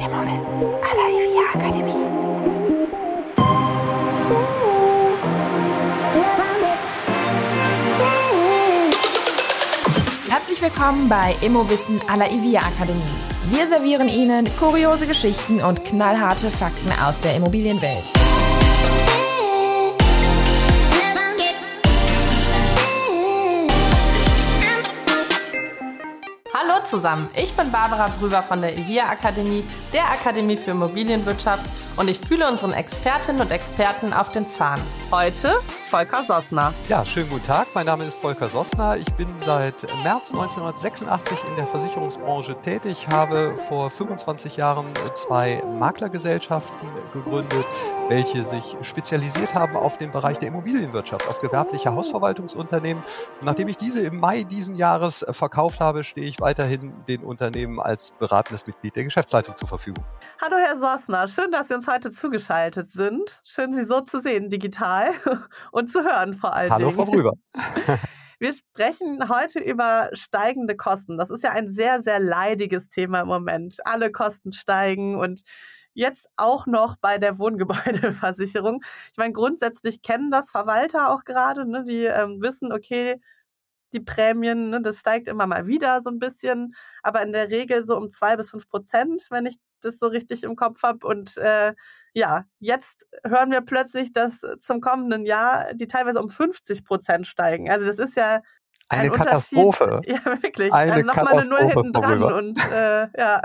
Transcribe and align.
Immowissen 0.00 0.54
à 0.82 0.92
la 0.96 1.06
IVIA 1.10 1.42
Akademie. 1.54 1.92
Herzlich 10.30 10.62
willkommen 10.62 11.08
bei 11.10 11.34
Immowissen 11.42 12.00
à 12.08 12.16
la 12.16 12.30
IVIA 12.30 12.60
Akademie. 12.60 13.02
Wir 13.50 13.66
servieren 13.66 14.08
Ihnen 14.08 14.46
kuriose 14.58 15.06
Geschichten 15.06 15.60
und 15.60 15.84
knallharte 15.84 16.50
Fakten 16.50 16.92
aus 17.06 17.20
der 17.20 17.34
Immobilienwelt. 17.34 18.10
Zusammen, 26.90 27.30
ich 27.36 27.54
bin 27.54 27.70
Barbara 27.70 28.08
Brüber 28.18 28.42
von 28.42 28.60
der 28.60 28.76
IVIA 28.76 29.10
Akademie, 29.10 29.62
der 29.92 30.10
Akademie 30.10 30.56
für 30.56 30.72
Immobilienwirtschaft 30.72 31.64
und 32.00 32.08
ich 32.08 32.18
fühle 32.18 32.48
unseren 32.48 32.72
Expertinnen 32.72 33.42
und 33.42 33.50
Experten 33.50 34.14
auf 34.14 34.30
den 34.30 34.48
Zahn. 34.48 34.80
Heute 35.12 35.54
Volker 35.90 36.24
Sossner. 36.24 36.72
Ja, 36.88 37.04
schönen 37.04 37.28
guten 37.28 37.44
Tag. 37.46 37.68
Mein 37.74 37.84
Name 37.84 38.04
ist 38.04 38.16
Volker 38.16 38.48
Sossner. 38.48 38.96
Ich 38.96 39.12
bin 39.14 39.28
seit 39.38 39.82
März 40.02 40.32
1986 40.32 41.38
in 41.50 41.56
der 41.56 41.66
Versicherungsbranche 41.66 42.56
tätig, 42.62 43.06
habe 43.08 43.54
vor 43.54 43.90
25 43.90 44.56
Jahren 44.56 44.86
zwei 45.14 45.62
Maklergesellschaften 45.78 46.88
gegründet, 47.12 47.66
welche 48.08 48.44
sich 48.44 48.76
spezialisiert 48.80 49.54
haben 49.54 49.76
auf 49.76 49.98
den 49.98 50.10
Bereich 50.10 50.38
der 50.38 50.48
Immobilienwirtschaft, 50.48 51.28
auf 51.28 51.42
gewerbliche 51.42 51.92
Hausverwaltungsunternehmen. 51.92 53.02
Und 53.40 53.44
nachdem 53.44 53.68
ich 53.68 53.76
diese 53.76 54.00
im 54.00 54.20
Mai 54.20 54.44
diesen 54.44 54.76
Jahres 54.76 55.26
verkauft 55.28 55.80
habe, 55.80 56.02
stehe 56.02 56.26
ich 56.26 56.40
weiterhin 56.40 56.94
den 57.08 57.24
Unternehmen 57.24 57.78
als 57.78 58.12
beratendes 58.12 58.66
Mitglied 58.66 58.96
der 58.96 59.04
Geschäftsleitung 59.04 59.54
zur 59.56 59.68
Verfügung. 59.68 60.04
Hallo 60.42 60.56
Herr 60.56 60.74
Sossner, 60.74 61.28
schön, 61.28 61.50
dass 61.50 61.68
Sie 61.68 61.74
uns 61.74 61.86
heute 61.86 62.10
zugeschaltet 62.12 62.90
sind. 62.90 63.42
Schön, 63.44 63.74
Sie 63.74 63.84
so 63.84 64.00
zu 64.00 64.22
sehen, 64.22 64.48
digital 64.48 65.12
und 65.70 65.90
zu 65.90 66.02
hören 66.02 66.32
vor 66.32 66.54
allem. 66.54 66.70
Hallo 66.70 66.90
Frau 66.90 67.04
Brüber. 67.04 67.34
Wir 68.38 68.54
sprechen 68.54 69.28
heute 69.28 69.58
über 69.58 70.08
steigende 70.14 70.76
Kosten. 70.76 71.18
Das 71.18 71.28
ist 71.28 71.44
ja 71.44 71.50
ein 71.50 71.68
sehr, 71.68 72.00
sehr 72.00 72.18
leidiges 72.20 72.88
Thema 72.88 73.20
im 73.20 73.28
Moment. 73.28 73.80
Alle 73.84 74.10
Kosten 74.10 74.52
steigen 74.52 75.14
und 75.14 75.42
jetzt 75.92 76.26
auch 76.38 76.64
noch 76.64 76.96
bei 76.96 77.18
der 77.18 77.38
Wohngebäudeversicherung. 77.38 78.82
Ich 79.12 79.18
meine, 79.18 79.34
grundsätzlich 79.34 80.00
kennen 80.00 80.30
das 80.30 80.48
Verwalter 80.48 81.10
auch 81.10 81.24
gerade, 81.24 81.68
ne? 81.68 81.84
die 81.84 82.04
ähm, 82.04 82.40
wissen, 82.40 82.72
okay, 82.72 83.20
die 83.92 84.00
Prämien, 84.00 84.70
ne, 84.70 84.80
das 84.80 85.00
steigt 85.00 85.28
immer 85.28 85.46
mal 85.46 85.66
wieder 85.66 86.00
so 86.00 86.08
ein 86.08 86.18
bisschen, 86.18 86.74
aber 87.02 87.20
in 87.22 87.32
der 87.32 87.50
Regel 87.50 87.82
so 87.82 87.94
um 87.96 88.08
zwei 88.08 88.36
bis 88.36 88.48
fünf 88.48 88.68
Prozent, 88.70 89.26
wenn 89.30 89.44
ich 89.44 89.56
das 89.80 89.98
so 89.98 90.06
richtig 90.06 90.42
im 90.42 90.56
Kopf 90.56 90.82
habe. 90.82 91.06
Und 91.06 91.36
äh, 91.36 91.74
ja, 92.12 92.44
jetzt 92.58 93.06
hören 93.24 93.50
wir 93.50 93.60
plötzlich, 93.60 94.12
dass 94.12 94.44
zum 94.58 94.80
kommenden 94.80 95.26
Jahr 95.26 95.74
die 95.74 95.86
teilweise 95.86 96.20
um 96.20 96.28
50 96.28 96.84
Prozent 96.84 97.26
steigen. 97.26 97.70
Also 97.70 97.86
das 97.86 97.98
ist 97.98 98.16
ja 98.16 98.40
eine 98.88 99.12
ein 99.12 99.12
Katastrophe. 99.12 100.00
Ja, 100.06 100.24
wirklich. 100.24 100.72
Eine 100.72 100.92
also 100.92 101.06
nochmal 101.06 101.38
eine 101.38 101.48
Null 101.48 101.70
hinten 101.70 101.92
dran. 101.92 102.22
Und 102.22 102.58
äh, 102.72 103.08
ja, 103.18 103.42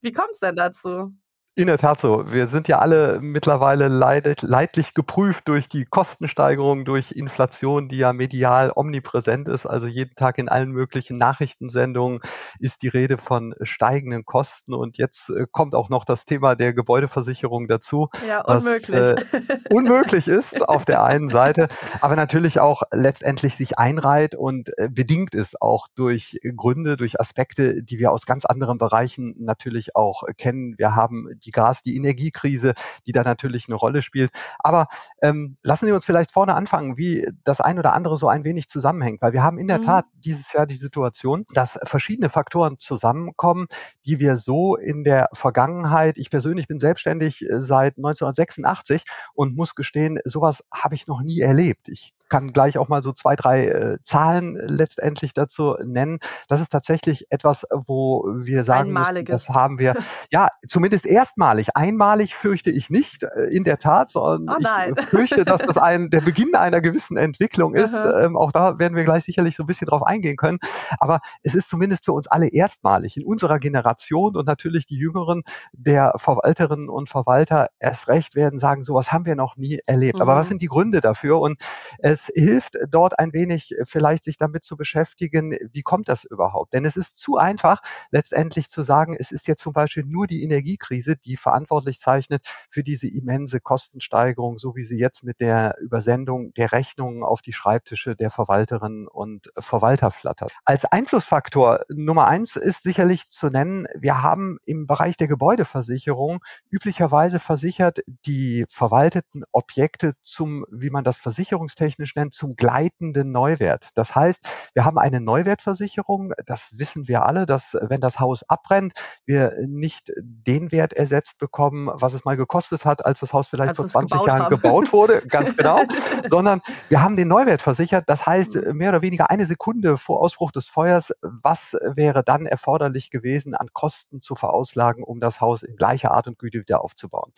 wie 0.00 0.12
kommt 0.12 0.30
es 0.32 0.40
denn 0.40 0.56
dazu? 0.56 1.12
In 1.56 1.68
der 1.68 1.78
Tat 1.78 2.00
so. 2.00 2.32
Wir 2.32 2.48
sind 2.48 2.66
ja 2.66 2.80
alle 2.80 3.20
mittlerweile 3.20 3.86
leid, 3.86 4.42
leidlich 4.42 4.92
geprüft 4.92 5.46
durch 5.46 5.68
die 5.68 5.84
Kostensteigerung, 5.84 6.84
durch 6.84 7.12
Inflation, 7.12 7.88
die 7.88 7.98
ja 7.98 8.12
medial 8.12 8.72
omnipräsent 8.74 9.48
ist. 9.48 9.64
Also 9.64 9.86
jeden 9.86 10.16
Tag 10.16 10.38
in 10.38 10.48
allen 10.48 10.72
möglichen 10.72 11.16
Nachrichtensendungen 11.16 12.18
ist 12.58 12.82
die 12.82 12.88
Rede 12.88 13.18
von 13.18 13.54
steigenden 13.62 14.24
Kosten. 14.24 14.74
Und 14.74 14.98
jetzt 14.98 15.30
äh, 15.30 15.46
kommt 15.48 15.76
auch 15.76 15.90
noch 15.90 16.04
das 16.04 16.24
Thema 16.24 16.56
der 16.56 16.74
Gebäudeversicherung 16.74 17.68
dazu. 17.68 18.08
Ja, 18.28 18.40
unmöglich. 18.40 18.90
Was, 18.90 19.12
äh, 19.12 19.58
unmöglich 19.70 20.26
ist 20.26 20.68
auf 20.68 20.84
der 20.84 21.04
einen 21.04 21.28
Seite, 21.28 21.68
aber 22.00 22.16
natürlich 22.16 22.58
auch 22.58 22.82
letztendlich 22.90 23.54
sich 23.54 23.78
einreiht 23.78 24.34
und 24.34 24.76
äh, 24.76 24.88
bedingt 24.90 25.36
ist 25.36 25.62
auch 25.62 25.86
durch 25.94 26.40
Gründe, 26.56 26.96
durch 26.96 27.20
Aspekte, 27.20 27.84
die 27.84 28.00
wir 28.00 28.10
aus 28.10 28.26
ganz 28.26 28.44
anderen 28.44 28.78
Bereichen 28.78 29.36
natürlich 29.38 29.94
auch 29.94 30.24
kennen. 30.36 30.74
Wir 30.78 30.96
haben 30.96 31.28
die 31.44 31.50
Gas, 31.50 31.82
die 31.82 31.96
Energiekrise, 31.96 32.74
die 33.06 33.12
da 33.12 33.22
natürlich 33.22 33.68
eine 33.68 33.76
Rolle 33.76 34.02
spielt. 34.02 34.30
Aber 34.58 34.86
ähm, 35.22 35.56
lassen 35.62 35.86
Sie 35.86 35.92
uns 35.92 36.04
vielleicht 36.04 36.30
vorne 36.32 36.54
anfangen, 36.54 36.96
wie 36.96 37.28
das 37.44 37.60
ein 37.60 37.78
oder 37.78 37.92
andere 37.92 38.16
so 38.16 38.28
ein 38.28 38.44
wenig 38.44 38.68
zusammenhängt, 38.68 39.22
weil 39.22 39.32
wir 39.32 39.42
haben 39.42 39.58
in 39.58 39.68
der 39.68 39.78
mhm. 39.78 39.84
Tat 39.84 40.06
dieses 40.14 40.52
Jahr 40.52 40.66
die 40.66 40.76
Situation, 40.76 41.44
dass 41.52 41.78
verschiedene 41.84 42.28
Faktoren 42.28 42.78
zusammenkommen, 42.78 43.66
die 44.06 44.20
wir 44.20 44.38
so 44.38 44.76
in 44.76 45.04
der 45.04 45.28
Vergangenheit, 45.32 46.18
ich 46.18 46.30
persönlich 46.30 46.68
bin 46.68 46.78
selbstständig 46.78 47.42
äh, 47.42 47.60
seit 47.60 47.96
1986 47.96 49.04
und 49.34 49.56
muss 49.56 49.74
gestehen, 49.74 50.18
sowas 50.24 50.64
habe 50.72 50.94
ich 50.94 51.06
noch 51.06 51.22
nie 51.22 51.40
erlebt. 51.40 51.88
Ich 51.88 52.12
kann 52.34 52.52
gleich 52.52 52.78
auch 52.78 52.88
mal 52.88 53.00
so 53.00 53.12
zwei, 53.12 53.36
drei 53.36 53.68
äh, 53.68 53.98
Zahlen 54.02 54.58
letztendlich 54.60 55.34
dazu 55.34 55.76
nennen. 55.84 56.18
Das 56.48 56.60
ist 56.60 56.70
tatsächlich 56.70 57.26
etwas, 57.30 57.64
wo 57.70 58.24
wir 58.34 58.64
sagen 58.64 58.92
müssen, 58.92 59.24
das 59.26 59.50
haben 59.50 59.78
wir, 59.78 59.94
ja, 60.32 60.48
zumindest 60.66 61.06
erstmalig. 61.06 61.76
Einmalig 61.76 62.34
fürchte 62.34 62.72
ich 62.72 62.90
nicht, 62.90 63.22
äh, 63.22 63.54
in 63.54 63.62
der 63.62 63.78
Tat, 63.78 64.10
sondern 64.10 64.56
oh 64.58 64.98
ich 64.98 65.04
fürchte, 65.10 65.44
dass 65.44 65.60
das 65.60 65.78
ein, 65.78 66.10
der 66.10 66.22
Beginn 66.22 66.56
einer 66.56 66.80
gewissen 66.80 67.16
Entwicklung 67.16 67.74
ist. 67.74 67.94
ähm, 68.04 68.36
auch 68.36 68.50
da 68.50 68.80
werden 68.80 68.96
wir 68.96 69.04
gleich 69.04 69.22
sicherlich 69.22 69.54
so 69.54 69.62
ein 69.62 69.68
bisschen 69.68 69.86
drauf 69.86 70.02
eingehen 70.02 70.36
können. 70.36 70.58
Aber 70.98 71.20
es 71.44 71.54
ist 71.54 71.68
zumindest 71.68 72.04
für 72.04 72.12
uns 72.14 72.26
alle 72.26 72.48
erstmalig 72.48 73.16
in 73.16 73.24
unserer 73.24 73.60
Generation 73.60 74.34
und 74.34 74.46
natürlich 74.48 74.88
die 74.88 74.98
Jüngeren 74.98 75.44
der 75.72 76.14
Verwalterinnen 76.16 76.88
und 76.88 77.08
Verwalter 77.08 77.68
erst 77.78 78.08
recht 78.08 78.34
werden 78.34 78.58
sagen, 78.58 78.82
sowas 78.82 79.12
haben 79.12 79.24
wir 79.24 79.36
noch 79.36 79.56
nie 79.56 79.78
erlebt. 79.86 80.16
Mhm. 80.16 80.22
Aber 80.22 80.34
was 80.34 80.46
mhm. 80.46 80.48
sind 80.48 80.62
die 80.62 80.66
Gründe 80.66 81.00
dafür? 81.00 81.38
Und 81.38 81.58
es 82.00 82.23
hilft 82.34 82.76
dort 82.88 83.18
ein 83.18 83.32
wenig 83.32 83.72
äh, 83.72 83.84
vielleicht 83.84 84.24
sich 84.24 84.36
damit 84.36 84.64
zu 84.64 84.76
beschäftigen, 84.76 85.56
wie 85.70 85.82
kommt 85.82 86.08
das 86.08 86.24
überhaupt? 86.24 86.72
Denn 86.72 86.84
es 86.84 86.96
ist 86.96 87.18
zu 87.18 87.36
einfach, 87.36 87.80
letztendlich 88.10 88.70
zu 88.70 88.82
sagen, 88.82 89.16
es 89.18 89.32
ist 89.32 89.48
jetzt 89.48 89.62
zum 89.62 89.72
Beispiel 89.72 90.04
nur 90.04 90.26
die 90.26 90.42
Energiekrise, 90.42 91.16
die 91.16 91.36
verantwortlich 91.36 91.98
zeichnet 91.98 92.42
für 92.70 92.82
diese 92.82 93.08
immense 93.08 93.60
Kostensteigerung, 93.60 94.58
so 94.58 94.76
wie 94.76 94.84
sie 94.84 94.98
jetzt 94.98 95.24
mit 95.24 95.40
der 95.40 95.76
Übersendung 95.80 96.52
der 96.54 96.72
Rechnungen 96.72 97.22
auf 97.22 97.42
die 97.42 97.52
Schreibtische 97.52 98.16
der 98.16 98.30
Verwalterinnen 98.30 99.08
und 99.08 99.50
Verwalter 99.58 100.10
flattert. 100.10 100.52
Als 100.64 100.84
Einflussfaktor 100.84 101.84
Nummer 101.88 102.26
eins 102.26 102.56
ist 102.56 102.82
sicherlich 102.82 103.30
zu 103.30 103.48
nennen, 103.50 103.86
wir 103.94 104.22
haben 104.22 104.58
im 104.64 104.86
Bereich 104.86 105.16
der 105.16 105.28
Gebäudeversicherung 105.28 106.40
üblicherweise 106.70 107.38
versichert 107.38 108.00
die 108.26 108.64
verwalteten 108.68 109.44
Objekte 109.52 110.14
zum, 110.22 110.66
wie 110.70 110.90
man 110.90 111.04
das 111.04 111.18
versicherungstechnisch 111.18 112.03
Deutsch 112.04 112.16
nennt, 112.16 112.34
zum 112.34 112.56
gleitenden 112.56 113.32
Neuwert. 113.32 113.88
Das 113.94 114.14
heißt, 114.14 114.70
wir 114.74 114.84
haben 114.84 114.98
eine 114.98 115.20
Neuwertversicherung. 115.20 116.32
Das 116.46 116.78
wissen 116.78 117.08
wir 117.08 117.24
alle, 117.24 117.46
dass 117.46 117.76
wenn 117.80 118.00
das 118.00 118.20
Haus 118.20 118.48
abbrennt, 118.48 118.92
wir 119.24 119.54
nicht 119.66 120.12
den 120.18 120.72
Wert 120.72 120.92
ersetzt 120.92 121.38
bekommen, 121.38 121.90
was 121.92 122.14
es 122.14 122.24
mal 122.24 122.36
gekostet 122.36 122.84
hat, 122.84 123.04
als 123.04 123.20
das 123.20 123.32
Haus 123.32 123.48
vielleicht 123.48 123.70
als 123.70 123.76
vor 123.76 123.88
20 123.88 124.26
Jahren 124.26 124.42
haben. 124.42 124.50
gebaut 124.50 124.92
wurde. 124.92 125.22
Ganz 125.26 125.56
genau. 125.56 125.80
sondern 126.30 126.60
wir 126.88 127.02
haben 127.02 127.16
den 127.16 127.28
Neuwert 127.28 127.62
versichert. 127.62 128.04
Das 128.06 128.26
heißt, 128.26 128.56
mhm. 128.56 128.76
mehr 128.76 128.90
oder 128.90 129.02
weniger 129.02 129.30
eine 129.30 129.46
Sekunde 129.46 129.96
vor 129.96 130.20
Ausbruch 130.20 130.52
des 130.52 130.68
Feuers, 130.68 131.12
was 131.22 131.76
wäre 131.94 132.22
dann 132.22 132.46
erforderlich 132.46 133.10
gewesen, 133.10 133.54
an 133.54 133.68
Kosten 133.72 134.20
zu 134.20 134.34
verauslagen, 134.34 135.02
um 135.02 135.20
das 135.20 135.40
Haus 135.40 135.62
in 135.62 135.76
gleicher 135.76 136.12
Art 136.12 136.26
und 136.26 136.38
Güte 136.38 136.60
wieder 136.60 136.82
aufzubauen. 136.82 137.32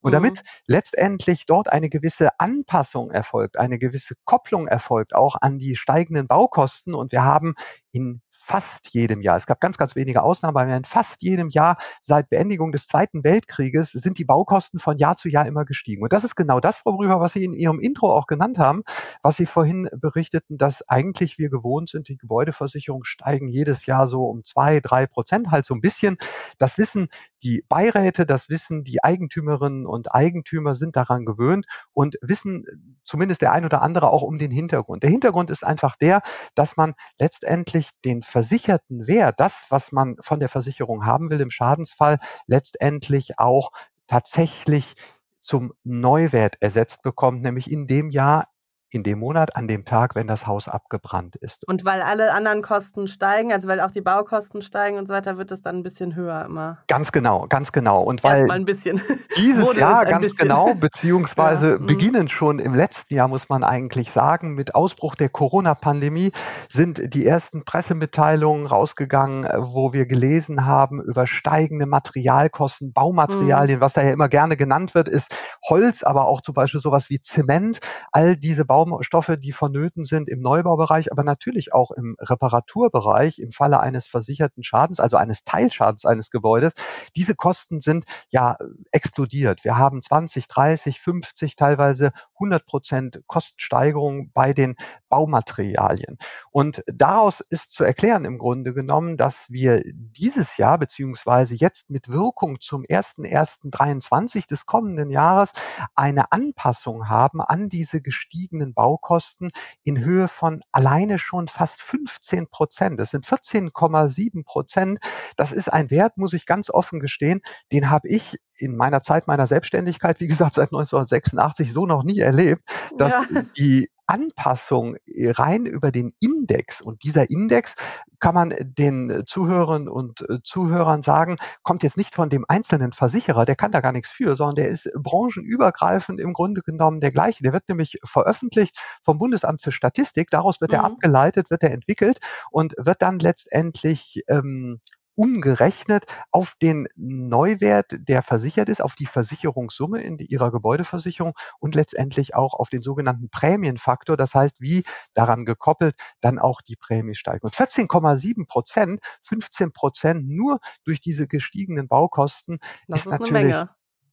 Und 0.00 0.10
mhm. 0.10 0.14
damit 0.14 0.42
letztendlich 0.66 1.46
dort 1.46 1.72
eine 1.72 1.88
gewisse 1.88 2.38
Anpassung 2.38 3.10
erfolgt, 3.10 3.58
eine 3.58 3.78
gewisse 3.78 4.11
Kopplung 4.24 4.68
erfolgt 4.68 5.14
auch 5.14 5.36
an 5.40 5.58
die 5.58 5.76
steigenden 5.76 6.26
Baukosten 6.26 6.94
und 6.94 7.12
wir 7.12 7.24
haben 7.24 7.54
in 7.92 8.22
fast 8.30 8.94
jedem 8.94 9.20
Jahr, 9.20 9.36
es 9.36 9.46
gab 9.46 9.60
ganz, 9.60 9.76
ganz 9.76 9.94
wenige 9.94 10.22
Ausnahmen, 10.22 10.56
aber 10.56 10.76
in 10.76 10.84
fast 10.84 11.22
jedem 11.22 11.48
Jahr 11.48 11.76
seit 12.00 12.30
Beendigung 12.30 12.72
des 12.72 12.88
Zweiten 12.88 13.22
Weltkrieges 13.22 13.92
sind 13.92 14.18
die 14.18 14.24
Baukosten 14.24 14.80
von 14.80 14.96
Jahr 14.96 15.16
zu 15.16 15.28
Jahr 15.28 15.46
immer 15.46 15.66
gestiegen. 15.66 16.02
Und 16.02 16.12
das 16.12 16.24
ist 16.24 16.34
genau 16.34 16.58
das, 16.58 16.78
Frau 16.78 16.96
Brüfer, 16.96 17.20
was 17.20 17.34
Sie 17.34 17.44
in 17.44 17.52
Ihrem 17.52 17.80
Intro 17.80 18.16
auch 18.16 18.26
genannt 18.26 18.58
haben, 18.58 18.82
was 19.22 19.36
Sie 19.36 19.46
vorhin 19.46 19.88
berichteten, 19.92 20.56
dass 20.56 20.88
eigentlich 20.88 21.38
wir 21.38 21.50
gewohnt 21.50 21.90
sind, 21.90 22.08
die 22.08 22.16
Gebäudeversicherungen 22.16 23.04
steigen 23.04 23.48
jedes 23.48 23.84
Jahr 23.84 24.08
so 24.08 24.24
um 24.24 24.44
zwei, 24.44 24.80
drei 24.80 25.06
Prozent, 25.06 25.50
halt 25.50 25.66
so 25.66 25.74
ein 25.74 25.82
bisschen. 25.82 26.16
Das 26.58 26.78
wissen 26.78 27.08
die 27.42 27.64
Beiräte, 27.68 28.24
das 28.24 28.48
wissen 28.48 28.84
die 28.84 29.04
Eigentümerinnen 29.04 29.86
und 29.86 30.14
Eigentümer 30.14 30.74
sind 30.74 30.96
daran 30.96 31.26
gewöhnt 31.26 31.66
und 31.92 32.16
wissen 32.22 32.64
zumindest 33.04 33.42
der 33.42 33.52
ein 33.52 33.64
oder 33.64 33.82
andere 33.82 34.01
auch 34.08 34.22
um 34.22 34.38
den 34.38 34.50
Hintergrund. 34.50 35.02
Der 35.02 35.10
Hintergrund 35.10 35.50
ist 35.50 35.64
einfach 35.64 35.96
der, 35.96 36.22
dass 36.54 36.76
man 36.76 36.94
letztendlich 37.18 37.90
den 38.04 38.22
versicherten 38.22 39.06
Wert, 39.06 39.38
das, 39.38 39.66
was 39.70 39.92
man 39.92 40.16
von 40.20 40.40
der 40.40 40.48
Versicherung 40.48 41.06
haben 41.06 41.30
will 41.30 41.40
im 41.40 41.50
Schadensfall, 41.50 42.18
letztendlich 42.46 43.38
auch 43.38 43.70
tatsächlich 44.06 44.94
zum 45.40 45.72
Neuwert 45.82 46.56
ersetzt 46.60 47.02
bekommt, 47.02 47.42
nämlich 47.42 47.70
in 47.70 47.86
dem 47.86 48.10
Jahr, 48.10 48.48
in 48.92 49.02
dem 49.02 49.18
Monat, 49.18 49.56
an 49.56 49.68
dem 49.68 49.84
Tag, 49.84 50.14
wenn 50.14 50.26
das 50.26 50.46
Haus 50.46 50.68
abgebrannt 50.68 51.36
ist. 51.36 51.66
Und 51.66 51.84
weil 51.84 52.02
alle 52.02 52.32
anderen 52.32 52.62
Kosten 52.62 53.08
steigen, 53.08 53.52
also 53.52 53.68
weil 53.68 53.80
auch 53.80 53.90
die 53.90 54.02
Baukosten 54.02 54.60
steigen 54.60 54.98
und 54.98 55.08
so 55.08 55.14
weiter, 55.14 55.38
wird 55.38 55.50
es 55.50 55.62
dann 55.62 55.76
ein 55.76 55.82
bisschen 55.82 56.14
höher 56.14 56.44
immer. 56.44 56.78
Ganz 56.88 57.10
genau, 57.10 57.46
ganz 57.48 57.72
genau. 57.72 58.02
Und 58.02 58.22
weil 58.22 58.50
ein 58.50 58.64
bisschen. 58.64 59.00
dieses 59.36 59.74
Jahr 59.76 60.04
ganz 60.04 60.22
bisschen. 60.22 60.48
genau, 60.48 60.74
beziehungsweise 60.80 61.72
ja. 61.72 61.78
Mhm. 61.78 61.86
beginnend 61.86 62.30
schon 62.30 62.58
im 62.58 62.74
letzten 62.74 63.14
Jahr, 63.14 63.28
muss 63.28 63.48
man 63.48 63.64
eigentlich 63.64 64.12
sagen, 64.12 64.54
mit 64.54 64.74
Ausbruch 64.74 65.14
der 65.14 65.30
Corona-Pandemie 65.30 66.32
sind 66.68 67.14
die 67.14 67.26
ersten 67.26 67.64
Pressemitteilungen 67.64 68.66
rausgegangen, 68.66 69.48
wo 69.58 69.92
wir 69.92 70.06
gelesen 70.06 70.66
haben 70.66 71.00
über 71.00 71.26
steigende 71.26 71.86
Materialkosten, 71.86 72.92
Baumaterialien, 72.92 73.78
mhm. 73.78 73.82
was 73.82 73.94
da 73.94 74.02
ja 74.02 74.12
immer 74.12 74.28
gerne 74.28 74.56
genannt 74.56 74.94
wird, 74.94 75.08
ist 75.08 75.34
Holz, 75.66 76.02
aber 76.02 76.26
auch 76.26 76.42
zum 76.42 76.54
Beispiel 76.54 76.80
sowas 76.80 77.08
wie 77.08 77.20
Zement, 77.20 77.80
all 78.12 78.36
diese 78.36 78.66
Bau 78.66 78.81
Baustoffe, 78.84 79.36
die 79.38 79.52
vonnöten 79.52 80.04
sind 80.04 80.28
im 80.28 80.40
Neubaubereich, 80.40 81.12
aber 81.12 81.24
natürlich 81.24 81.72
auch 81.72 81.90
im 81.90 82.16
Reparaturbereich 82.20 83.38
im 83.38 83.52
Falle 83.52 83.80
eines 83.80 84.06
versicherten 84.06 84.62
Schadens, 84.62 85.00
also 85.00 85.16
eines 85.16 85.44
Teilschadens 85.44 86.04
eines 86.04 86.30
Gebäudes. 86.30 86.74
Diese 87.16 87.34
Kosten 87.34 87.80
sind 87.80 88.04
ja 88.30 88.56
explodiert. 88.90 89.64
Wir 89.64 89.76
haben 89.76 90.02
20, 90.02 90.48
30, 90.48 91.00
50, 91.00 91.56
teilweise 91.56 92.12
100 92.34 92.66
Prozent 92.66 93.22
Kostensteigerung 93.26 94.30
bei 94.32 94.52
den 94.52 94.76
Baumaterialien. 95.08 96.18
Und 96.50 96.82
daraus 96.86 97.40
ist 97.40 97.72
zu 97.72 97.84
erklären 97.84 98.24
im 98.24 98.38
Grunde 98.38 98.74
genommen, 98.74 99.16
dass 99.16 99.50
wir 99.50 99.82
dieses 99.84 100.56
Jahr 100.56 100.78
beziehungsweise 100.78 101.54
jetzt 101.54 101.90
mit 101.90 102.08
Wirkung 102.08 102.60
zum 102.60 102.84
1.1.23 102.84 104.48
des 104.48 104.66
kommenden 104.66 105.10
Jahres 105.10 105.52
eine 105.94 106.32
Anpassung 106.32 107.08
haben 107.08 107.40
an 107.40 107.68
diese 107.68 108.00
gestiegenen 108.00 108.71
Baukosten 108.74 109.50
in 109.82 110.04
Höhe 110.04 110.28
von 110.28 110.62
alleine 110.72 111.18
schon 111.18 111.48
fast 111.48 111.82
15 111.82 112.48
Prozent. 112.48 113.00
Das 113.00 113.10
sind 113.10 113.24
14,7 113.24 114.44
Prozent. 114.44 114.98
Das 115.36 115.52
ist 115.52 115.72
ein 115.72 115.90
Wert, 115.90 116.18
muss 116.18 116.32
ich 116.32 116.46
ganz 116.46 116.70
offen 116.70 117.00
gestehen, 117.00 117.40
den 117.72 117.90
habe 117.90 118.08
ich 118.08 118.38
in 118.58 118.76
meiner 118.76 119.02
Zeit 119.02 119.26
meiner 119.26 119.46
Selbstständigkeit, 119.46 120.20
wie 120.20 120.26
gesagt, 120.26 120.54
seit 120.54 120.68
1986 120.68 121.72
so 121.72 121.86
noch 121.86 122.04
nie 122.04 122.20
erlebt, 122.20 122.62
dass 122.96 123.24
ja. 123.30 123.42
die 123.56 123.88
Anpassung 124.12 124.96
äh, 125.06 125.30
rein 125.30 125.64
über 125.64 125.90
den 125.90 126.12
Index 126.20 126.82
und 126.82 127.02
dieser 127.02 127.30
Index 127.30 127.76
kann 128.20 128.34
man 128.34 128.54
den 128.60 129.22
Zuhörern 129.26 129.88
und 129.88 130.20
äh, 130.28 130.38
Zuhörern 130.44 131.00
sagen, 131.00 131.36
kommt 131.62 131.82
jetzt 131.82 131.96
nicht 131.96 132.14
von 132.14 132.28
dem 132.28 132.44
einzelnen 132.46 132.92
Versicherer, 132.92 133.46
der 133.46 133.56
kann 133.56 133.72
da 133.72 133.80
gar 133.80 133.92
nichts 133.92 134.12
für, 134.12 134.36
sondern 134.36 134.56
der 134.56 134.68
ist 134.68 134.90
branchenübergreifend 134.94 136.20
im 136.20 136.34
Grunde 136.34 136.60
genommen 136.60 137.00
der 137.00 137.10
gleiche. 137.10 137.42
Der 137.42 137.54
wird 137.54 137.68
nämlich 137.68 137.98
veröffentlicht 138.04 138.76
vom 139.02 139.18
Bundesamt 139.18 139.62
für 139.62 139.72
Statistik, 139.72 140.28
daraus 140.30 140.60
wird 140.60 140.72
mhm. 140.72 140.76
er 140.76 140.84
abgeleitet, 140.84 141.50
wird 141.50 141.62
er 141.62 141.72
entwickelt 141.72 142.18
und 142.50 142.74
wird 142.76 143.00
dann 143.00 143.18
letztendlich 143.18 144.22
ähm, 144.28 144.80
umgerechnet 145.14 146.04
auf 146.30 146.54
den 146.60 146.88
Neuwert, 146.96 147.86
der 148.08 148.22
versichert 148.22 148.68
ist, 148.68 148.80
auf 148.80 148.94
die 148.94 149.06
Versicherungssumme 149.06 150.02
in 150.02 150.18
ihrer 150.18 150.50
Gebäudeversicherung 150.50 151.34
und 151.58 151.74
letztendlich 151.74 152.34
auch 152.34 152.54
auf 152.54 152.70
den 152.70 152.82
sogenannten 152.82 153.28
Prämienfaktor. 153.28 154.16
Das 154.16 154.34
heißt, 154.34 154.60
wie 154.60 154.84
daran 155.14 155.44
gekoppelt 155.44 155.94
dann 156.20 156.38
auch 156.38 156.60
die 156.62 156.76
Prämie 156.76 157.14
steigt. 157.14 157.44
Und 157.44 157.54
14,7 157.54 158.46
Prozent, 158.46 159.00
15 159.22 159.72
Prozent 159.72 160.28
nur 160.28 160.60
durch 160.84 161.00
diese 161.00 161.26
gestiegenen 161.26 161.88
Baukosten 161.88 162.58
das 162.88 163.00
ist, 163.00 163.06
ist 163.06 163.20
natürlich 163.20 163.56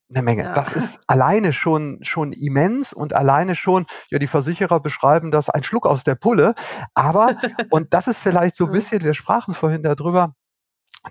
eine 0.10 0.24
Menge. 0.24 0.44
Ja. 0.44 0.54
Das 0.54 0.74
ist 0.74 1.02
alleine 1.08 1.54
schon, 1.54 2.00
schon 2.02 2.34
immens 2.34 2.94
und 2.94 3.14
alleine 3.14 3.56
schon, 3.56 3.86
ja, 4.10 4.20
die 4.20 4.28
Versicherer 4.28 4.80
beschreiben 4.80 5.32
das 5.32 5.50
ein 5.50 5.64
Schluck 5.64 5.86
aus 5.86 6.04
der 6.04 6.16
Pulle. 6.16 6.56
Aber, 6.96 7.36
und 7.70 7.94
das 7.94 8.08
ist 8.08 8.22
vielleicht 8.22 8.56
so 8.56 8.66
ein 8.66 8.72
bisschen, 8.72 9.04
wir 9.04 9.14
sprachen 9.14 9.54
vorhin 9.54 9.84
darüber, 9.84 10.34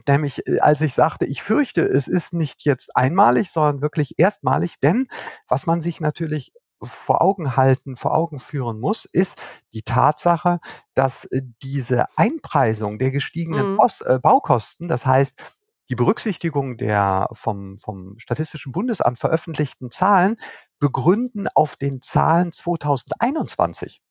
Nämlich, 0.07 0.47
äh, 0.47 0.61
als 0.61 0.81
ich 0.81 0.95
sagte, 0.95 1.27
ich 1.27 1.43
fürchte, 1.43 1.83
es 1.83 2.09
ist 2.09 2.35
nicht 2.35 2.65
jetzt 2.65 2.97
einmalig, 2.97 3.51
sondern 3.51 3.83
wirklich 3.83 4.19
erstmalig, 4.19 4.81
denn 4.81 5.09
was 5.49 5.67
man 5.67 5.81
sich 5.81 6.01
natürlich 6.01 6.53
vor 6.81 7.23
Augen 7.23 7.57
halten, 7.57 7.97
vor 7.97 8.15
Augen 8.15 8.39
führen 8.39 8.79
muss, 8.79 9.05
ist 9.05 9.65
die 9.73 9.83
Tatsache, 9.83 10.61
dass 10.95 11.25
äh, 11.25 11.43
diese 11.63 12.07
Einpreisung 12.17 12.99
der 12.99 13.11
gestiegenen 13.11 13.73
mhm. 13.73 13.81
äh, 14.05 14.19
Baukosten, 14.19 14.89
das 14.89 15.07
heißt, 15.07 15.59
die 15.91 15.95
Berücksichtigung 15.95 16.77
der 16.77 17.29
vom, 17.33 17.79
vom 17.79 18.19
Statistischen 18.19 18.73
Bundesamt 18.73 19.19
veröffentlichten 19.19 19.91
Zahlen 19.91 20.37
begründen 20.79 21.49
auf 21.55 21.77
den 21.77 22.03
Zahlen 22.03 22.53
2021. 22.53 24.03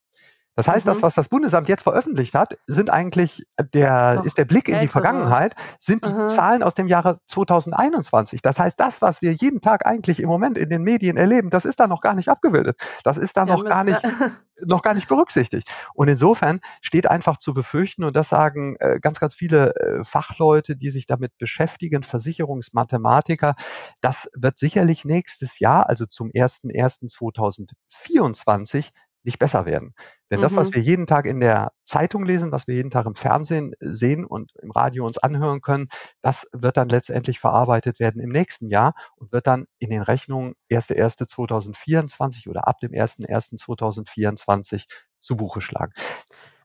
Das 0.58 0.68
heißt, 0.68 0.88
mhm. 0.88 0.90
das, 0.90 1.04
was 1.04 1.14
das 1.14 1.30
Bundesamt 1.30 1.70
jetzt 1.70 1.84
veröffentlicht 1.84 2.34
hat, 2.34 2.58
sind 2.66 2.90
eigentlich 2.90 3.46
der, 3.76 4.16
Noch 4.16 4.26
ist 4.26 4.40
der 4.40 4.46
Blick 4.46 4.68
in 4.68 4.80
die 4.80 4.88
Vergangenheit, 4.88 5.54
sind 5.80 6.04
die 6.04 6.10
mhm. 6.10 6.28
Zahlen 6.28 6.64
aus 6.64 6.74
dem 6.74 6.88
Jahre 6.88 7.20
2021. 7.28 8.42
Das 8.42 8.58
heißt, 8.58 8.80
das, 8.80 9.04
was 9.04 9.22
wir 9.22 9.34
jeden 9.34 9.62
Tag 9.62 9.86
eigentlich 9.86 10.20
im 10.20 10.28
Moment 10.28 10.58
in 10.58 10.72
den 10.72 10.82
Medien 10.82 11.16
erleben, 11.16 11.52
das 11.52 11.66
ist 11.66 11.80
da 11.80 11.86
noch 11.86 12.02
gar 12.02 12.16
nicht 12.16 12.30
abgebildet. 12.30 12.76
Das 13.04 13.18
ist 13.18 13.38
da 13.38 13.46
ja, 13.46 13.54
noch 13.54 13.66
gar 13.66 13.84
nicht, 13.84 14.02
noch 14.66 14.82
gar 14.82 14.96
nicht 14.96 15.08
berücksichtigt. 15.08 15.70
Und 15.94 16.08
insofern 16.08 16.60
steht 16.82 17.08
einfach 17.08 17.38
zu 17.38 17.54
befürchten, 17.54 18.04
und 18.04 18.16
das 18.16 18.30
sagen 18.30 18.78
äh, 18.80 19.00
ganz, 19.00 19.20
ganz 19.20 19.36
viele 19.36 19.76
äh, 19.76 20.04
Fachleute, 20.04 20.76
die 20.76 20.90
sich 20.90 21.06
damit 21.06 21.38
beschäftigen, 21.38 22.02
Versicherungsmathematiker, 22.02 23.54
das 24.02 24.32
wird 24.36 24.58
sicherlich 24.58 25.06
nächstes 25.06 25.60
Jahr, 25.60 25.88
also 25.88 26.08
zum 26.08 26.32
1.1.2024, 26.32 28.90
nicht 29.28 29.38
besser 29.40 29.66
werden. 29.66 29.94
Denn 30.32 30.40
mhm. 30.40 30.44
das, 30.44 30.56
was 30.56 30.70
mhm. 30.70 30.76
wir 30.76 30.82
jeden 30.82 31.06
Tag 31.06 31.26
in 31.26 31.42
der 31.42 31.74
Zeitung 31.84 32.24
lesen, 32.26 32.54
was 32.54 32.68
wir 32.68 32.76
jeden 32.76 32.90
Tag 32.90 33.06
im 33.06 33.16
Fernsehen 33.16 33.74
sehen 33.80 34.26
und 34.26 34.54
im 34.62 34.72
Radio 34.72 35.06
uns 35.06 35.18
anhören 35.18 35.60
können, 35.62 35.90
das 36.22 36.48
wird 36.54 36.78
dann 36.78 36.88
letztendlich 36.88 37.40
verarbeitet 37.40 38.00
werden 38.00 38.22
im 38.22 38.30
nächsten 38.30 38.70
Jahr 38.70 38.94
und 39.18 39.34
wird 39.34 39.46
dann 39.46 39.66
in 39.80 39.90
den 39.90 40.02
Rechnungen 40.02 40.54
1.1.2024 40.72 42.50
oder 42.50 42.70
ab 42.70 42.80
dem 42.80 42.92
1.1.2024 42.92 44.86
zu 45.20 45.36
Buche 45.36 45.60
schlagen. 45.62 45.92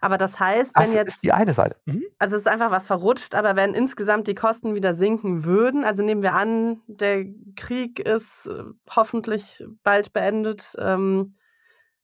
Aber 0.00 0.19
das 0.19 0.38
heißt, 0.38 0.73
wenn 0.76 0.85
das 0.85 0.94
jetzt. 0.94 1.08
ist 1.08 1.23
die 1.25 1.32
eine 1.32 1.55
Seite. 1.55 1.76
Mhm. 1.87 2.05
Also 2.19 2.37
es 2.37 2.43
ist 2.43 2.49
einfach 2.49 2.70
was 2.70 2.87
verrutscht, 2.87 3.35
aber 3.35 3.56
wenn 3.56 3.75
insgesamt 3.75 4.29
die 4.29 4.35
Kosten 4.37 4.76
wieder 4.76 4.94
sinken 4.94 5.44
würden, 5.44 5.85
also 5.85 6.05
nehmen 6.05 6.23
wir 6.23 6.35
an, 6.35 6.81
der 6.87 7.25
Krieg 7.56 7.99
ist 7.99 8.47
äh, 8.47 8.62
hoffentlich 8.94 9.65
bald 9.82 10.12
beendet, 10.12 10.76
ähm, 10.79 11.35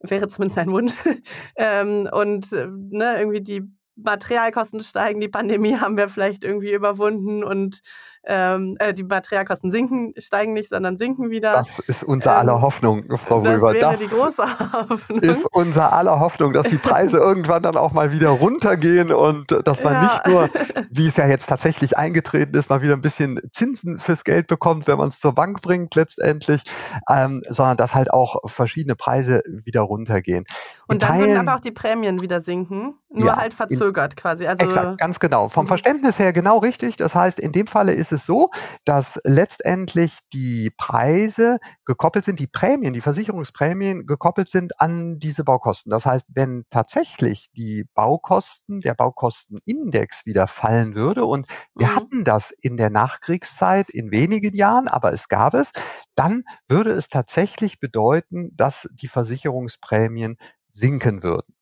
wäre 0.01 0.29
zumindest 0.29 0.59
ein 0.59 0.71
Wunsch. 0.71 1.05
ähm, 1.57 2.09
und 2.13 2.53
äh, 2.53 2.67
ne, 2.69 3.19
irgendwie 3.19 3.43
die 3.43 3.63
Materialkosten 3.97 4.81
steigen, 4.81 5.21
die 5.21 5.29
Pandemie 5.29 5.77
haben 5.77 5.99
wir 5.99 6.09
vielleicht 6.09 6.45
irgendwie 6.45 6.73
überwunden 6.73 7.43
und 7.43 7.81
ähm, 8.25 8.77
äh, 8.79 8.93
die 8.93 9.05
Materialkosten 9.05 9.71
sinken, 9.71 10.13
steigen 10.19 10.53
nicht, 10.53 10.69
sondern 10.69 10.99
sinken 10.99 11.31
wieder. 11.31 11.53
Das 11.53 11.79
ist 11.79 12.03
unser 12.03 12.37
aller 12.37 12.55
ähm, 12.55 12.63
Hoffnung, 12.63 13.05
Frau 13.17 13.41
das 13.41 13.55
Röber. 13.55 13.75
Das 13.75 13.99
die 14.01 14.15
große 14.15 14.45
Hoffnung. 14.91 15.21
ist 15.21 15.47
unser 15.53 15.93
aller 15.93 16.21
Hoffnung, 16.21 16.53
dass 16.53 16.69
die 16.69 16.77
Preise 16.77 17.17
irgendwann 17.19 17.63
dann 17.63 17.77
auch 17.77 17.93
mal 17.93 18.13
wieder 18.13 18.31
runtergehen 18.31 19.13
und 19.13 19.57
dass 19.65 19.83
man 19.83 19.95
ja. 19.95 20.03
nicht 20.03 20.27
nur, 20.27 20.51
wie 20.91 21.07
es 21.07 21.17
ja 21.17 21.27
jetzt 21.27 21.47
tatsächlich 21.47 21.97
eingetreten 21.97 22.55
ist, 22.55 22.71
mal 22.71 22.83
wieder 22.83 22.95
ein 22.95 23.03
bisschen 23.03 23.41
Zinsen 23.53 23.99
fürs 23.99 24.25
Geld 24.25 24.47
bekommt, 24.47 24.87
wenn 24.87 24.99
man 24.99 25.09
es 25.09 25.21
zur 25.21 25.35
Bank 25.35 25.63
bringt 25.63 25.95
letztendlich, 25.95 26.63
ähm, 27.11 27.43
sondern 27.49 27.77
dass 27.77 27.95
halt 27.95 28.13
auch 28.13 28.37
verschiedene 28.47 28.97
Preise 28.97 29.43
wieder 29.47 29.83
runtergehen. 29.83 30.45
Und 30.87 30.97
in 30.97 30.99
dann 30.99 31.09
Teilen, 31.09 31.29
würden 31.29 31.49
aber 31.49 31.57
auch 31.57 31.61
die 31.61 31.73
Prämien 31.73 32.21
wieder 32.21 32.41
sinken, 32.41 32.95
nur 33.11 33.29
ja, 33.29 33.37
halt 33.37 33.55
verzögert 33.55 34.13
in, 34.13 34.17
quasi. 34.17 34.47
Also, 34.47 34.65
exakt, 34.65 34.99
ganz 34.99 35.21
genau. 35.21 35.49
Vom 35.49 35.65
mhm. 35.65 35.69
Verständnis 35.69 36.19
her 36.19 36.33
genau 36.33 36.59
richtig. 36.59 36.97
Das 36.97 37.15
heißt, 37.15 37.39
in 37.39 37.53
dem 37.53 37.67
Falle 37.67 37.93
ist 37.93 38.08
es 38.13 38.19
es 38.19 38.27
so, 38.27 38.51
dass 38.85 39.21
letztendlich 39.25 40.19
die 40.33 40.71
Preise 40.77 41.59
gekoppelt 41.85 42.25
sind, 42.25 42.41
die 42.41 42.47
Prämien, 42.47 42.93
die 42.93 43.01
Versicherungsprämien 43.01 44.07
gekoppelt 44.07 44.49
sind 44.49 44.81
an 44.81 45.19
diese 45.19 45.45
Baukosten. 45.45 45.91
Das 45.91 46.05
heißt, 46.05 46.29
wenn 46.35 46.65
tatsächlich 46.71 47.49
die 47.57 47.87
Baukosten, 47.95 48.81
der 48.81 48.95
Baukostenindex 48.95 50.27
wieder 50.27 50.47
fallen 50.47 50.95
würde 50.95 51.25
und 51.25 51.47
wir 51.75 51.89
mhm. 51.89 51.97
hatten 51.97 52.25
das 52.25 52.51
in 52.51 52.77
der 52.77 52.91
Nachkriegszeit 52.91 53.89
in 53.91 54.11
wenigen 54.11 54.55
Jahren, 54.55 54.89
aber 54.89 55.13
es 55.13 55.29
gab 55.29 55.55
es, 55.55 55.73
dann 56.15 56.43
würde 56.69 56.93
es 56.93 57.09
tatsächlich 57.09 57.81
bedeuten, 57.81 58.51
dass 58.55 58.89
die 58.93 59.09
Versicherungsprämien 59.09 60.37
sinken 60.69 61.23
würden. 61.23 61.55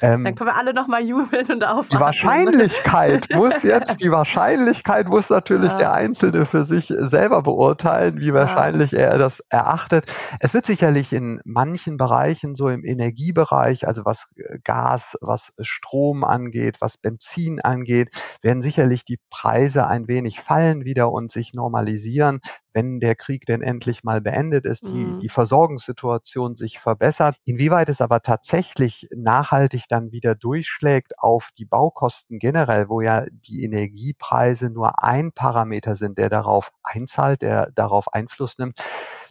Ähm, 0.00 0.24
Dann 0.24 0.34
können 0.34 0.50
wir 0.50 0.56
alle 0.56 0.74
nochmal 0.74 1.02
jubeln 1.04 1.50
und 1.50 1.64
aufwachen. 1.64 1.88
Die 1.90 2.00
Wahrscheinlichkeit 2.00 3.28
muss 3.34 3.62
jetzt, 3.64 4.00
die 4.00 4.10
Wahrscheinlichkeit 4.10 5.08
muss 5.08 5.30
natürlich 5.30 5.72
ja. 5.72 5.76
der 5.76 5.92
Einzelne 5.92 6.46
für 6.46 6.62
sich 6.62 6.86
selber 6.86 7.42
beurteilen, 7.42 8.20
wie 8.20 8.32
wahrscheinlich 8.32 8.92
ja. 8.92 9.00
er 9.00 9.18
das 9.18 9.40
erachtet. 9.50 10.04
Es 10.40 10.54
wird 10.54 10.66
sicherlich 10.66 11.12
in 11.12 11.40
manchen 11.44 11.96
Bereichen, 11.96 12.54
so 12.54 12.68
im 12.68 12.84
Energiebereich, 12.84 13.88
also 13.88 14.04
was 14.04 14.34
Gas, 14.62 15.18
was 15.20 15.54
Strom 15.60 16.22
angeht, 16.22 16.76
was 16.80 16.96
Benzin 16.96 17.60
angeht, 17.60 18.10
werden 18.42 18.62
sicherlich 18.62 19.04
die 19.04 19.18
Preise 19.30 19.88
ein 19.88 20.06
wenig 20.06 20.40
fallen 20.40 20.84
wieder 20.84 21.10
und 21.10 21.32
sich 21.32 21.54
normalisieren 21.54 22.40
wenn 22.78 23.00
der 23.00 23.16
Krieg 23.16 23.44
denn 23.46 23.60
endlich 23.60 24.04
mal 24.04 24.20
beendet 24.20 24.64
ist, 24.64 24.86
die, 24.86 24.90
mhm. 24.90 25.18
die 25.20 25.28
Versorgungssituation 25.28 26.54
sich 26.54 26.78
verbessert. 26.78 27.36
Inwieweit 27.44 27.88
es 27.88 28.00
aber 28.00 28.20
tatsächlich 28.20 29.08
nachhaltig 29.16 29.87
dann 29.88 30.12
wieder 30.12 30.34
durchschlägt 30.34 31.18
auf 31.18 31.50
die 31.56 31.64
Baukosten 31.64 32.38
generell, 32.38 32.88
wo 32.88 33.00
ja 33.00 33.26
die 33.30 33.64
Energiepreise 33.64 34.70
nur 34.70 35.02
ein 35.02 35.32
Parameter 35.32 35.96
sind, 35.96 36.18
der 36.18 36.28
darauf 36.28 36.70
einzahlt, 36.82 37.42
der 37.42 37.70
darauf 37.72 38.12
Einfluss 38.12 38.58
nimmt. 38.58 38.78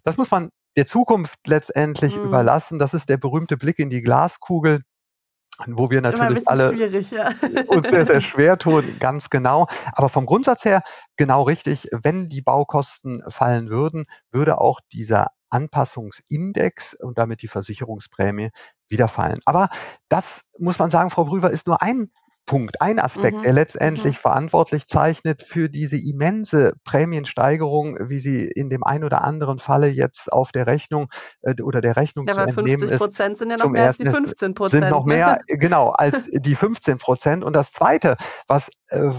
Das 0.04 0.18
muss 0.18 0.32
man 0.32 0.50
der 0.76 0.86
Zukunft 0.86 1.48
letztendlich 1.48 2.16
mhm. 2.16 2.26
überlassen. 2.26 2.80
Das 2.80 2.94
ist 2.94 3.10
der 3.10 3.18
berühmte 3.18 3.58
Blick 3.58 3.80
in 3.80 3.90
die 3.90 4.02
Glaskugel 4.02 4.84
wo 5.66 5.90
wir 5.90 6.02
natürlich 6.02 6.48
alle 6.48 6.74
ja. 6.76 7.32
uns 7.68 7.90
sehr, 7.90 8.06
sehr 8.06 8.22
schwer 8.22 8.58
tun, 8.58 8.84
ganz 9.00 9.30
genau. 9.30 9.68
Aber 9.94 10.10
vom 10.10 10.26
Grundsatz 10.26 10.66
her 10.66 10.84
genau 11.16 11.44
richtig, 11.44 11.88
wenn 11.92 12.30
die 12.30 12.42
Baukosten 12.42 13.24
fallen 13.28 13.70
würden, 13.70 14.06
würde 14.32 14.62
auch 14.62 14.80
dieser 14.94 15.28
Anpassungsindex 15.50 16.94
und 16.96 17.18
damit 17.18 17.42
die 17.42 17.48
Versicherungsprämie 17.48 18.50
wieder 18.90 19.08
fallen. 19.08 19.40
Aber 19.46 19.70
das 20.10 20.50
muss 20.60 20.80
man 20.80 20.92
sagen, 20.92 21.10
Frau 21.10 21.26
Brüver, 21.26 21.52
ist 21.52 21.68
nur 21.68 21.82
ein 21.82 22.12
Punkt, 22.48 22.82
ein 22.82 22.98
Aspekt, 22.98 23.38
mhm. 23.38 23.42
der 23.44 23.54
letztendlich 23.54 24.16
mhm. 24.16 24.20
verantwortlich 24.20 24.88
zeichnet 24.88 25.44
für 25.44 25.70
diese 25.70 25.98
immense 25.98 26.74
Prämiensteigerung, 26.86 27.98
wie 28.10 28.20
sie 28.20 28.46
in 28.46 28.70
dem 28.70 28.84
ein 28.84 29.04
oder 29.04 29.22
anderen 29.22 29.60
Falle 29.60 29.88
jetzt 29.88 30.32
auf 30.32 30.54
der 30.54 30.66
Rechnung 30.66 31.10
äh, 31.42 31.62
oder 31.62 31.82
der 31.82 31.98
Rechnung 31.98 32.26
ja, 32.26 32.34
zu 32.34 32.40
entnehmen 32.40 32.88
50 32.88 32.98
Prozent 32.98 33.38
sind 33.38 33.52
ja 33.52 33.58
noch 33.58 33.70
mehr 33.70 33.88
als 33.88 33.98
die 33.98 34.06
15 34.06 34.54
Prozent. 34.54 34.84
Sind 34.84 34.92
noch 34.92 35.06
ne? 35.06 35.14
mehr, 35.14 35.40
genau, 35.48 35.90
als 35.90 36.30
die 36.32 36.56
15 36.56 36.98
Prozent. 36.98 37.44
Und 37.44 37.54
das 37.54 37.74
Zweite, 37.74 38.16
was 38.48 38.72
äh, 38.88 39.12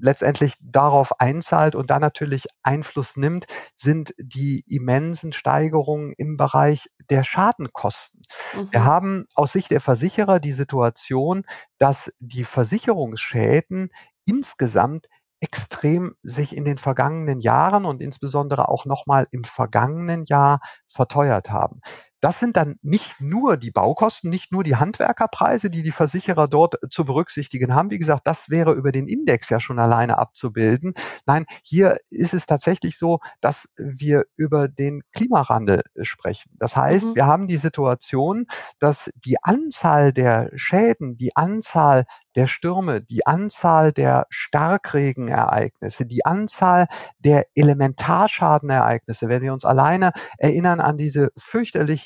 letztendlich 0.00 0.54
darauf 0.60 1.20
einzahlt 1.20 1.74
und 1.74 1.90
da 1.90 1.98
natürlich 1.98 2.46
Einfluss 2.62 3.16
nimmt, 3.16 3.46
sind 3.74 4.14
die 4.18 4.64
immensen 4.66 5.32
Steigerungen 5.32 6.12
im 6.16 6.36
Bereich 6.36 6.90
der 7.10 7.24
Schadenkosten. 7.24 8.22
Mhm. 8.54 8.68
Wir 8.72 8.84
haben 8.84 9.26
aus 9.34 9.52
Sicht 9.52 9.70
der 9.70 9.80
Versicherer 9.80 10.40
die 10.40 10.52
Situation, 10.52 11.44
dass 11.78 12.14
die 12.20 12.44
Versicherungsschäden 12.44 13.90
insgesamt 14.24 15.08
extrem 15.40 16.14
sich 16.22 16.56
in 16.56 16.64
den 16.64 16.78
vergangenen 16.78 17.40
Jahren 17.40 17.84
und 17.84 18.00
insbesondere 18.00 18.68
auch 18.68 18.86
nochmal 18.86 19.26
im 19.30 19.44
vergangenen 19.44 20.24
Jahr 20.24 20.60
verteuert 20.88 21.50
haben. 21.50 21.80
Das 22.20 22.40
sind 22.40 22.56
dann 22.56 22.76
nicht 22.82 23.20
nur 23.20 23.56
die 23.56 23.70
Baukosten, 23.70 24.30
nicht 24.30 24.52
nur 24.52 24.64
die 24.64 24.76
Handwerkerpreise, 24.76 25.70
die 25.70 25.82
die 25.82 25.92
Versicherer 25.92 26.48
dort 26.48 26.76
zu 26.90 27.04
berücksichtigen 27.04 27.74
haben. 27.74 27.90
Wie 27.90 27.98
gesagt, 27.98 28.26
das 28.26 28.50
wäre 28.50 28.72
über 28.72 28.92
den 28.92 29.06
Index 29.06 29.50
ja 29.50 29.60
schon 29.60 29.78
alleine 29.78 30.18
abzubilden. 30.18 30.94
Nein, 31.26 31.44
hier 31.62 31.98
ist 32.10 32.34
es 32.34 32.46
tatsächlich 32.46 32.98
so, 32.98 33.20
dass 33.40 33.72
wir 33.76 34.24
über 34.36 34.68
den 34.68 35.02
Klimawandel 35.12 35.82
sprechen. 36.02 36.52
Das 36.58 36.76
heißt, 36.76 37.08
mhm. 37.08 37.14
wir 37.16 37.26
haben 37.26 37.48
die 37.48 37.58
Situation, 37.58 38.46
dass 38.78 39.12
die 39.24 39.36
Anzahl 39.42 40.12
der 40.12 40.50
Schäden, 40.56 41.16
die 41.16 41.36
Anzahl 41.36 42.06
der 42.36 42.46
Stürme, 42.46 43.00
die 43.00 43.26
Anzahl 43.26 43.92
der 43.92 44.26
Starkregenereignisse, 44.28 46.06
die 46.06 46.24
Anzahl 46.24 46.86
der 47.18 47.46
Elementarschadenereignisse, 47.54 49.28
wenn 49.28 49.42
wir 49.42 49.54
uns 49.54 49.64
alleine 49.64 50.12
erinnern 50.38 50.80
an 50.80 50.98
diese 50.98 51.30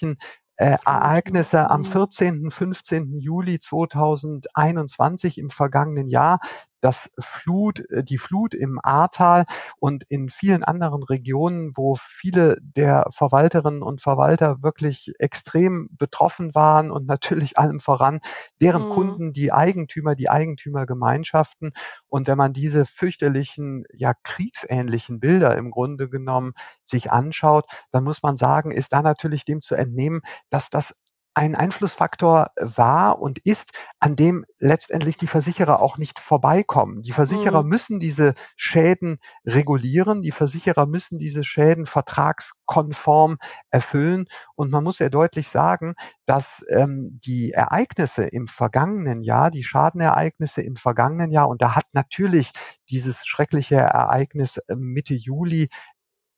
fürchterlichen 0.00 0.18
äh, 0.56 0.76
Ereignisse 0.84 1.70
am 1.70 1.84
14., 1.84 2.50
15. 2.50 3.18
Juli 3.18 3.58
2021 3.58 5.38
im 5.38 5.50
vergangenen 5.50 6.08
Jahr 6.08 6.38
das 6.80 7.14
Flut, 7.18 7.80
äh, 7.90 8.02
die 8.02 8.18
Flut 8.18 8.54
im 8.54 8.78
Ahrtal 8.82 9.44
und 9.78 10.04
in 10.08 10.28
vielen 10.28 10.64
anderen 10.64 11.02
Regionen, 11.02 11.72
wo 11.76 11.96
viele 11.98 12.58
der 12.60 13.06
Verwalterinnen 13.10 13.82
und 13.82 14.00
Verwalter 14.00 14.62
wirklich 14.62 15.12
extrem 15.18 15.88
betroffen 15.92 16.54
waren 16.54 16.90
und 16.90 17.06
natürlich 17.06 17.58
allem 17.58 17.80
voran 17.80 18.20
deren 18.60 18.88
mhm. 18.88 18.90
Kunden, 18.90 19.32
die 19.32 19.52
Eigentümer, 19.52 20.14
die 20.14 20.30
Eigentümergemeinschaften. 20.30 21.72
Und 22.08 22.28
wenn 22.28 22.38
man 22.38 22.52
diese 22.52 22.84
fürchterlichen, 22.84 23.84
ja, 23.92 24.14
kriegsähnlichen 24.22 25.20
Bilder 25.20 25.56
im 25.56 25.70
Grunde 25.70 26.08
genommen 26.08 26.52
sich 26.82 27.10
anschaut, 27.10 27.66
dann 27.92 28.04
muss 28.04 28.22
man 28.22 28.36
sagen, 28.36 28.70
ist 28.70 28.92
da 28.92 29.02
natürlich 29.02 29.44
dem 29.44 29.60
zu 29.60 29.74
entnehmen, 29.74 30.20
dass 30.50 30.70
das 30.70 31.02
ein 31.40 31.54
Einflussfaktor 31.54 32.50
war 32.60 33.18
und 33.18 33.38
ist, 33.38 33.72
an 33.98 34.14
dem 34.14 34.44
letztendlich 34.58 35.16
die 35.16 35.26
Versicherer 35.26 35.80
auch 35.80 35.96
nicht 35.96 36.20
vorbeikommen. 36.20 37.00
Die 37.00 37.12
Versicherer 37.12 37.62
mhm. 37.62 37.68
müssen 37.70 37.98
diese 37.98 38.34
Schäden 38.56 39.20
regulieren, 39.46 40.20
die 40.20 40.32
Versicherer 40.32 40.84
müssen 40.84 41.18
diese 41.18 41.42
Schäden 41.42 41.86
vertragskonform 41.86 43.38
erfüllen. 43.70 44.26
Und 44.54 44.70
man 44.70 44.84
muss 44.84 44.98
sehr 44.98 45.08
deutlich 45.08 45.48
sagen, 45.48 45.94
dass 46.26 46.62
ähm, 46.68 47.18
die 47.24 47.52
Ereignisse 47.52 48.24
im 48.24 48.46
vergangenen 48.46 49.22
Jahr, 49.22 49.50
die 49.50 49.64
Schadenereignisse 49.64 50.60
im 50.60 50.76
vergangenen 50.76 51.32
Jahr, 51.32 51.48
und 51.48 51.62
da 51.62 51.74
hat 51.74 51.86
natürlich 51.92 52.52
dieses 52.90 53.24
schreckliche 53.24 53.76
Ereignis 53.76 54.58
äh, 54.58 54.74
Mitte 54.76 55.14
Juli 55.14 55.70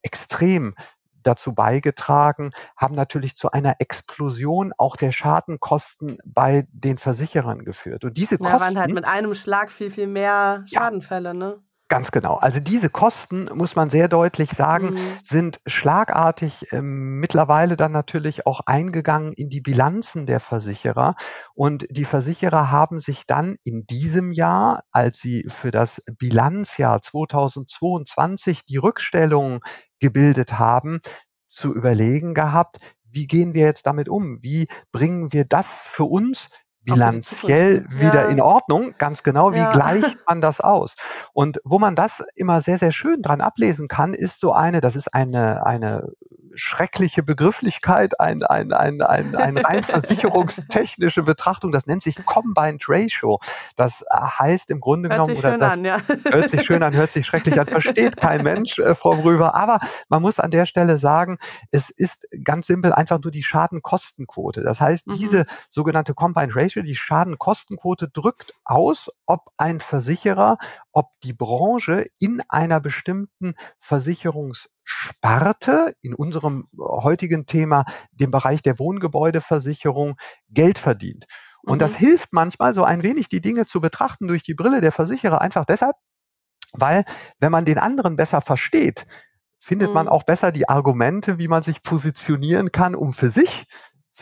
extrem 0.05 0.77
dazu 1.23 1.55
beigetragen, 1.55 2.53
haben 2.77 2.95
natürlich 2.95 3.37
zu 3.37 3.51
einer 3.51 3.77
Explosion 3.79 4.73
auch 4.77 4.97
der 4.97 5.13
Schadenkosten 5.13 6.19
bei 6.25 6.67
den 6.73 6.99
Versicherern 6.99 7.65
geführt. 7.65 8.05
Und 8.05 8.17
diese 8.17 8.39
Kosten. 8.39 8.53
Da 8.53 8.61
waren 8.61 8.79
halt 8.79 8.93
mit 8.93 9.05
einem 9.05 9.35
Schlag 9.35 9.71
viel, 9.71 9.91
viel 9.91 10.07
mehr 10.07 10.65
Schadenfälle, 10.67 11.31
ja, 11.31 11.35
ne? 11.35 11.63
Ganz 11.93 12.11
genau. 12.11 12.37
Also 12.37 12.59
diese 12.59 12.89
Kosten, 12.89 13.51
muss 13.53 13.77
man 13.77 13.91
sehr 13.91 14.09
deutlich 14.09 14.53
sagen, 14.53 14.95
mhm. 14.95 14.99
sind 15.23 15.61
schlagartig 15.67 16.73
äh, 16.73 16.81
mittlerweile 16.81 17.77
dann 17.77 17.93
natürlich 17.93 18.47
auch 18.47 18.61
eingegangen 18.65 19.35
in 19.35 19.51
die 19.51 19.61
Bilanzen 19.61 20.25
der 20.25 20.41
Versicherer. 20.41 21.17
Und 21.55 21.87
die 21.91 22.07
Versicherer 22.07 22.71
haben 22.71 22.99
sich 22.99 23.27
dann 23.27 23.57
in 23.63 23.85
diesem 23.85 24.33
Jahr, 24.33 24.85
als 24.91 25.19
sie 25.19 25.45
für 25.49 25.71
das 25.71 26.03
Bilanzjahr 26.17 27.03
2022 27.03 28.65
die 28.65 28.79
Rückstellung 28.79 29.61
gebildet 30.01 30.59
haben, 30.59 31.01
zu 31.47 31.75
überlegen 31.75 32.33
gehabt, 32.33 32.79
wie 33.05 33.27
gehen 33.27 33.53
wir 33.53 33.67
jetzt 33.67 33.87
damit 33.87 34.09
um? 34.09 34.39
Wie 34.41 34.67
bringen 34.93 35.35
wir 35.35 35.45
das 35.45 35.85
für 35.85 36.05
uns 36.05 36.49
bilanziell 36.85 37.85
wieder 37.89 38.25
ja. 38.25 38.29
in 38.29 38.41
Ordnung, 38.41 38.95
ganz 38.99 39.23
genau, 39.23 39.53
wie 39.53 39.59
ja. 39.59 39.73
gleicht 39.73 40.19
man 40.29 40.41
das 40.41 40.61
aus? 40.61 40.97
Und 41.33 41.61
wo 41.65 41.79
man 41.79 41.97
das 41.97 42.25
immer 42.35 42.61
sehr, 42.61 42.79
sehr 42.79 42.93
schön 42.93 43.23
dran 43.23 43.41
ablesen 43.41 43.89
kann, 43.89 44.15
ist 44.15 44.41
so 44.41 44.53
eine, 44.53 44.81
das 44.81 44.97
ist 44.97 45.15
eine, 45.15 45.65
eine 45.65 46.13
schreckliche 46.55 47.23
Begrifflichkeit, 47.23 48.21
ein, 48.21 48.43
ein, 48.43 48.73
ein, 48.73 49.03
ein, 49.03 49.37
ein 49.37 49.59
rein 49.59 49.83
versicherungstechnische 49.85 51.23
Betrachtung, 51.23 51.73
das 51.73 51.87
nennt 51.87 52.03
sich 52.03 52.17
Combined 52.25 52.85
Ratio. 52.89 53.41
Das 53.77 54.05
heißt 54.13 54.71
im 54.71 54.81
Grunde 54.81 55.09
hört 55.09 55.27
genommen, 55.27 55.39
oder 55.39 55.59
das 55.59 55.79
an, 55.79 55.85
ja. 55.85 55.99
hört 56.31 56.49
sich 56.49 56.63
schön 56.63 56.83
an, 56.83 56.95
hört 56.95 57.11
sich 57.11 57.27
schrecklich 57.27 57.59
an, 57.59 57.67
versteht 57.67 58.17
kein 58.17 58.43
Mensch, 58.43 58.79
äh, 58.79 58.95
Frau 58.95 59.17
Brüver, 59.17 59.55
aber 59.55 59.81
man 60.09 60.23
muss 60.23 60.39
an 60.39 60.51
der 60.51 60.67
Stelle 60.67 60.99
sagen, 60.99 61.39
es 61.71 61.91
ist 61.91 62.27
ganz 62.45 62.67
simpel 62.67 62.93
einfach 62.93 63.21
nur 63.23 63.31
die 63.31 63.43
Schadenkostenquote. 63.43 64.63
Das 64.63 64.81
heißt, 64.81 65.09
mhm. 65.09 65.13
diese 65.15 65.45
sogenannte 65.71 66.15
Combined 66.15 66.55
Ratio, 66.55 66.83
die 66.83 66.97
Schadenkostenquote 66.97 68.09
drückt 68.09 68.55
aus, 68.65 69.11
ob 69.27 69.51
ein 69.57 69.81
Versicherer, 69.81 70.59
ob 70.93 71.09
die 71.23 71.33
Branche 71.33 72.07
in 72.19 72.43
einer 72.49 72.81
bestimmten 72.81 73.55
Versicherungssparte, 73.79 75.95
in 76.01 76.15
unserem 76.15 76.69
heutigen 76.79 77.47
Thema, 77.47 77.85
dem 78.13 78.31
Bereich 78.31 78.63
der 78.63 78.79
Wohngebäudeversicherung, 78.79 80.17
Geld 80.49 80.79
verdient. 80.79 81.27
Und 81.63 81.77
mhm. 81.77 81.81
das 81.81 81.97
hilft 81.97 82.33
manchmal 82.33 82.75
so 82.75 82.85
ein 82.85 83.03
wenig, 83.03 83.29
die 83.29 83.41
Dinge 83.41 83.67
zu 83.67 83.81
betrachten 83.81 84.29
durch 84.29 84.43
die 84.43 84.55
Brille 84.55 84.81
der 84.81 84.93
Versicherer, 84.93 85.41
einfach 85.41 85.65
deshalb, 85.65 85.97
weil 86.73 87.05
wenn 87.39 87.53
man 87.53 87.65
den 87.65 87.79
anderen 87.79 88.17
besser 88.17 88.41
versteht, 88.41 89.07
findet 89.59 89.89
mhm. 89.89 89.95
man 89.95 90.09
auch 90.09 90.25
besser 90.25 90.53
die 90.53 90.69
Argumente, 90.69 91.39
wie 91.39 91.49
man 91.49 91.63
sich 91.63 91.83
positionieren 91.83 92.73
kann, 92.73 92.95
um 92.95 93.13
für 93.13 93.31
sich 93.31 93.67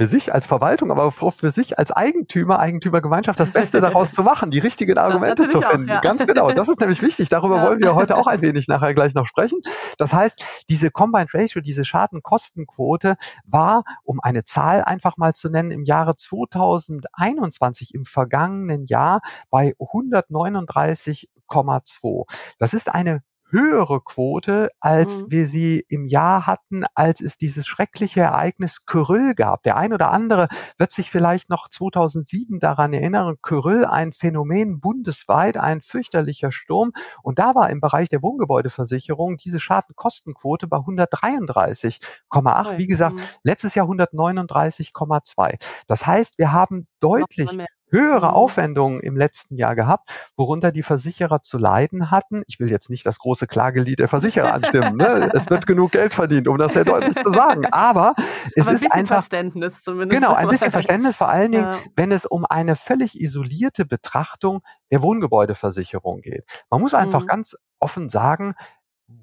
für 0.01 0.07
sich 0.07 0.33
als 0.33 0.47
Verwaltung, 0.47 0.91
aber 0.91 1.05
auch 1.05 1.35
für 1.35 1.51
sich 1.51 1.79
als 1.79 1.93
Eigentümer, 1.93 2.59
Eigentümergemeinschaft 2.59 3.39
das 3.39 3.51
Beste 3.51 3.83
daraus 3.83 4.15
zu 4.15 4.23
machen, 4.23 4.51
die 4.51 4.59
richtigen 4.59 4.97
Argumente 4.97 5.47
zu 5.47 5.61
finden. 5.61 5.91
Auch, 5.91 5.95
ja. 5.97 6.01
Ganz 6.01 6.25
genau. 6.25 6.51
Das 6.53 6.71
ist 6.71 6.81
nämlich 6.81 7.03
wichtig. 7.03 7.29
Darüber 7.29 7.57
ja. 7.57 7.67
wollen 7.67 7.83
wir 7.83 7.95
heute 7.95 8.17
auch 8.17 8.27
ein 8.27 8.41
wenig 8.41 8.67
nachher 8.67 8.95
gleich 8.95 9.13
noch 9.13 9.27
sprechen. 9.27 9.61
Das 9.99 10.15
heißt, 10.15 10.65
diese 10.71 10.91
Combined 10.91 11.35
Ratio, 11.35 11.61
diese 11.61 11.85
Schadenkostenquote 11.85 13.19
war, 13.45 13.85
um 14.03 14.21
eine 14.21 14.43
Zahl 14.43 14.83
einfach 14.83 15.19
mal 15.19 15.35
zu 15.35 15.51
nennen, 15.51 15.71
im 15.71 15.85
Jahre 15.85 16.17
2021, 16.17 17.95
im 17.95 18.07
vergangenen 18.07 18.87
Jahr 18.87 19.21
bei 19.51 19.75
139,2. 19.79 22.25
Das 22.59 22.73
ist 22.73 22.91
eine 22.91 23.23
höhere 23.51 24.01
Quote, 24.01 24.71
als 24.81 25.23
mhm. 25.23 25.31
wir 25.31 25.47
sie 25.47 25.85
im 25.89 26.07
Jahr 26.07 26.47
hatten, 26.47 26.85
als 26.95 27.21
es 27.21 27.39
dieses 27.39 27.67
schreckliche 27.67 28.21
Ereignis 28.21 28.87
Kyrill 28.87 29.35
gab. 29.35 29.63
Der 29.63 29.77
ein 29.77 29.93
oder 29.93 30.11
andere 30.11 30.49
wird 30.79 30.93
sich 30.93 31.11
vielleicht 31.11 31.51
noch 31.51 31.69
2007 31.69 32.61
daran 32.61 32.93
erinnern, 32.93 33.37
Kyrill, 33.43 33.85
ein 33.85 34.13
Phänomen 34.13 34.81
bundesweit, 34.81 35.57
ein 35.57 35.81
fürchterlicher 35.81 36.53
Sturm. 36.53 36.93
Und 37.23 37.39
da 37.39 37.55
war 37.55 37.71
im 37.71 37.81
Bereich 37.81 38.09
der 38.09 38.23
Wohngebäudeversicherung 38.23 39.37
diese 39.37 39.61
Schadenkostenquote 39.61 40.67
bei 40.67 40.79
133,8. 40.79 42.79
Wie 42.79 42.87
gesagt, 42.87 43.17
mhm. 43.17 43.23
letztes 43.43 43.75
Jahr 43.75 43.87
139,2. 43.87 45.85
Das 45.87 46.07
heißt, 46.07 46.39
wir 46.39 46.53
haben 46.53 46.87
deutlich 47.01 47.51
höhere. 47.91 48.33
Aufwendungen 48.33 49.01
im 49.01 49.17
letzten 49.17 49.57
Jahr 49.57 49.75
gehabt, 49.75 50.11
worunter 50.37 50.73
die 50.73 50.83
Versicherer 50.83 51.43
zu 51.43 51.59
leiden 51.59 52.11
hatten. 52.11 52.43
Ich 52.47 52.61
will 52.61 52.71
jetzt 52.71 52.91
nicht 52.91 53.05
das 53.07 53.19
große 53.19 53.47
Klagelied 53.47 53.99
der 53.99 54.09
Versicherer 54.09 54.53
anstimmen. 54.53 54.97
Ne? 54.97 55.31
Es 55.35 55.51
wird 55.51 55.67
genug 55.67 55.93
Geld 55.93 56.15
verdient, 56.15 56.49
um 56.49 56.59
das 56.59 56.75
sehr 56.75 56.85
deutlich 56.85 57.15
zu 57.15 57.31
sagen. 57.31 57.67
Aber 57.67 58.15
es 58.55 58.67
Aber 58.67 58.71
ein 58.71 58.75
ist 58.75 58.93
einfach 58.93 59.17
Verständnis 59.17 59.83
zumindest. 59.83 60.21
Genau, 60.21 60.35
ein 60.35 60.49
bisschen 60.49 60.71
Verständnis, 60.71 61.17
vor 61.17 61.29
allen 61.29 61.53
Dingen, 61.53 61.65
ja. 61.73 61.79
wenn 61.97 62.13
es 62.13 62.27
um 62.27 62.45
eine 62.49 62.77
völlig 62.77 63.21
isolierte 63.21 63.85
Betrachtung 63.85 64.61
der 64.91 65.03
Wohngebäudeversicherung 65.03 66.21
geht. 66.21 66.45
Man 66.71 66.81
muss 66.81 66.95
einfach 66.95 67.23
mhm. 67.23 67.27
ganz 67.27 67.57
offen 67.79 68.09
sagen, 68.09 68.55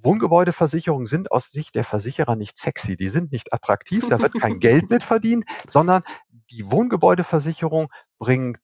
Wohngebäudeversicherungen 0.02 1.06
sind 1.06 1.32
aus 1.32 1.50
Sicht 1.50 1.76
der 1.76 1.84
Versicherer 1.84 2.36
nicht 2.36 2.58
sexy, 2.58 2.98
die 2.98 3.08
sind 3.08 3.32
nicht 3.32 3.54
attraktiv, 3.54 4.06
da 4.10 4.20
wird 4.22 4.34
kein 4.34 4.60
Geld 4.60 4.90
mit 4.90 5.04
verdient, 5.04 5.46
sondern 5.70 6.04
die 6.52 6.70
Wohngebäudeversicherung 6.70 7.88
bringt 8.20 8.60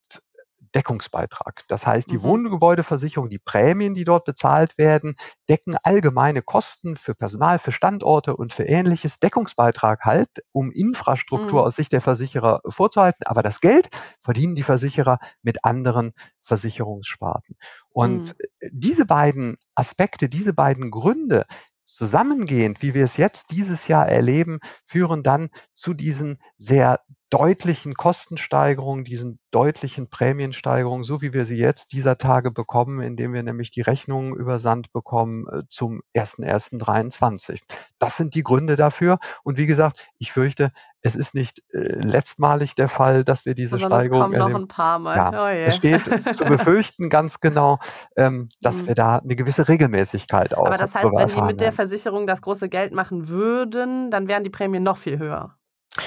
Deckungsbeitrag. 0.76 1.64
Das 1.68 1.86
heißt, 1.86 2.10
die 2.12 2.18
mhm. 2.18 2.24
Wohngebäudeversicherung, 2.24 3.30
die 3.30 3.40
Prämien, 3.40 3.94
die 3.94 4.04
dort 4.04 4.26
bezahlt 4.26 4.78
werden, 4.78 5.16
decken 5.50 5.78
allgemeine 5.84 6.42
Kosten 6.42 6.96
für 6.96 7.16
Personal, 7.16 7.60
für 7.60 7.72
Standorte 7.72 8.36
und 8.36 8.54
für 8.54 8.64
ähnliches 8.64 9.20
Deckungsbeitrag 9.20 10.02
halt, 10.04 10.30
um 10.52 10.72
Infrastruktur 10.72 11.62
mhm. 11.62 11.68
aus 11.68 11.76
Sicht 11.76 11.92
der 11.92 12.02
Versicherer 12.02 12.62
vorzuhalten. 12.68 13.24
Aber 13.26 13.44
das 13.44 13.62
Geld 13.62 13.90
verdienen 14.20 14.56
die 14.56 14.64
Versicherer 14.64 15.20
mit 15.42 15.64
anderen 15.64 16.14
Versicherungssparten. 16.42 17.56
Und 17.90 18.30
mhm. 18.30 18.70
diese 18.72 19.06
beiden 19.06 19.58
Aspekte, 19.76 20.30
diese 20.30 20.54
beiden 20.54 20.92
Gründe, 20.92 21.46
zusammengehend, 21.86 22.82
wie 22.82 22.94
wir 22.94 23.04
es 23.04 23.18
jetzt 23.18 23.52
dieses 23.52 23.88
Jahr 23.88 24.08
erleben, 24.08 24.60
führen 24.84 25.22
dann 25.22 25.50
zu 25.74 25.94
diesen 25.94 26.40
sehr 26.58 27.02
deutlichen 27.34 27.96
Kostensteigerungen, 27.96 29.06
diesen 29.06 29.40
deutlichen 29.50 30.08
Prämiensteigerungen, 30.08 31.04
so 31.04 31.24
wie 31.24 31.34
wir 31.34 31.46
sie 31.46 31.58
jetzt 31.58 31.92
dieser 31.92 32.20
Tage 32.20 32.52
bekommen, 32.52 33.02
indem 33.02 33.34
wir 33.34 33.42
nämlich 33.42 33.72
die 33.72 33.82
Rechnungen 33.82 34.36
übersandt 34.36 34.94
bekommen 34.94 35.48
äh, 35.52 35.64
zum 35.68 36.04
1.1.23. 36.16 37.62
Das 37.98 38.18
sind 38.18 38.36
die 38.36 38.44
Gründe 38.44 38.76
dafür. 38.76 39.18
Und 39.44 39.58
wie 39.58 39.66
gesagt, 39.66 39.98
ich 40.20 40.32
fürchte, 40.32 40.72
es 41.02 41.16
ist 41.16 41.34
nicht 41.34 41.64
äh, 41.74 41.80
letztmalig 41.96 42.76
der 42.76 42.88
Fall, 42.88 43.24
dass 43.24 43.48
wir 43.48 43.56
diese 43.56 43.80
Sondern 43.80 44.02
Steigerung 44.02 44.32
es 44.32 44.40
kommt 44.40 44.52
noch 44.54 44.60
ein 44.60 44.68
paar 44.68 45.00
Mal. 45.00 45.18
Ja, 45.18 45.30
oh 45.30 45.48
yeah. 45.48 45.66
Es 45.66 45.76
steht 45.76 46.06
zu 46.36 46.46
befürchten 46.46 47.10
ganz 47.10 47.40
genau, 47.40 47.80
ähm, 48.16 48.50
dass 48.62 48.84
mhm. 48.84 48.88
wir 48.90 48.96
da 48.96 49.18
eine 49.18 49.36
gewisse 49.36 49.68
Regelmäßigkeit 49.68 50.56
auch 50.56 50.68
Aber 50.68 50.78
das 50.78 50.94
heißt, 50.94 51.06
wenn 51.06 51.28
die 51.28 51.42
mit 51.42 51.62
der 51.62 51.72
Versicherung 51.72 52.28
das 52.28 52.44
große 52.44 52.70
Geld 52.70 52.94
machen 52.94 53.28
würden, 53.28 54.12
dann 54.12 54.28
wären 54.28 54.44
die 54.44 54.52
Prämien 54.52 54.84
noch 54.84 54.98
viel 54.98 55.18
höher. 55.18 55.58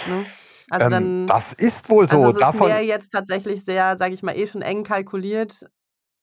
Ne? 0.09 0.25
Also 0.70 0.87
ähm, 0.87 0.90
dann, 0.90 1.26
das 1.26 1.52
ist 1.52 1.88
wohl 1.90 2.08
so. 2.08 2.25
Also 2.25 2.40
es 2.40 2.61
wäre 2.61 2.80
jetzt 2.80 3.11
tatsächlich 3.11 3.64
sehr, 3.64 3.96
sage 3.96 4.14
ich 4.14 4.23
mal, 4.23 4.37
eh 4.37 4.46
schon 4.46 4.62
eng 4.62 4.85
kalkuliert, 4.85 5.64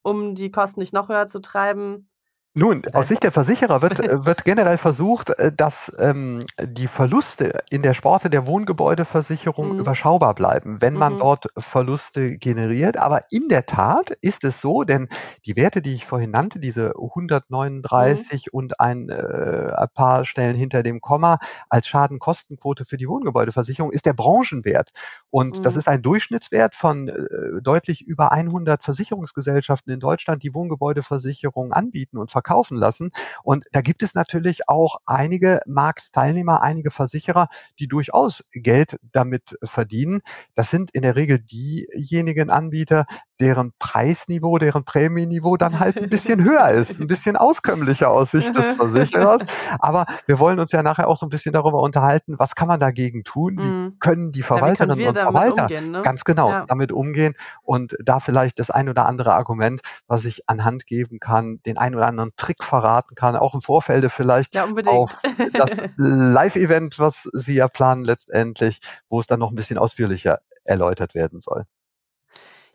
um 0.02 0.34
die 0.34 0.50
Kosten 0.50 0.80
nicht 0.80 0.92
noch 0.92 1.08
höher 1.08 1.26
zu 1.26 1.40
treiben. 1.40 2.08
Nun, 2.56 2.82
aus 2.92 3.08
Sicht 3.08 3.24
der 3.24 3.32
Versicherer 3.32 3.82
wird, 3.82 3.98
wird 4.26 4.44
generell 4.44 4.78
versucht, 4.78 5.30
äh, 5.30 5.50
dass 5.50 5.92
ähm, 5.98 6.46
die 6.62 6.86
Verluste 6.86 7.58
in 7.68 7.82
der 7.82 7.94
Sparte 7.94 8.30
der 8.30 8.46
Wohngebäudeversicherung 8.46 9.72
mhm. 9.72 9.78
überschaubar 9.80 10.36
bleiben, 10.36 10.80
wenn 10.80 10.94
man 10.94 11.14
mhm. 11.14 11.18
dort 11.18 11.46
Verluste 11.58 12.38
generiert. 12.38 12.96
Aber 12.96 13.22
in 13.32 13.48
der 13.48 13.66
Tat 13.66 14.10
ist 14.20 14.44
es 14.44 14.60
so, 14.60 14.84
denn 14.84 15.08
die 15.46 15.56
Werte, 15.56 15.82
die 15.82 15.94
ich 15.94 16.06
vorhin 16.06 16.30
nannte, 16.30 16.60
diese 16.60 16.94
139 16.96 18.46
mhm. 18.46 18.56
und 18.56 18.80
ein, 18.80 19.08
äh, 19.08 19.72
ein 19.76 19.88
paar 19.92 20.24
Stellen 20.24 20.54
hinter 20.54 20.84
dem 20.84 21.00
Komma 21.00 21.38
als 21.68 21.88
Schadenkostenquote 21.88 22.84
für 22.84 22.98
die 22.98 23.08
Wohngebäudeversicherung, 23.08 23.90
ist 23.90 24.06
der 24.06 24.12
Branchenwert. 24.12 24.90
Und 25.28 25.66
das 25.66 25.74
mhm. 25.74 25.78
ist 25.80 25.88
ein 25.88 26.02
Durchschnittswert 26.02 26.76
von 26.76 27.08
äh, 27.08 27.60
deutlich 27.62 28.06
über 28.06 28.30
100 28.30 28.84
Versicherungsgesellschaften 28.84 29.92
in 29.92 29.98
Deutschland, 29.98 30.44
die 30.44 30.54
Wohngebäudeversicherung 30.54 31.72
anbieten 31.72 32.16
und 32.16 32.30
verkaufen 32.30 32.43
verkaufen 32.44 32.76
lassen. 32.76 33.10
Und 33.42 33.64
da 33.72 33.80
gibt 33.80 34.02
es 34.02 34.14
natürlich 34.14 34.68
auch 34.68 34.96
einige 35.06 35.60
Marktteilnehmer, 35.66 36.62
einige 36.62 36.90
Versicherer, 36.90 37.48
die 37.78 37.88
durchaus 37.88 38.48
Geld 38.52 38.98
damit 39.12 39.58
verdienen. 39.62 40.20
Das 40.54 40.70
sind 40.70 40.90
in 40.90 41.02
der 41.02 41.16
Regel 41.16 41.38
diejenigen 41.38 42.50
Anbieter, 42.50 43.06
deren 43.40 43.72
Preisniveau, 43.78 44.58
deren 44.58 44.84
Prämienniveau 44.84 45.56
dann 45.56 45.80
halt 45.80 45.98
ein 45.98 46.08
bisschen 46.08 46.44
höher 46.44 46.68
ist, 46.70 47.00
ein 47.00 47.06
bisschen 47.08 47.36
auskömmlicher 47.36 48.10
aus 48.10 48.30
Sicht 48.30 48.56
des 48.56 48.70
Versicherers. 48.76 49.44
Aber 49.80 50.06
wir 50.26 50.38
wollen 50.38 50.58
uns 50.58 50.72
ja 50.72 50.82
nachher 50.82 51.08
auch 51.08 51.16
so 51.16 51.26
ein 51.26 51.30
bisschen 51.30 51.52
darüber 51.52 51.80
unterhalten, 51.82 52.38
was 52.38 52.54
kann 52.54 52.68
man 52.68 52.80
dagegen 52.80 53.24
tun? 53.24 53.56
Wie 53.58 53.64
mhm. 53.64 53.98
können 53.98 54.32
die 54.32 54.42
Verwalterinnen 54.42 55.00
ja, 55.00 55.08
und 55.08 55.18
Verwalter 55.18 55.62
umgehen, 55.62 55.90
ne? 55.90 56.02
ganz 56.02 56.24
genau 56.24 56.50
ja. 56.50 56.64
damit 56.66 56.92
umgehen 56.92 57.34
und 57.62 57.96
da 58.04 58.20
vielleicht 58.20 58.58
das 58.58 58.70
ein 58.70 58.88
oder 58.88 59.06
andere 59.06 59.34
Argument, 59.34 59.80
was 60.06 60.24
ich 60.24 60.48
anhand 60.48 60.86
geben 60.86 61.18
kann, 61.18 61.60
den 61.66 61.76
ein 61.76 61.94
oder 61.94 62.06
anderen 62.06 62.32
Trick 62.36 62.62
verraten 62.62 63.14
kann, 63.14 63.36
auch 63.36 63.54
im 63.54 63.60
Vorfelde 63.60 64.10
vielleicht 64.10 64.54
ja, 64.54 64.66
auf 64.86 65.22
das 65.52 65.82
Live-Event, 65.96 66.98
was 66.98 67.28
Sie 67.32 67.54
ja 67.54 67.68
planen 67.68 68.04
letztendlich, 68.04 68.80
wo 69.08 69.20
es 69.20 69.26
dann 69.26 69.40
noch 69.40 69.50
ein 69.50 69.56
bisschen 69.56 69.78
ausführlicher 69.78 70.40
erläutert 70.64 71.14
werden 71.14 71.40
soll. 71.40 71.66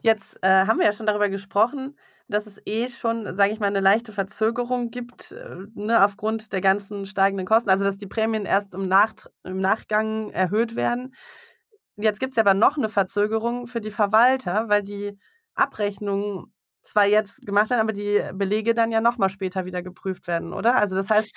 Jetzt 0.01 0.38
äh, 0.41 0.65
haben 0.65 0.79
wir 0.79 0.85
ja 0.85 0.93
schon 0.93 1.05
darüber 1.05 1.29
gesprochen, 1.29 1.97
dass 2.27 2.45
es 2.45 2.62
eh 2.65 2.88
schon, 2.88 3.35
sage 3.35 3.51
ich 3.51 3.59
mal, 3.59 3.67
eine 3.67 3.79
leichte 3.79 4.12
Verzögerung 4.12 4.91
gibt, 4.91 5.31
äh, 5.31 5.65
ne, 5.73 6.03
aufgrund 6.03 6.53
der 6.53 6.62
ganzen 6.62 7.05
steigenden 7.05 7.45
Kosten. 7.45 7.69
Also 7.69 7.83
dass 7.83 7.97
die 7.97 8.07
Prämien 8.07 8.45
erst 8.45 8.73
im, 8.75 8.88
Nach 8.88 9.13
im 9.43 9.57
Nachgang 9.57 10.29
erhöht 10.29 10.75
werden. 10.75 11.15
Jetzt 11.97 12.19
gibt 12.19 12.33
es 12.33 12.38
aber 12.38 12.53
noch 12.53 12.77
eine 12.77 12.88
Verzögerung 12.88 13.67
für 13.67 13.81
die 13.81 13.91
Verwalter, 13.91 14.69
weil 14.69 14.83
die 14.83 15.17
Abrechnungen 15.55 16.53
zwar 16.81 17.05
jetzt 17.05 17.45
gemacht 17.45 17.69
werden, 17.69 17.81
aber 17.81 17.91
die 17.91 18.21
Belege 18.33 18.73
dann 18.73 18.91
ja 18.91 19.01
nochmal 19.01 19.29
später 19.29 19.65
wieder 19.65 19.81
geprüft 19.81 20.27
werden, 20.27 20.53
oder? 20.53 20.77
Also 20.77 20.95
das 20.95 21.09
heißt, 21.09 21.35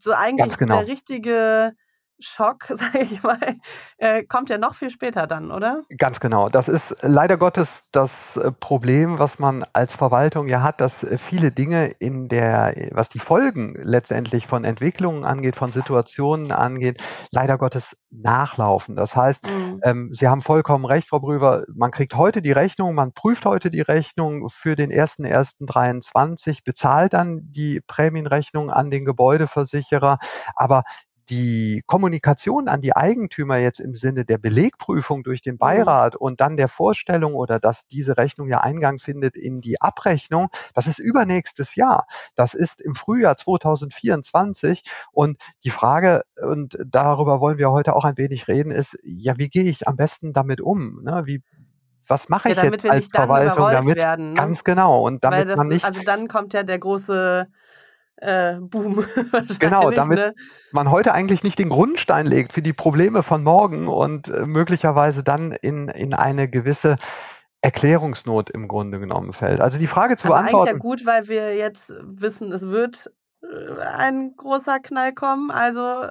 so 0.00 0.12
eigentlich 0.12 0.56
genau. 0.56 0.78
der 0.78 0.88
richtige 0.88 1.72
Schock, 2.20 2.64
sage 2.68 3.00
ich 3.00 3.22
mal, 3.22 3.56
äh, 3.98 4.24
kommt 4.24 4.50
ja 4.50 4.58
noch 4.58 4.74
viel 4.74 4.90
später 4.90 5.26
dann, 5.26 5.50
oder? 5.50 5.82
Ganz 5.98 6.20
genau. 6.20 6.48
Das 6.48 6.68
ist 6.68 6.96
leider 7.02 7.36
Gottes 7.36 7.90
das 7.92 8.36
äh, 8.36 8.52
Problem, 8.52 9.18
was 9.18 9.38
man 9.38 9.64
als 9.72 9.96
Verwaltung 9.96 10.48
ja 10.48 10.62
hat, 10.62 10.80
dass 10.80 11.04
äh, 11.04 11.18
viele 11.18 11.52
Dinge 11.52 11.86
in 11.98 12.28
der, 12.28 12.74
was 12.92 13.08
die 13.08 13.18
Folgen 13.18 13.74
letztendlich 13.82 14.46
von 14.46 14.64
Entwicklungen 14.64 15.24
angeht, 15.24 15.56
von 15.56 15.70
Situationen 15.70 16.52
angeht, 16.52 17.02
leider 17.30 17.58
Gottes 17.58 18.06
nachlaufen. 18.10 18.96
Das 18.96 19.16
heißt, 19.16 19.46
mhm. 19.46 19.80
ähm, 19.82 20.08
Sie 20.12 20.28
haben 20.28 20.42
vollkommen 20.42 20.84
recht, 20.84 21.08
Frau 21.08 21.20
Brüver, 21.20 21.64
man 21.74 21.90
kriegt 21.90 22.14
heute 22.14 22.42
die 22.42 22.52
Rechnung, 22.52 22.94
man 22.94 23.12
prüft 23.12 23.44
heute 23.44 23.70
die 23.70 23.80
Rechnung 23.80 24.48
für 24.48 24.76
den 24.76 24.92
1.1.23, 24.92 26.64
bezahlt 26.64 27.12
dann 27.12 27.40
die 27.44 27.80
Prämienrechnung 27.80 28.70
an 28.70 28.90
den 28.90 29.04
Gebäudeversicherer, 29.04 30.18
aber 30.54 30.82
die 31.28 31.82
Kommunikation 31.86 32.68
an 32.68 32.80
die 32.80 32.94
Eigentümer 32.94 33.56
jetzt 33.58 33.80
im 33.80 33.94
Sinne 33.94 34.24
der 34.24 34.38
Belegprüfung 34.38 35.22
durch 35.22 35.42
den 35.42 35.54
mhm. 35.54 35.58
Beirat 35.58 36.16
und 36.16 36.40
dann 36.40 36.56
der 36.56 36.68
Vorstellung 36.68 37.34
oder 37.34 37.58
dass 37.58 37.88
diese 37.88 38.16
Rechnung 38.16 38.48
ja 38.48 38.60
Eingang 38.60 38.98
findet 38.98 39.36
in 39.36 39.60
die 39.60 39.80
Abrechnung, 39.80 40.48
das 40.74 40.86
ist 40.86 40.98
übernächstes 40.98 41.74
Jahr. 41.74 42.06
Das 42.34 42.54
ist 42.54 42.80
im 42.80 42.94
Frühjahr 42.94 43.36
2024 43.36 44.82
und 45.12 45.38
die 45.64 45.70
Frage, 45.70 46.22
und 46.40 46.78
darüber 46.86 47.40
wollen 47.40 47.58
wir 47.58 47.70
heute 47.70 47.96
auch 47.96 48.04
ein 48.04 48.18
wenig 48.18 48.48
reden, 48.48 48.70
ist, 48.70 48.98
ja, 49.02 49.38
wie 49.38 49.48
gehe 49.48 49.64
ich 49.64 49.88
am 49.88 49.96
besten 49.96 50.32
damit 50.32 50.60
um? 50.60 51.02
Ne? 51.02 51.22
Wie, 51.26 51.42
was 52.06 52.28
mache 52.28 52.50
ich 52.50 52.56
ja, 52.56 52.64
jetzt 52.64 52.86
als 52.88 53.08
Verwaltung 53.08 53.70
damit? 53.70 53.96
Werden, 53.96 54.30
ne? 54.30 54.34
Ganz 54.34 54.64
genau. 54.64 55.02
Und 55.02 55.24
damit 55.24 55.48
das, 55.48 55.56
man 55.56 55.68
nicht. 55.68 55.84
Also 55.84 56.02
dann 56.04 56.28
kommt 56.28 56.52
ja 56.52 56.62
der 56.62 56.78
große 56.78 57.46
äh, 58.16 58.54
Boom. 58.70 59.04
genau, 59.58 59.90
damit 59.90 60.18
ne? 60.18 60.34
man 60.72 60.90
heute 60.90 61.12
eigentlich 61.12 61.42
nicht 61.42 61.58
den 61.58 61.68
Grundstein 61.68 62.26
legt 62.26 62.52
für 62.52 62.62
die 62.62 62.72
Probleme 62.72 63.22
von 63.22 63.42
morgen 63.42 63.88
und 63.88 64.28
äh, 64.28 64.46
möglicherweise 64.46 65.24
dann 65.24 65.52
in, 65.52 65.88
in 65.88 66.14
eine 66.14 66.48
gewisse 66.48 66.96
Erklärungsnot 67.60 68.50
im 68.50 68.68
Grunde 68.68 69.00
genommen 69.00 69.32
fällt. 69.32 69.60
Also 69.60 69.78
die 69.78 69.86
Frage 69.86 70.16
zu 70.16 70.28
also 70.28 70.36
beantworten. 70.36 70.68
Eigentlich 70.68 70.82
ja 70.82 70.88
gut, 70.90 71.06
weil 71.06 71.28
wir 71.28 71.56
jetzt 71.56 71.92
wissen, 72.02 72.52
es 72.52 72.68
wird 72.68 73.10
äh, 73.42 73.80
ein 73.80 74.34
großer 74.36 74.78
Knall 74.80 75.12
kommen. 75.12 75.50
Also 75.50 76.06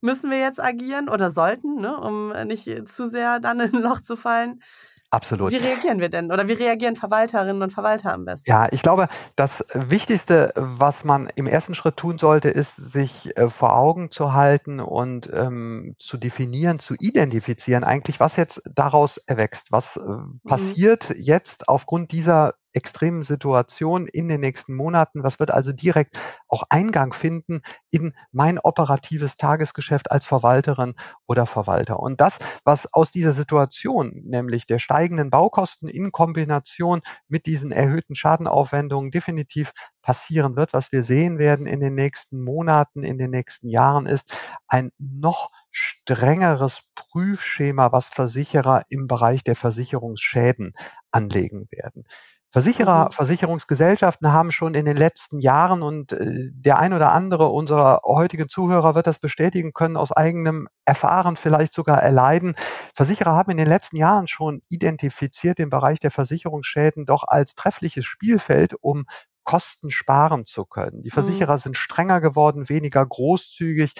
müssen 0.00 0.30
wir 0.30 0.38
jetzt 0.38 0.62
agieren 0.62 1.08
oder 1.08 1.30
sollten, 1.30 1.80
ne, 1.80 1.96
um 1.98 2.32
nicht 2.46 2.88
zu 2.88 3.06
sehr 3.06 3.40
dann 3.40 3.60
in 3.60 3.74
ein 3.74 3.82
Loch 3.82 4.00
zu 4.00 4.16
fallen. 4.16 4.62
Absolut. 5.10 5.52
Wie 5.52 5.56
reagieren 5.56 6.00
wir 6.00 6.10
denn? 6.10 6.30
Oder 6.30 6.48
wie 6.48 6.52
reagieren 6.52 6.94
Verwalterinnen 6.94 7.62
und 7.62 7.72
Verwalter 7.72 8.12
am 8.12 8.26
besten? 8.26 8.50
Ja, 8.50 8.68
ich 8.70 8.82
glaube, 8.82 9.08
das 9.36 9.64
Wichtigste, 9.72 10.52
was 10.54 11.04
man 11.04 11.28
im 11.34 11.46
ersten 11.46 11.74
Schritt 11.74 11.96
tun 11.96 12.18
sollte, 12.18 12.50
ist, 12.50 12.76
sich 12.76 13.34
äh, 13.38 13.48
vor 13.48 13.74
Augen 13.74 14.10
zu 14.10 14.34
halten 14.34 14.80
und 14.80 15.30
ähm, 15.32 15.96
zu 15.98 16.18
definieren, 16.18 16.78
zu 16.78 16.94
identifizieren, 16.98 17.84
eigentlich, 17.84 18.20
was 18.20 18.36
jetzt 18.36 18.62
daraus 18.74 19.16
erwächst. 19.16 19.72
Was 19.72 19.96
äh, 19.96 20.00
mhm. 20.00 20.40
passiert 20.46 21.14
jetzt 21.16 21.68
aufgrund 21.70 22.12
dieser 22.12 22.54
extremen 22.72 23.22
Situation 23.22 24.06
in 24.06 24.28
den 24.28 24.40
nächsten 24.40 24.74
Monaten? 24.74 25.22
Was 25.22 25.40
wird 25.40 25.50
also 25.50 25.72
direkt 25.72 26.18
auch 26.48 26.64
Eingang 26.70 27.12
finden 27.12 27.62
in 27.90 28.14
mein 28.32 28.58
operatives 28.58 29.36
Tagesgeschäft 29.36 30.10
als 30.10 30.26
Verwalterin 30.26 30.94
oder 31.26 31.46
Verwalter? 31.46 32.00
Und 32.00 32.20
das, 32.20 32.38
was 32.64 32.92
aus 32.92 33.12
dieser 33.12 33.32
Situation, 33.32 34.22
nämlich 34.24 34.66
der 34.66 34.78
steigenden 34.78 35.30
Baukosten 35.30 35.88
in 35.88 36.12
Kombination 36.12 37.00
mit 37.28 37.46
diesen 37.46 37.72
erhöhten 37.72 38.14
Schadenaufwendungen 38.14 39.10
definitiv 39.10 39.72
passieren 40.02 40.56
wird, 40.56 40.72
was 40.72 40.92
wir 40.92 41.02
sehen 41.02 41.38
werden 41.38 41.66
in 41.66 41.80
den 41.80 41.94
nächsten 41.94 42.42
Monaten, 42.42 43.02
in 43.02 43.18
den 43.18 43.30
nächsten 43.30 43.68
Jahren, 43.68 44.06
ist 44.06 44.56
ein 44.66 44.90
noch 44.98 45.50
strengeres 45.70 46.90
Prüfschema, 46.94 47.92
was 47.92 48.08
Versicherer 48.08 48.82
im 48.88 49.06
Bereich 49.06 49.44
der 49.44 49.54
Versicherungsschäden 49.54 50.72
anlegen 51.10 51.68
werden. 51.70 52.04
Versicherer, 52.50 53.06
mhm. 53.06 53.10
Versicherungsgesellschaften 53.10 54.32
haben 54.32 54.50
schon 54.52 54.74
in 54.74 54.86
den 54.86 54.96
letzten 54.96 55.38
Jahren 55.38 55.82
und 55.82 56.12
äh, 56.12 56.50
der 56.52 56.78
ein 56.78 56.94
oder 56.94 57.12
andere 57.12 57.48
unserer 57.48 58.00
heutigen 58.04 58.48
Zuhörer 58.48 58.94
wird 58.94 59.06
das 59.06 59.18
bestätigen 59.18 59.72
können, 59.74 59.98
aus 59.98 60.12
eigenem 60.12 60.68
Erfahren 60.86 61.36
vielleicht 61.36 61.74
sogar 61.74 62.02
erleiden. 62.02 62.54
Versicherer 62.94 63.34
haben 63.34 63.50
in 63.50 63.58
den 63.58 63.68
letzten 63.68 63.98
Jahren 63.98 64.28
schon 64.28 64.62
identifiziert 64.70 65.58
den 65.58 65.68
Bereich 65.68 65.98
der 65.98 66.10
Versicherungsschäden 66.10 67.04
doch 67.04 67.24
als 67.26 67.54
treffliches 67.54 68.06
Spielfeld, 68.06 68.74
um 68.80 69.04
Kosten 69.44 69.90
sparen 69.90 70.46
zu 70.46 70.64
können. 70.64 71.02
Die 71.02 71.08
mhm. 71.08 71.14
Versicherer 71.14 71.54
mhm. 71.54 71.58
sind 71.58 71.76
strenger 71.76 72.22
geworden, 72.22 72.68
weniger 72.70 73.04
großzügig. 73.04 73.92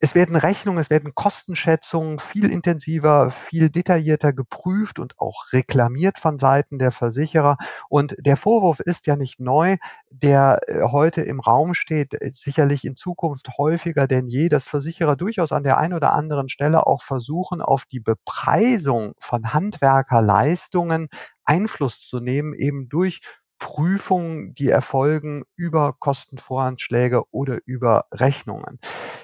Es 0.00 0.14
werden 0.14 0.36
Rechnungen, 0.36 0.78
es 0.78 0.90
werden 0.90 1.12
Kostenschätzungen 1.16 2.20
viel 2.20 2.50
intensiver, 2.52 3.30
viel 3.30 3.68
detaillierter 3.68 4.32
geprüft 4.32 5.00
und 5.00 5.18
auch 5.18 5.52
reklamiert 5.52 6.18
von 6.18 6.38
Seiten 6.38 6.78
der 6.78 6.92
Versicherer. 6.92 7.56
Und 7.88 8.14
der 8.18 8.36
Vorwurf 8.36 8.78
ist 8.78 9.08
ja 9.08 9.16
nicht 9.16 9.40
neu, 9.40 9.76
der 10.10 10.60
äh, 10.68 10.82
heute 10.84 11.22
im 11.22 11.40
Raum 11.40 11.74
steht, 11.74 12.14
äh, 12.14 12.30
sicherlich 12.32 12.84
in 12.84 12.94
Zukunft 12.94 13.48
häufiger 13.58 14.06
denn 14.06 14.28
je, 14.28 14.48
dass 14.48 14.68
Versicherer 14.68 15.16
durchaus 15.16 15.50
an 15.50 15.64
der 15.64 15.78
einen 15.78 15.94
oder 15.94 16.12
anderen 16.12 16.48
Stelle 16.48 16.86
auch 16.86 17.02
versuchen, 17.02 17.60
auf 17.60 17.84
die 17.84 18.00
Bepreisung 18.00 19.14
von 19.18 19.52
Handwerkerleistungen 19.52 21.08
Einfluss 21.44 22.06
zu 22.06 22.20
nehmen, 22.20 22.54
eben 22.54 22.88
durch 22.88 23.20
Prüfungen, 23.58 24.54
die 24.54 24.68
erfolgen 24.68 25.44
über 25.56 25.94
Kostenvoranschläge 25.98 27.24
oder 27.30 27.58
über 27.64 28.06
Rechnungen. 28.12 28.78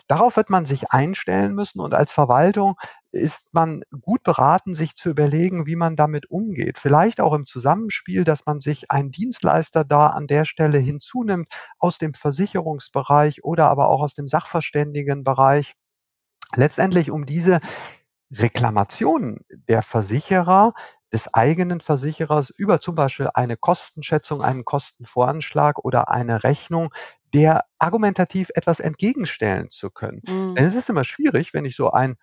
Darauf 0.09 0.37
wird 0.37 0.51
man 0.51 0.65
sich 0.67 0.91
einstellen 0.91 1.55
müssen 1.55 1.81
und 1.81 1.95
als 1.95 2.13
Verwaltung 2.13 2.77
ist 3.13 3.55
man 3.55 3.83
gut 4.01 4.23
beraten, 4.23 4.75
sich 4.75 4.97
zu 4.97 5.09
überlegen, 5.11 5.67
wie 5.67 5.77
man 5.77 5.97
damit 5.97 6.31
umgeht. 6.31 6.79
Vielleicht 6.79 7.21
auch 7.21 7.33
im 7.33 7.47
Zusammenspiel, 7.47 8.25
dass 8.25 8.45
man 8.45 8.61
sich 8.61 8.91
einen 8.91 9.13
Dienstleister 9.13 9.85
da 9.85 10.09
an 10.09 10.27
der 10.27 10.45
Stelle 10.45 10.79
hinzunimmt 10.79 11.49
aus 11.79 11.99
dem 11.99 12.13
Versicherungsbereich 12.13 13.45
oder 13.45 13.69
aber 13.69 13.89
auch 13.89 14.03
aus 14.03 14.15
dem 14.15 14.27
Sachverständigenbereich. 14.27 15.75
Letztendlich 16.57 17.11
um 17.11 17.27
diese 17.27 17.61
Reklamationen 18.39 19.45
der 19.51 19.83
Versicherer 19.83 20.73
des 21.13 21.33
eigenen 21.33 21.81
Versicherers 21.81 22.51
über 22.51 22.81
zum 22.81 22.97
Beispiel 22.97 23.31
eine 23.35 23.57
Kostenschätzung, 23.57 24.43
einen 24.43 24.65
Kostenvoranschlag 24.65 25.79
oder 25.85 26.09
eine 26.09 26.43
Rechnung, 26.43 26.93
der 27.33 27.65
argumentativ 27.79 28.51
etwas 28.55 28.81
entgegenstellen 28.81 29.71
zu 29.71 29.91
können. 29.91 30.23
Mhm. 30.27 30.55
Denn 30.57 30.65
es 30.65 30.75
ist 30.75 30.91
immer 30.91 31.05
schwierig, 31.05 31.55
wenn 31.55 31.65
ich 31.65 31.77
so 31.77 31.91
ein 31.91 32.17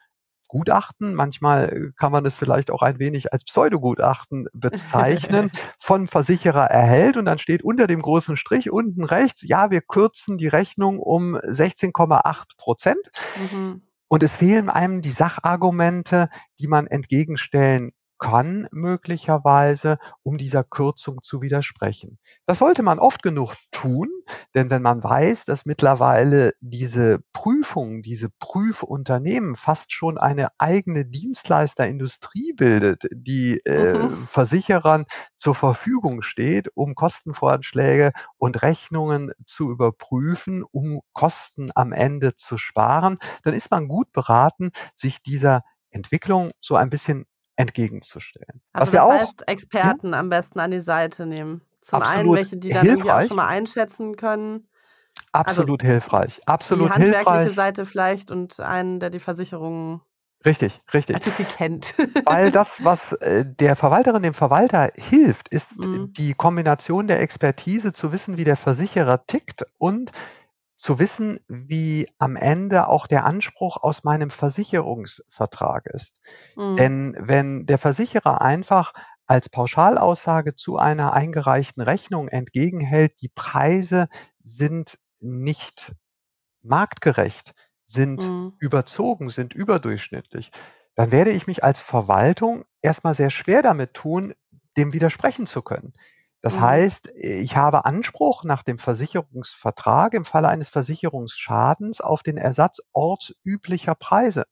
Gutachten, 0.52 1.16
manchmal 1.16 1.94
kann 1.96 2.12
man 2.12 2.26
es 2.26 2.36
vielleicht 2.36 2.72
auch 2.72 2.82
ein 2.82 3.00
wenig 3.00 3.32
als 3.32 3.46
Pseudogutachten 3.46 4.48
bezeichnen, 4.52 5.50
von 5.80 6.10
Versicherer 6.10 6.66
erhält 6.66 7.16
und 7.16 7.24
dann 7.24 7.40
steht 7.40 7.64
unter 7.64 7.88
dem 7.88 8.02
großen 8.02 8.36
Strich 8.36 8.70
unten 8.70 9.06
rechts, 9.06 9.48
ja, 9.48 9.72
wir 9.72 9.80
kürzen 9.80 10.38
die 10.38 10.50
Rechnung 10.50 11.00
um 11.00 11.38
16,8 11.38 12.58
Prozent. 12.58 13.12
Mhm. 13.54 13.82
Und 14.12 14.24
es 14.24 14.36
fehlen 14.36 14.70
einem 14.70 15.02
die 15.02 15.12
Sachargumente, 15.12 16.28
die 16.60 16.68
man 16.68 16.86
entgegenstellen 16.86 17.94
kann 18.20 18.68
möglicherweise, 18.74 20.00
um 20.22 20.38
dieser 20.38 20.66
Kürzung 20.66 21.24
zu 21.24 21.42
widersprechen. 21.42 22.20
Das 22.46 22.60
sollte 22.60 22.84
man 22.84 23.00
oft 23.00 23.24
genug 23.24 23.56
tun, 23.72 24.10
denn 24.54 24.70
wenn 24.70 24.82
man 24.82 25.04
weiß, 25.04 25.46
dass 25.46 25.66
mittlerweile 25.66 26.54
diese 26.60 27.20
Prüfungen, 27.34 28.02
diese 28.02 28.30
Prüfunternehmen 28.30 29.56
fast 29.56 29.94
schon 29.94 30.18
eine 30.18 30.50
eigene 30.58 31.06
Dienstleisterindustrie 31.06 32.54
bildet, 32.54 33.08
die 33.12 33.60
äh, 33.66 33.94
mhm. 33.94 34.28
Versicherern 34.28 35.06
zur 35.36 35.56
Verfügung 35.56 36.22
steht, 36.22 36.70
um 36.76 36.96
Kostenvoranschläge 36.96 38.12
und 38.38 38.62
Rechnungen 38.62 39.32
zu 39.46 39.72
überprüfen, 39.72 40.64
um 40.72 41.02
Kosten 41.14 41.72
am 41.76 41.94
Ende 41.94 42.36
zu 42.36 42.58
sparen, 42.58 43.18
dann 43.44 43.54
ist 43.54 43.72
man 43.72 43.88
gut 43.88 44.12
beraten, 44.12 44.72
sich 44.96 45.22
dieser 45.24 45.64
Entwicklung 45.92 46.52
so 46.60 46.76
ein 46.76 46.90
bisschen 46.90 47.26
entgegenzustellen. 47.56 48.62
Also 48.74 48.94
Was 48.94 49.10
das 49.10 49.22
heißt, 49.22 49.48
Experten 49.48 50.14
ja? 50.14 50.20
am 50.20 50.30
besten 50.30 50.60
an 50.60 50.72
die 50.72 50.80
Seite 50.80 51.26
nehmen. 51.26 51.62
Zum 51.82 52.02
einen 52.02 52.34
welche, 52.34 52.58
die 52.58 52.70
dann 52.70 52.86
irgendwie 52.86 53.12
auch 53.12 53.22
schon 53.24 53.38
mal 53.38 53.48
einschätzen 53.48 54.16
können. 54.16 54.68
Absolut 55.32 55.82
also, 55.82 55.92
hilfreich. 55.92 56.42
Absolut 56.46 56.88
die 56.88 56.94
handwerkliche 56.94 57.38
hilfreich. 57.38 57.56
Seite 57.56 57.86
vielleicht 57.86 58.32
und 58.32 58.60
einen, 58.60 59.00
der 59.00 59.10
die 59.10 59.20
Versicherungen 59.20 60.02
Richtig, 60.46 60.82
richtig. 60.94 61.24
sie 61.24 61.44
kennt. 61.44 61.96
Weil 62.26 62.52
das, 62.52 62.84
was 62.84 63.14
äh, 63.14 63.46
der 63.46 63.76
Verwalterin 63.76 64.24
dem 64.24 64.34
Verwalter 64.34 64.92
hilft, 64.96 65.50
ist 65.50 65.80
mhm. 65.80 66.14
die 66.14 66.34
Kombination 66.34 67.08
der 67.08 67.20
Expertise 67.20 67.94
zu 67.94 68.12
wissen, 68.12 68.38
wie 68.38 68.44
der 68.44 68.58
Versicherer 68.58 69.26
tickt 69.28 69.66
und 69.78 70.12
zu 70.76 70.98
wissen, 70.98 71.40
wie 71.48 72.10
am 72.18 72.36
Ende 72.36 72.88
auch 72.88 73.06
der 73.06 73.24
Anspruch 73.26 73.78
aus 73.84 74.04
meinem 74.04 74.32
Versicherungsvertrag 74.32 75.86
ist. 75.86 76.22
Mhm. 76.56 76.76
Denn 76.76 77.18
wenn 77.20 77.66
der 77.68 77.78
Versicherer 77.78 78.42
einfach 78.42 78.94
als 79.32 79.48
Pauschalaussage 79.48 80.58
zu 80.58 80.78
einer 80.78 81.14
eingereichten 81.14 81.82
Rechnung 81.82 82.28
entgegenhält, 82.28 83.22
die 83.22 83.30
Preise 83.30 84.10
sind 84.44 85.00
nicht 85.22 85.96
marktgerecht, 86.62 87.54
sind 87.86 88.24
mhm. 88.30 88.52
überzogen, 88.60 89.30
sind 89.30 89.54
überdurchschnittlich, 89.54 90.52
dann 90.96 91.12
werde 91.12 91.32
ich 91.32 91.48
mich 91.48 91.64
als 91.64 91.80
Verwaltung 91.80 92.66
erstmal 92.82 93.14
sehr 93.14 93.30
schwer 93.30 93.62
damit 93.62 93.94
tun, 93.94 94.34
dem 94.76 94.92
widersprechen 94.92 95.48
zu 95.48 95.62
können. 95.62 95.94
Das 96.42 96.58
mhm. 96.58 96.62
heißt, 96.64 97.14
ich 97.16 97.56
habe 97.56 97.86
Anspruch 97.86 98.44
nach 98.44 98.64
dem 98.64 98.80
Versicherungsvertrag 98.80 100.14
im 100.14 100.26
Falle 100.26 100.50
eines 100.50 100.68
Versicherungsschadens 100.68 102.02
auf 102.02 102.22
den 102.22 102.36
Ersatz 102.36 102.82
ortsüblicher 102.92 103.96
Preise. 103.96 104.44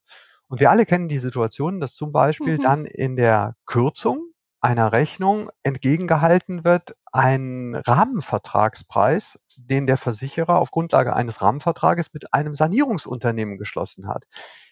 Und 0.47 0.61
wir 0.61 0.71
alle 0.71 0.85
kennen 0.85 1.09
die 1.09 1.19
Situation, 1.19 1.81
dass 1.81 1.95
zum 1.95 2.13
Beispiel 2.13 2.59
mhm. 2.59 2.61
dann 2.61 2.85
in 2.85 3.17
der 3.17 3.57
Kürzung 3.65 4.28
einer 4.61 4.91
Rechnung 4.91 5.49
entgegengehalten 5.63 6.63
wird 6.63 6.95
ein 7.11 7.75
Rahmenvertragspreis, 7.75 9.45
den 9.57 9.87
der 9.87 9.97
Versicherer 9.97 10.59
auf 10.59 10.71
Grundlage 10.71 11.15
eines 11.15 11.41
Rahmenvertrages 11.41 12.13
mit 12.13 12.33
einem 12.33 12.55
Sanierungsunternehmen 12.55 13.57
geschlossen 13.57 14.07
hat. 14.07 14.25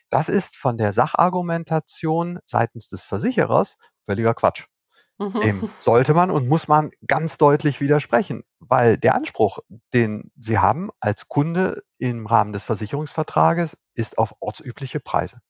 Das 0.10 0.30
ist 0.30 0.58
von 0.58 0.78
der 0.78 0.93
Sachargumentation 0.93 2.39
seitens 2.45 2.89
des 2.89 3.04
Versicherers 3.04 3.80
völliger 4.06 4.34
Quatsch. 4.34 4.65
Mhm. 5.17 5.41
Dem 5.41 5.69
sollte 5.80 6.13
man 6.13 6.32
und 6.32 6.47
muss 6.47 6.67
man 6.67 6.91
ganz 7.08 7.38
deutlich 7.38 7.82
widersprechen, 7.82 8.43
weil 8.60 8.97
der 8.97 9.15
Anspruch, 9.15 9.60
den 9.93 10.32
Sie 10.39 10.60
haben 10.60 10.91
als 11.00 11.28
Kunde 11.28 11.82
im 11.97 12.28
Rahmen 12.28 12.54
des 12.54 12.65
Versicherungsvertrages, 12.65 13.88
ist 13.95 14.17
auf 14.17 14.36
ortsübliche 14.39 15.00
Preise. 15.00 15.41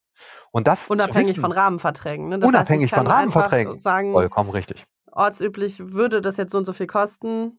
Und 0.50 0.66
das 0.66 0.88
unabhängig 0.88 1.28
wissen, 1.28 1.40
von 1.40 1.52
Rahmenverträgen. 1.52 2.28
Ne? 2.28 2.38
unabhängig 2.38 2.92
heißt, 2.92 2.94
von 2.94 3.06
Rahmenverträgen. 3.06 3.76
Sagen, 3.76 4.12
vollkommen 4.12 4.50
richtig. 4.50 4.84
Ortsüblich 5.12 5.92
würde 5.92 6.20
das 6.20 6.36
jetzt 6.36 6.52
so 6.52 6.58
und 6.58 6.64
so 6.64 6.72
viel 6.72 6.86
kosten. 6.86 7.58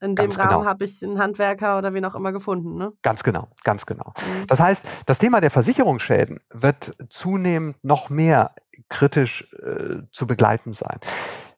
in 0.00 0.14
dem 0.14 0.30
Rahmen 0.30 0.48
genau. 0.48 0.64
habe 0.64 0.84
ich 0.84 1.02
einen 1.02 1.18
Handwerker 1.18 1.78
oder 1.78 1.92
wen 1.92 2.04
auch 2.04 2.14
immer 2.14 2.32
gefunden. 2.32 2.76
Ne? 2.76 2.92
Ganz 3.02 3.22
genau, 3.22 3.48
ganz 3.64 3.86
genau. 3.86 4.12
Mhm. 4.16 4.46
Das 4.46 4.60
heißt, 4.60 4.86
das 5.06 5.18
Thema 5.18 5.40
der 5.40 5.50
Versicherungsschäden 5.50 6.40
wird 6.50 6.94
zunehmend 7.08 7.76
noch 7.82 8.10
mehr 8.10 8.54
kritisch 8.88 9.52
äh, 9.54 10.02
zu 10.10 10.26
begleiten 10.26 10.72
sein. 10.72 10.98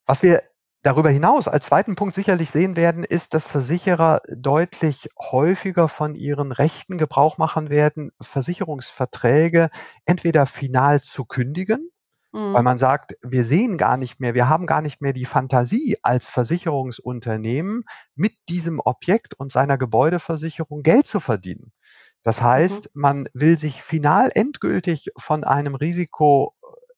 Was 0.07 0.23
wir 0.23 0.43
darüber 0.83 1.11
hinaus 1.11 1.49
als 1.49 1.67
zweiten 1.67 1.95
Punkt 1.95 2.15
sicherlich 2.15 2.51
sehen 2.51 2.77
werden, 2.77 3.05
ist, 3.05 3.35
dass 3.35 3.47
Versicherer 3.47 4.21
deutlich 4.29 5.09
häufiger 5.19 5.89
von 5.89 6.15
ihren 6.15 6.53
Rechten 6.53 6.99
Gebrauch 6.99 7.39
machen 7.39 7.71
werden, 7.71 8.13
Versicherungsverträge 8.21 9.71
entweder 10.05 10.47
final 10.47 11.01
zu 11.01 11.25
kündigen, 11.25 11.91
mhm. 12.33 12.53
weil 12.55 12.63
man 12.63 12.79
sagt, 12.79 13.17
wir 13.23 13.45
sehen 13.45 13.79
gar 13.79 13.97
nicht 13.97 14.21
mehr, 14.21 14.35
wir 14.35 14.49
haben 14.49 14.67
gar 14.67 14.83
nicht 14.83 15.01
mehr 15.01 15.13
die 15.13 15.25
Fantasie 15.25 15.99
als 16.03 16.29
Versicherungsunternehmen 16.31 17.85
mit 18.15 18.35
diesem 18.49 18.81
Objekt 18.81 19.35
und 19.35 19.53
seiner 19.53 19.79
Gebäudeversicherung 19.79 20.83
Geld 20.83 21.07
zu 21.07 21.21
verdienen. 21.21 21.73
Das 22.25 22.41
mhm. 22.41 22.47
heißt, 22.47 22.91
man 22.95 23.29
will 23.35 23.57
sich 23.57 23.83
final 23.83 24.31
endgültig 24.35 25.11
von 25.17 25.45
einem 25.45 25.77
Risiko 25.77 26.55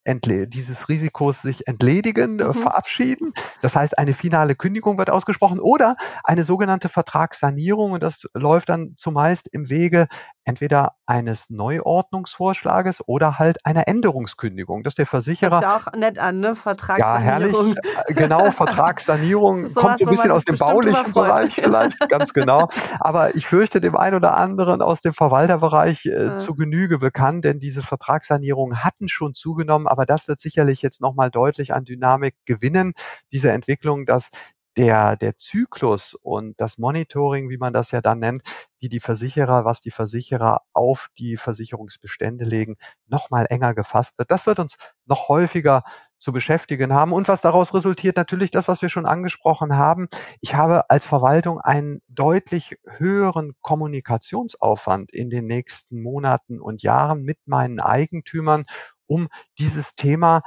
dieses 0.06 0.88
Risikos 0.88 1.42
sich 1.42 1.66
entledigen, 1.66 2.40
äh, 2.40 2.44
mhm. 2.44 2.54
verabschieden. 2.54 3.32
Das 3.62 3.76
heißt, 3.76 3.98
eine 3.98 4.14
finale 4.14 4.54
Kündigung 4.54 4.98
wird 4.98 5.10
ausgesprochen 5.10 5.60
oder 5.60 5.96
eine 6.22 6.44
sogenannte 6.44 6.88
Vertragssanierung 6.88 7.92
und 7.92 8.02
das 8.02 8.28
läuft 8.34 8.68
dann 8.68 8.94
zumeist 8.96 9.48
im 9.52 9.70
Wege 9.70 10.08
entweder 10.44 10.92
eines 11.06 11.50
Neuordnungsvorschlages 11.50 13.02
oder 13.06 13.38
halt 13.38 13.64
einer 13.64 13.88
Änderungskündigung, 13.88 14.82
dass 14.82 14.94
der 14.94 15.06
Versicherer. 15.06 15.50
Das 15.50 15.60
ist 15.60 15.64
ja 15.64 15.76
auch 15.76 15.98
nett 15.98 16.18
an, 16.18 16.40
ne? 16.40 16.54
Vertragssanierung. 16.54 17.68
Ja, 17.68 17.74
herrlich. 17.74 17.76
Äh, 18.08 18.14
genau, 18.14 18.50
Vertragssanierung 18.50 19.66
sowas, 19.68 19.82
kommt 19.82 19.98
so 19.98 20.04
ein 20.06 20.10
bisschen 20.10 20.30
aus 20.30 20.44
dem 20.44 20.56
baulichen 20.56 21.12
Bereich 21.12 21.54
vielleicht, 21.54 21.98
ganz 22.08 22.32
genau. 22.32 22.68
Aber 23.00 23.34
ich 23.34 23.46
fürchte 23.46 23.80
dem 23.80 23.96
einen 23.96 24.16
oder 24.16 24.36
anderen 24.36 24.82
aus 24.82 25.00
dem 25.00 25.14
Verwalterbereich 25.14 26.06
äh, 26.06 26.24
ja. 26.24 26.36
zu 26.36 26.54
Genüge 26.54 26.98
bekannt, 26.98 27.44
denn 27.44 27.58
diese 27.58 27.82
Vertragssanierungen 27.82 28.84
hatten 28.84 29.08
schon 29.08 29.34
zugenommen, 29.34 29.86
aber 29.94 30.06
das 30.06 30.26
wird 30.26 30.40
sicherlich 30.40 30.82
jetzt 30.82 31.00
nochmal 31.00 31.30
deutlich 31.30 31.72
an 31.72 31.84
Dynamik 31.84 32.34
gewinnen, 32.46 32.94
diese 33.30 33.52
Entwicklung, 33.52 34.06
dass 34.06 34.32
der, 34.76 35.16
der 35.16 35.36
Zyklus 35.38 36.14
und 36.14 36.60
das 36.60 36.78
Monitoring, 36.78 37.48
wie 37.48 37.58
man 37.58 37.72
das 37.72 37.92
ja 37.92 38.00
dann 38.00 38.18
nennt, 38.18 38.42
die 38.82 38.88
die 38.88 38.98
Versicherer, 38.98 39.64
was 39.64 39.80
die 39.80 39.92
Versicherer 39.92 40.62
auf 40.72 41.10
die 41.16 41.36
Versicherungsbestände 41.36 42.44
legen, 42.44 42.76
noch 43.06 43.30
mal 43.30 43.46
enger 43.48 43.74
gefasst 43.74 44.18
wird. 44.18 44.30
Das 44.30 44.46
wird 44.46 44.58
uns 44.58 44.76
noch 45.06 45.28
häufiger 45.28 45.84
zu 46.18 46.32
beschäftigen 46.32 46.92
haben. 46.92 47.12
Und 47.12 47.28
was 47.28 47.40
daraus 47.40 47.74
resultiert, 47.74 48.16
natürlich 48.16 48.50
das, 48.50 48.66
was 48.66 48.82
wir 48.82 48.88
schon 48.88 49.06
angesprochen 49.06 49.76
haben. 49.76 50.08
Ich 50.40 50.54
habe 50.54 50.88
als 50.90 51.06
Verwaltung 51.06 51.60
einen 51.60 52.00
deutlich 52.08 52.76
höheren 52.96 53.52
Kommunikationsaufwand 53.60 55.12
in 55.12 55.30
den 55.30 55.46
nächsten 55.46 56.02
Monaten 56.02 56.60
und 56.60 56.82
Jahren 56.82 57.22
mit 57.22 57.38
meinen 57.46 57.78
Eigentümern, 57.78 58.64
um 59.06 59.28
dieses 59.58 59.94
Thema 59.94 60.42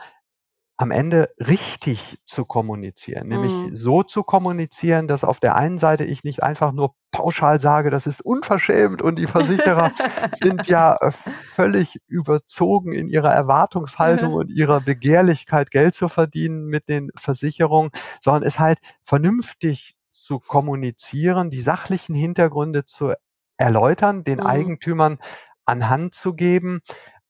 am 0.80 0.92
Ende 0.92 1.30
richtig 1.40 2.20
zu 2.26 2.46
kommunizieren, 2.46 3.28
nämlich 3.28 3.52
mhm. 3.52 3.74
so 3.74 4.04
zu 4.04 4.22
kommunizieren, 4.22 5.08
dass 5.08 5.24
auf 5.24 5.40
der 5.40 5.56
einen 5.56 5.80
Seite 5.80 6.06
ich 6.06 6.24
nicht 6.24 6.44
einfach 6.44 6.72
nur 6.72 6.94
pauschal 7.12 7.60
sage, 7.60 7.90
das 7.90 8.06
ist 8.06 8.22
unverschämt 8.22 9.02
und 9.02 9.18
die 9.18 9.26
Versicherer 9.26 9.92
sind 10.34 10.68
ja 10.68 10.96
äh, 11.02 11.12
völlig 11.12 12.00
überzogen 12.08 12.94
in 12.94 13.10
ihrer 13.10 13.34
Erwartungshaltung 13.34 14.34
und 14.36 14.52
ihrer 14.52 14.80
Begehrlichkeit, 14.80 15.72
Geld 15.72 15.96
zu 15.96 16.10
verdienen 16.10 16.68
mit 16.68 16.88
den 16.88 17.10
Versicherungen, 17.16 17.90
sondern 18.22 18.44
es 18.44 18.60
halt 18.60 18.78
vernünftig 19.04 19.96
zu 20.12 20.40
kommunizieren, 20.40 21.50
die 21.50 21.62
sachlichen 21.62 22.14
Hintergründe 22.14 22.86
zu 22.86 23.14
erläutern, 23.58 24.24
den 24.24 24.42
mhm. 24.42 24.46
Eigentümern 24.46 25.18
anhand 25.66 26.14
zu 26.14 26.36
geben, 26.36 26.82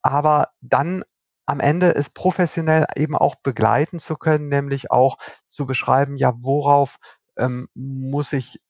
aber 0.02 0.50
dann 0.60 1.04
am 1.48 1.60
Ende 1.60 1.96
es 1.96 2.10
professionell 2.12 2.86
eben 2.96 3.16
auch 3.16 3.36
begleiten 3.36 4.00
zu 4.00 4.16
können, 4.16 4.50
nämlich 4.50 4.92
auch 4.92 5.18
zu 5.48 5.66
beschreiben, 5.66 6.18
ja, 6.18 6.34
worauf 6.38 6.98
ähm, 7.38 7.70
muss 7.74 8.34
ich 8.34 8.62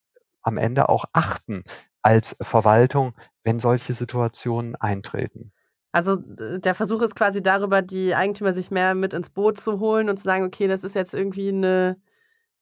am 0.44 0.58
Ende 0.58 0.88
auch 0.88 1.06
achten 1.12 1.64
als 2.02 2.38
Verwaltung, 2.40 3.14
wenn 3.44 3.60
solche 3.60 3.94
Situationen 3.94 4.76
eintreten. 4.76 5.52
Also 5.92 6.16
der 6.16 6.76
Versuch 6.76 7.02
ist 7.02 7.16
quasi 7.16 7.42
darüber, 7.42 7.82
die 7.82 8.14
Eigentümer 8.14 8.54
sich 8.54 8.70
mehr 8.70 8.94
mit 8.94 9.14
ins 9.14 9.32
Boot 9.32 9.60
zu 9.60 9.80
holen 9.80 10.10
und 10.10 10.18
zu 10.18 10.24
sagen, 10.24 10.46
okay, 10.46 10.68
das 10.68 10.84
ist 10.84 10.96
jetzt 10.96 11.14
irgendwie 11.14 11.50
eine 11.50 11.98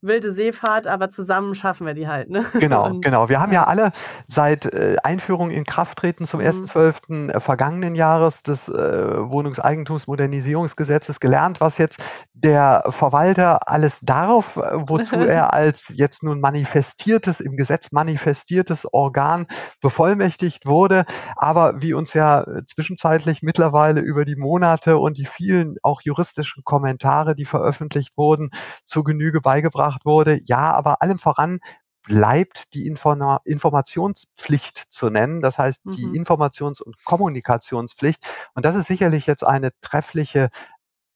wilde 0.01 0.31
Seefahrt, 0.31 0.87
aber 0.87 1.09
zusammen 1.09 1.55
schaffen 1.55 1.87
wir 1.87 1.93
die 1.93 2.07
halt. 2.07 2.29
Ne? 2.29 2.45
Genau, 2.65 2.85
und, 2.85 3.03
genau. 3.03 3.29
Wir 3.29 3.39
haben 3.39 3.51
ja 3.51 3.65
alle 3.65 3.91
seit 4.27 4.73
äh, 4.73 4.95
Einführung 5.03 5.51
in 5.51 5.65
Krafttreten 5.65 6.25
zum 6.25 6.39
1.12. 6.39 7.01
Mhm. 7.07 7.29
Äh, 7.29 7.39
vergangenen 7.39 7.95
Jahres 7.95 8.43
des 8.43 8.69
äh, 8.69 8.73
Wohnungseigentumsmodernisierungsgesetzes 8.73 11.19
gelernt, 11.19 11.61
was 11.61 11.77
jetzt 11.77 11.99
der 12.33 12.83
Verwalter 12.89 13.69
alles 13.69 14.01
darf, 14.01 14.57
äh, 14.57 14.87
wozu 14.87 15.15
er 15.17 15.53
als 15.53 15.93
jetzt 15.95 16.23
nun 16.23 16.39
manifestiertes, 16.39 17.39
im 17.39 17.55
Gesetz 17.55 17.91
manifestiertes 17.91 18.91
Organ 18.91 19.45
bevollmächtigt 19.81 20.65
wurde. 20.65 21.05
Aber 21.35 21.81
wie 21.81 21.93
uns 21.93 22.13
ja 22.13 22.45
zwischenzeitlich 22.65 23.41
mittlerweile 23.41 24.01
über 24.01 24.25
die 24.25 24.35
Monate 24.35 24.97
und 24.97 25.17
die 25.17 25.25
vielen 25.25 25.75
auch 25.83 26.01
juristischen 26.01 26.63
Kommentare, 26.63 27.35
die 27.35 27.45
veröffentlicht 27.45 28.17
wurden, 28.17 28.49
zu 28.85 29.03
Genüge 29.03 29.41
beigebracht 29.41 29.94
gemacht 29.95 30.05
wurde. 30.05 30.39
Ja, 30.45 30.71
aber 30.73 31.01
allem 31.01 31.19
voran 31.19 31.59
bleibt 32.03 32.73
die 32.73 32.85
Inform 32.85 33.39
Informationspflicht 33.45 34.77
zu 34.77 35.09
nennen. 35.09 35.41
Das 35.41 35.57
heißt, 35.57 35.83
die 35.85 36.05
mhm. 36.05 36.13
Informations- 36.13 36.81
und 36.81 37.03
Kommunikationspflicht. 37.03 38.23
Und 38.53 38.65
das 38.65 38.75
ist 38.75 38.87
sicherlich 38.87 39.25
jetzt 39.25 39.43
eine 39.43 39.71
treffliche 39.81 40.49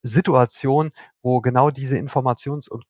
Situation, 0.02 0.92
wo 1.22 1.42
genau 1.42 1.70
diese 1.70 1.98
Informations- 1.98 2.70
und 2.70 2.86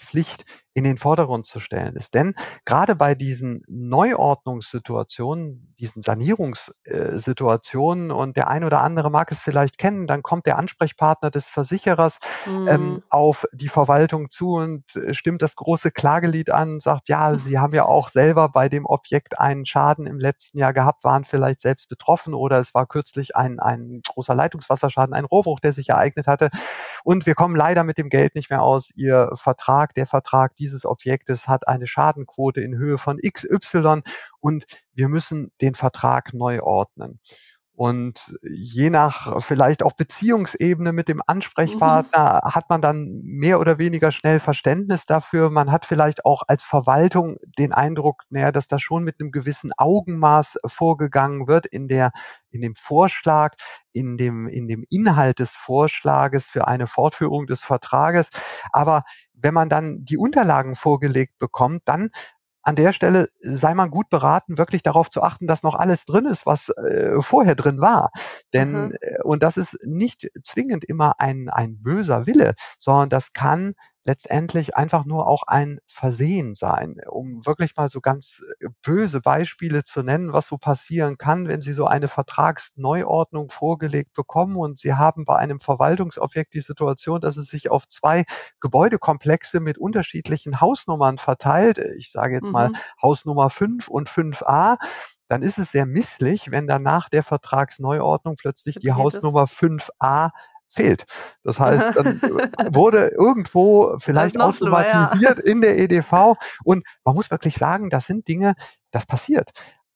Kommunikationspflicht 0.00 0.44
in 0.72 0.84
den 0.84 0.98
Vordergrund 0.98 1.46
zu 1.46 1.58
stellen 1.58 1.96
ist. 1.96 2.14
Denn 2.14 2.34
gerade 2.64 2.94
bei 2.94 3.16
diesen 3.16 3.64
Neuordnungssituationen, 3.66 5.74
diesen 5.78 6.00
Sanierungssituationen 6.00 8.12
und 8.12 8.36
der 8.36 8.46
ein 8.48 8.62
oder 8.62 8.80
andere 8.80 9.10
mag 9.10 9.32
es 9.32 9.40
vielleicht 9.40 9.78
kennen, 9.78 10.06
dann 10.06 10.22
kommt 10.22 10.46
der 10.46 10.58
Ansprechpartner 10.58 11.30
des 11.30 11.48
Versicherers 11.48 12.20
ähm, 12.46 12.60
mhm. 12.60 12.68
ähm, 12.68 13.02
auf 13.10 13.46
die 13.52 13.68
Verwaltung 13.68 14.30
zu 14.30 14.52
und 14.52 14.94
äh, 14.94 15.12
stimmt 15.12 15.42
das 15.42 15.56
große 15.56 15.90
Klagelied 15.90 16.50
an, 16.50 16.78
sagt, 16.78 17.08
ja, 17.08 17.36
Sie 17.36 17.58
haben 17.58 17.74
ja 17.74 17.84
auch 17.84 18.08
selber 18.08 18.48
bei 18.48 18.68
dem 18.68 18.86
Objekt 18.86 19.40
einen 19.40 19.66
Schaden 19.66 20.06
im 20.06 20.20
letzten 20.20 20.58
Jahr 20.58 20.72
gehabt, 20.72 21.02
waren 21.02 21.24
vielleicht 21.24 21.60
selbst 21.60 21.88
betroffen 21.88 22.32
oder 22.32 22.58
es 22.58 22.74
war 22.74 22.86
kürzlich 22.86 23.34
ein, 23.34 23.58
ein 23.58 24.02
großer 24.06 24.36
Leitungswasserschaden, 24.36 25.14
ein 25.14 25.24
Rohrbruch, 25.24 25.58
der 25.58 25.72
sich 25.72 25.88
ereignet 25.88 26.28
hatte. 26.28 26.48
Und 27.02 27.26
wir 27.26 27.34
kommen 27.34 27.56
leider 27.56 27.82
mit 27.82 27.98
dem 27.98 28.08
Geld 28.08 28.34
nicht 28.34 28.50
mehr 28.50 28.62
aus. 28.62 28.90
Ihr 28.94 29.30
Vertrag, 29.34 29.89
der 29.96 30.06
Vertrag 30.06 30.56
dieses 30.56 30.84
Objektes 30.84 31.48
hat 31.48 31.68
eine 31.68 31.86
Schadenquote 31.86 32.60
in 32.60 32.76
Höhe 32.76 32.98
von 32.98 33.18
XY 33.18 34.02
und 34.40 34.66
wir 34.92 35.08
müssen 35.08 35.52
den 35.60 35.74
Vertrag 35.74 36.34
neu 36.34 36.60
ordnen. 36.62 37.20
Und 37.80 38.38
je 38.42 38.90
nach 38.90 39.42
vielleicht 39.42 39.82
auch 39.82 39.94
Beziehungsebene 39.94 40.92
mit 40.92 41.08
dem 41.08 41.16
mhm. 41.16 41.22
Ansprechpartner 41.28 42.42
mhm. 42.44 42.54
hat 42.54 42.68
man 42.68 42.82
dann 42.82 43.22
mehr 43.24 43.58
oder 43.58 43.78
weniger 43.78 44.12
schnell 44.12 44.38
Verständnis 44.38 45.06
dafür. 45.06 45.48
Man 45.48 45.72
hat 45.72 45.86
vielleicht 45.86 46.26
auch 46.26 46.42
als 46.46 46.66
Verwaltung 46.66 47.38
den 47.58 47.72
Eindruck, 47.72 48.24
naja, 48.28 48.52
dass 48.52 48.68
da 48.68 48.78
schon 48.78 49.02
mit 49.02 49.18
einem 49.18 49.30
gewissen 49.30 49.72
Augenmaß 49.78 50.58
vorgegangen 50.66 51.48
wird 51.48 51.64
in 51.64 51.88
der, 51.88 52.12
in 52.50 52.60
dem 52.60 52.74
Vorschlag, 52.74 53.54
in 53.92 54.18
dem, 54.18 54.46
in 54.46 54.68
dem 54.68 54.84
Inhalt 54.90 55.38
des 55.38 55.54
Vorschlages 55.54 56.50
für 56.50 56.68
eine 56.68 56.86
Fortführung 56.86 57.46
des 57.46 57.64
Vertrages. 57.64 58.60
Aber 58.72 59.04
wenn 59.32 59.54
man 59.54 59.70
dann 59.70 60.04
die 60.04 60.18
Unterlagen 60.18 60.74
vorgelegt 60.74 61.38
bekommt, 61.38 61.80
dann 61.86 62.10
an 62.62 62.76
der 62.76 62.92
Stelle 62.92 63.28
sei 63.38 63.74
man 63.74 63.90
gut 63.90 64.10
beraten, 64.10 64.58
wirklich 64.58 64.82
darauf 64.82 65.10
zu 65.10 65.22
achten, 65.22 65.46
dass 65.46 65.62
noch 65.62 65.74
alles 65.74 66.04
drin 66.04 66.26
ist, 66.26 66.46
was 66.46 66.68
äh, 66.70 67.20
vorher 67.20 67.54
drin 67.54 67.80
war. 67.80 68.10
Denn, 68.52 68.88
mhm. 68.88 68.96
äh, 69.00 69.22
und 69.22 69.42
das 69.42 69.56
ist 69.56 69.78
nicht 69.84 70.30
zwingend 70.42 70.84
immer 70.84 71.20
ein, 71.20 71.48
ein 71.48 71.82
böser 71.82 72.26
Wille, 72.26 72.54
sondern 72.78 73.08
das 73.08 73.32
kann 73.32 73.74
letztendlich 74.04 74.76
einfach 74.76 75.04
nur 75.04 75.26
auch 75.26 75.42
ein 75.46 75.78
Versehen 75.86 76.54
sein, 76.54 76.96
um 77.08 77.44
wirklich 77.44 77.76
mal 77.76 77.90
so 77.90 78.00
ganz 78.00 78.42
äh, 78.60 78.68
böse 78.82 79.20
Beispiele 79.20 79.84
zu 79.84 80.02
nennen, 80.02 80.32
was 80.32 80.46
so 80.46 80.58
passieren 80.58 81.18
kann, 81.18 81.48
wenn 81.48 81.60
Sie 81.60 81.72
so 81.72 81.86
eine 81.86 82.08
Vertragsneuordnung 82.08 83.50
vorgelegt 83.50 84.14
bekommen 84.14 84.56
und 84.56 84.78
Sie 84.78 84.94
haben 84.94 85.24
bei 85.24 85.36
einem 85.36 85.60
Verwaltungsobjekt 85.60 86.54
die 86.54 86.60
Situation, 86.60 87.20
dass 87.20 87.36
es 87.36 87.48
sich 87.48 87.70
auf 87.70 87.86
zwei 87.88 88.24
Gebäudekomplexe 88.60 89.60
mit 89.60 89.76
unterschiedlichen 89.76 90.60
Hausnummern 90.60 91.18
verteilt. 91.18 91.78
Ich 91.78 92.10
sage 92.10 92.34
jetzt 92.34 92.46
mhm. 92.46 92.52
mal 92.52 92.72
Hausnummer 93.02 93.50
5 93.50 93.88
und 93.88 94.08
5a 94.08 94.78
dann 95.28 95.42
ist 95.42 95.58
es 95.58 95.70
sehr 95.70 95.86
misslich, 95.86 96.50
wenn 96.50 96.66
dann 96.66 96.82
nach 96.82 97.08
der 97.08 97.22
Vertragsneuordnung 97.22 98.34
plötzlich 98.34 98.80
die 98.80 98.92
Hausnummer 98.92 99.44
5a 99.44 100.30
fehlt. 100.70 101.04
Das 101.42 101.60
heißt, 101.60 101.90
dann 101.96 102.20
wurde 102.74 103.08
irgendwo 103.08 103.96
vielleicht 103.98 104.40
automatisiert 104.40 105.38
ja. 105.38 105.52
in 105.52 105.60
der 105.60 105.78
EDV 105.78 106.36
und 106.64 106.84
man 107.04 107.14
muss 107.14 107.30
wirklich 107.30 107.56
sagen, 107.56 107.90
das 107.90 108.06
sind 108.06 108.26
Dinge, 108.28 108.54
das 108.90 109.06
passiert. 109.06 109.50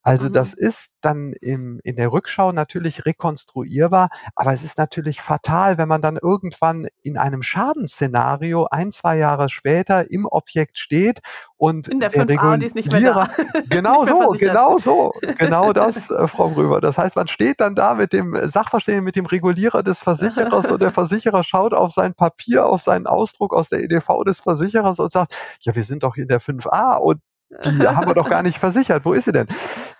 Also 0.05 0.27
mhm. 0.27 0.33
das 0.33 0.53
ist 0.53 0.99
dann 1.01 1.33
im, 1.41 1.81
in 1.83 1.95
der 1.95 2.11
Rückschau 2.11 2.51
natürlich 2.51 3.07
rekonstruierbar, 3.07 4.09
aber 4.35 4.53
es 4.53 4.63
ist 4.63 4.77
natürlich 4.77 5.19
fatal, 5.19 5.79
wenn 5.79 5.87
man 5.87 6.03
dann 6.03 6.17
irgendwann 6.21 6.87
in 7.01 7.17
einem 7.17 7.41
Schadensszenario 7.41 8.67
ein, 8.69 8.91
zwei 8.91 9.17
Jahre 9.17 9.49
später 9.49 10.11
im 10.11 10.27
Objekt 10.27 10.77
steht 10.77 11.21
und 11.57 11.87
in 11.87 11.99
der, 11.99 12.09
der 12.11 12.29
Regulierer, 12.29 12.57
die 12.59 12.65
ist 12.67 12.75
nicht 12.75 12.91
mehr 12.91 13.01
da. 13.01 13.29
genau 13.71 14.05
so, 14.05 14.35
genau 14.39 14.77
so, 14.77 15.11
genau 15.39 15.73
das, 15.73 16.11
äh, 16.11 16.27
Frau 16.27 16.49
Brüber. 16.49 16.81
Das 16.81 16.99
heißt, 16.99 17.15
man 17.15 17.27
steht 17.27 17.59
dann 17.59 17.73
da 17.73 17.95
mit 17.95 18.13
dem 18.13 18.37
Sachverständigen, 18.47 19.05
mit 19.05 19.15
dem 19.15 19.25
Regulierer 19.25 19.81
des 19.81 20.03
Versicherers 20.03 20.69
und 20.69 20.83
der 20.83 20.91
Versicherer 20.91 21.43
schaut 21.43 21.73
auf 21.73 21.91
sein 21.91 22.13
Papier, 22.13 22.67
auf 22.67 22.81
seinen 22.81 23.07
Ausdruck 23.07 23.55
aus 23.55 23.69
der 23.69 23.81
EDV 23.81 24.23
des 24.23 24.41
Versicherers 24.41 24.99
und 24.99 25.11
sagt, 25.11 25.57
ja, 25.61 25.75
wir 25.75 25.83
sind 25.83 26.03
doch 26.03 26.15
in 26.15 26.27
der 26.27 26.39
5a 26.39 26.97
und 26.97 27.21
die 27.63 27.69
haben 27.87 28.07
wir 28.07 28.13
doch 28.13 28.29
gar 28.29 28.43
nicht 28.43 28.57
versichert. 28.57 29.05
Wo 29.05 29.13
ist 29.13 29.25
sie 29.25 29.31
denn? 29.31 29.47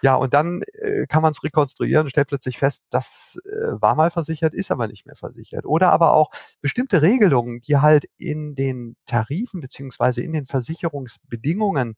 Ja, 0.01 0.15
und 0.15 0.33
dann 0.33 0.61
äh, 0.73 1.05
kann 1.07 1.21
man 1.21 1.31
es 1.31 1.43
rekonstruieren 1.43 2.05
und 2.05 2.09
stellt 2.09 2.27
plötzlich 2.27 2.57
fest, 2.57 2.87
das 2.89 3.39
äh, 3.45 3.81
war 3.81 3.95
mal 3.95 4.09
versichert, 4.09 4.53
ist 4.53 4.71
aber 4.71 4.87
nicht 4.87 5.05
mehr 5.05 5.15
versichert. 5.15 5.65
Oder 5.65 5.91
aber 5.91 6.13
auch 6.13 6.31
bestimmte 6.61 7.01
Regelungen, 7.01 7.61
die 7.61 7.77
halt 7.77 8.05
in 8.17 8.55
den 8.55 8.95
Tarifen 9.05 9.61
beziehungsweise 9.61 10.21
in 10.21 10.33
den 10.33 10.45
Versicherungsbedingungen 10.45 11.95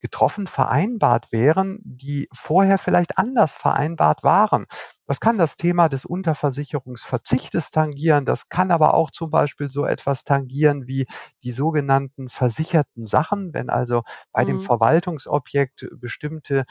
getroffen 0.00 0.46
vereinbart 0.46 1.32
wären, 1.32 1.80
die 1.84 2.28
vorher 2.32 2.78
vielleicht 2.78 3.18
anders 3.18 3.56
vereinbart 3.56 4.22
waren. 4.22 4.66
Das 5.06 5.20
kann 5.20 5.38
das 5.38 5.56
Thema 5.56 5.88
des 5.88 6.04
Unterversicherungsverzichtes 6.04 7.70
tangieren. 7.70 8.26
Das 8.26 8.48
kann 8.48 8.70
aber 8.70 8.94
auch 8.94 9.10
zum 9.10 9.30
Beispiel 9.30 9.70
so 9.70 9.86
etwas 9.86 10.24
tangieren 10.24 10.86
wie 10.86 11.06
die 11.42 11.52
sogenannten 11.52 12.28
versicherten 12.28 13.06
Sachen, 13.06 13.54
wenn 13.54 13.70
also 13.70 14.02
bei 14.32 14.44
mhm. 14.44 14.48
dem 14.48 14.60
Verwaltungsobjekt 14.60 15.88
bestimmte 15.92 16.64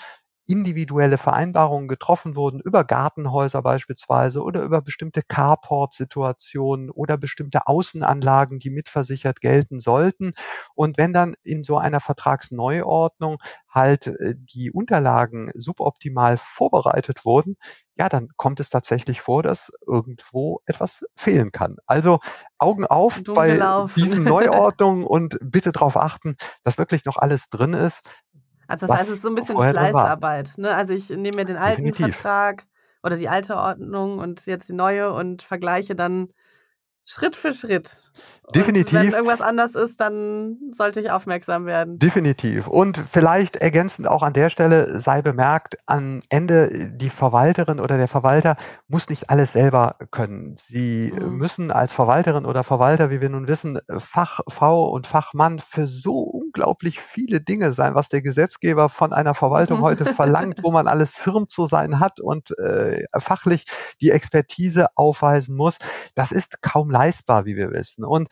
individuelle 0.47 1.17
Vereinbarungen 1.17 1.89
getroffen 1.89 2.36
wurden 2.36 2.62
über 2.62 2.86
Gartenhäuser 2.86 3.62
beispielsweise 3.62 4.41
oder 4.41 4.63
über 4.63 4.81
bestimmte 4.81 5.21
Carport-Situationen 5.21 6.89
oder 6.89 7.17
bestimmte 7.17 7.67
Außenanlagen, 7.67 8.60
die 8.60 8.69
mitversichert 8.69 9.41
gelten 9.41 9.79
sollten. 9.79 10.33
Und 10.73 10.97
wenn 10.97 11.12
dann 11.12 11.36
in 11.43 11.63
so 11.63 11.77
einer 11.77 11.99
Vertragsneuordnung 11.99 13.38
halt 13.69 14.07
äh, 14.07 14.36
die 14.38 14.71
Unterlagen 14.71 15.51
suboptimal 15.53 16.38
vorbereitet 16.38 17.25
wurden, 17.25 17.57
ja, 17.97 18.10
dann 18.10 18.29
kommt 18.38 18.60
es 18.60 18.69
tatsächlich 18.69 19.21
vor, 19.21 19.41
dass 19.43 19.71
irgendwo 19.86 20.62
etwas 20.65 21.05
fehlen 21.15 21.51
kann. 21.51 21.77
Also 21.88 22.19
Augen 22.60 22.86
auf 22.86 23.21
bei 23.23 23.60
diesen 23.95 24.23
Neuordnungen 24.23 25.03
und 25.03 25.38
bitte 25.41 25.71
darauf 25.71 25.97
achten, 25.97 26.38
dass 26.63 26.77
wirklich 26.77 27.05
noch 27.05 27.17
alles 27.17 27.49
drin 27.49 27.73
ist, 27.73 28.07
also 28.67 28.88
das 28.88 28.97
heißt, 28.97 29.08
es 29.08 29.15
ist 29.15 29.21
so 29.21 29.30
ein 29.30 29.36
bisschen 29.36 29.56
Fleißarbeit. 29.56 30.58
Ne? 30.58 30.73
Also 30.73 30.93
ich 30.93 31.10
nehme 31.10 31.38
mir 31.38 31.45
den 31.45 31.58
alten 31.58 31.86
Definitiv. 31.86 32.15
Vertrag 32.15 32.65
oder 33.03 33.15
die 33.15 33.30
alte 33.30 33.56
Ordnung 33.56 34.19
und 34.19 34.45
jetzt 34.45 34.69
die 34.69 34.73
neue 34.73 35.13
und 35.13 35.41
vergleiche 35.41 35.95
dann 35.95 36.30
Schritt 37.09 37.37
für 37.37 37.53
Schritt. 37.53 38.03
Definitiv. 38.55 38.93
Und 38.93 39.05
wenn 39.05 39.11
irgendwas 39.11 39.41
anders 39.41 39.75
ist, 39.75 39.99
dann 39.99 40.57
sollte 40.71 41.01
ich 41.01 41.11
aufmerksam 41.11 41.65
werden. 41.65 41.99
Definitiv. 41.99 42.67
Und 42.67 42.97
vielleicht 42.97 43.57
ergänzend 43.57 44.07
auch 44.07 44.23
an 44.23 44.31
der 44.31 44.49
Stelle 44.49 44.99
sei 44.99 45.21
bemerkt, 45.21 45.77
am 45.85 46.21
Ende 46.29 46.91
die 46.93 47.09
Verwalterin 47.09 47.81
oder 47.81 47.97
der 47.97 48.07
Verwalter 48.07 48.55
muss 48.87 49.09
nicht 49.09 49.29
alles 49.29 49.51
selber 49.51 49.97
können. 50.11 50.55
Sie 50.57 51.11
mhm. 51.13 51.35
müssen 51.35 51.71
als 51.71 51.93
Verwalterin 51.93 52.45
oder 52.45 52.63
Verwalter, 52.63 53.09
wie 53.09 53.19
wir 53.19 53.29
nun 53.29 53.49
wissen, 53.49 53.79
Fachfrau 53.89 54.85
und 54.89 55.07
Fachmann 55.07 55.59
für 55.59 55.85
so 55.85 56.19
unglaublich 56.19 57.01
viele 57.01 57.41
Dinge 57.41 57.73
sein, 57.73 57.95
was 57.95 58.07
der 58.07 58.21
Gesetzgeber 58.21 58.87
von 58.87 59.11
einer 59.11 59.33
Verwaltung 59.33 59.81
heute 59.81 60.05
verlangt, 60.05 60.63
wo 60.63 60.71
man 60.71 60.87
alles 60.87 61.13
firm 61.13 61.49
zu 61.49 61.65
sein 61.65 61.99
hat 61.99 62.21
und 62.21 62.57
äh, 62.59 63.03
fachlich 63.17 63.65
die 63.99 64.11
Expertise 64.11 64.87
aufweisen 64.95 65.57
muss. 65.57 65.79
Das 66.15 66.31
ist 66.31 66.61
kaum 66.61 66.89
leistbar, 66.97 67.45
wie 67.45 67.55
wir 67.55 67.71
wissen. 67.71 68.03
Und 68.03 68.27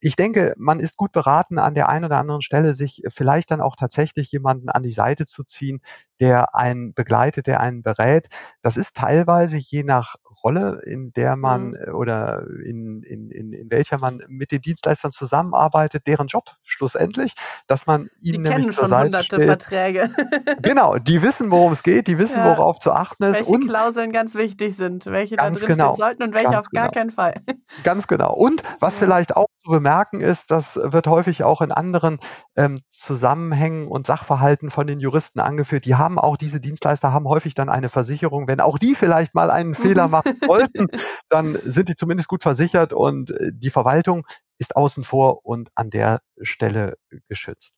ich 0.00 0.14
denke, 0.16 0.54
man 0.56 0.80
ist 0.80 0.96
gut 0.96 1.12
beraten, 1.12 1.58
an 1.58 1.74
der 1.74 1.88
einen 1.88 2.04
oder 2.04 2.18
anderen 2.18 2.42
Stelle 2.42 2.74
sich 2.74 3.02
vielleicht 3.08 3.50
dann 3.50 3.60
auch 3.60 3.76
tatsächlich 3.76 4.30
jemanden 4.30 4.68
an 4.68 4.82
die 4.82 4.92
Seite 4.92 5.26
zu 5.26 5.42
ziehen, 5.44 5.80
der 6.20 6.54
einen 6.54 6.94
begleitet, 6.94 7.46
der 7.46 7.60
einen 7.60 7.82
berät. 7.82 8.28
Das 8.62 8.76
ist 8.76 8.96
teilweise 8.96 9.56
je 9.56 9.82
nach 9.82 10.14
Rolle, 10.44 10.82
in 10.84 11.12
der 11.12 11.36
man 11.36 11.68
mhm. 11.68 11.76
Äh, 11.76 11.90
oder 11.90 12.44
in, 12.64 13.02
in, 13.02 13.30
in, 13.30 13.52
in 13.52 13.70
welcher 13.70 13.98
man 13.98 14.22
mit 14.28 14.52
den 14.52 14.60
Dienstleistern 14.60 15.10
zusammenarbeitet, 15.10 16.06
deren 16.06 16.26
Job 16.26 16.44
schlussendlich, 16.62 17.32
dass 17.66 17.86
man 17.86 18.10
ihnen 18.20 18.44
die 18.44 18.50
nämlich 18.50 18.70
zur 18.70 18.86
Seite 18.86 19.04
hunderte 19.04 19.24
stellt. 19.24 19.62
Verträge. 19.62 20.10
genau, 20.62 20.98
die 20.98 21.22
wissen, 21.22 21.50
worum 21.50 21.72
es 21.72 21.82
geht, 21.82 22.06
die 22.06 22.18
wissen, 22.18 22.38
ja. 22.38 22.56
worauf 22.56 22.78
zu 22.78 22.92
achten 22.92 23.24
ist. 23.24 23.38
Welche 23.40 23.52
und 23.52 23.68
Klauseln 23.68 24.12
ganz 24.12 24.34
wichtig 24.34 24.76
sind, 24.76 25.06
welche 25.06 25.36
da 25.36 25.48
drin 25.48 25.66
genau, 25.66 25.94
sollten 25.94 26.22
und 26.22 26.34
welche 26.34 26.58
auf 26.58 26.68
gar 26.70 26.88
genau. 26.88 26.92
keinen 26.92 27.10
Fall. 27.10 27.34
Ganz 27.82 28.06
genau. 28.06 28.34
Und 28.34 28.62
was 28.80 29.00
ja. 29.00 29.06
vielleicht 29.06 29.36
auch 29.36 29.46
zu 29.64 29.70
bemerken 29.70 30.20
ist, 30.20 30.50
das 30.50 30.78
wird 30.82 31.06
häufig 31.06 31.42
auch 31.42 31.62
in 31.62 31.72
anderen 31.72 32.18
ähm, 32.56 32.82
Zusammenhängen 32.90 33.88
und 33.88 34.06
Sachverhalten 34.06 34.70
von 34.70 34.86
den 34.86 35.00
Juristen 35.00 35.40
angeführt. 35.40 35.86
Die 35.86 35.94
haben 35.94 36.18
auch 36.18 36.36
diese 36.36 36.60
Dienstleister 36.60 37.12
haben 37.12 37.26
häufig 37.26 37.54
dann 37.54 37.68
eine 37.68 37.88
Versicherung. 37.88 38.46
Wenn 38.46 38.60
auch 38.60 38.78
die 38.78 38.94
vielleicht 38.94 39.34
mal 39.34 39.50
einen 39.50 39.74
Fehler 39.74 40.08
machen 40.08 40.38
sollten, 40.46 40.88
dann 41.28 41.58
sind 41.62 41.88
die 41.88 41.96
zumindest 41.96 42.28
gut 42.28 42.42
versichert 42.42 42.92
und 42.92 43.30
äh, 43.30 43.52
die 43.54 43.70
Verwaltung 43.70 44.26
ist 44.58 44.76
außen 44.76 45.02
vor 45.02 45.44
und 45.44 45.70
an 45.74 45.90
der 45.90 46.20
Stelle 46.40 46.96
geschützt. 47.28 47.74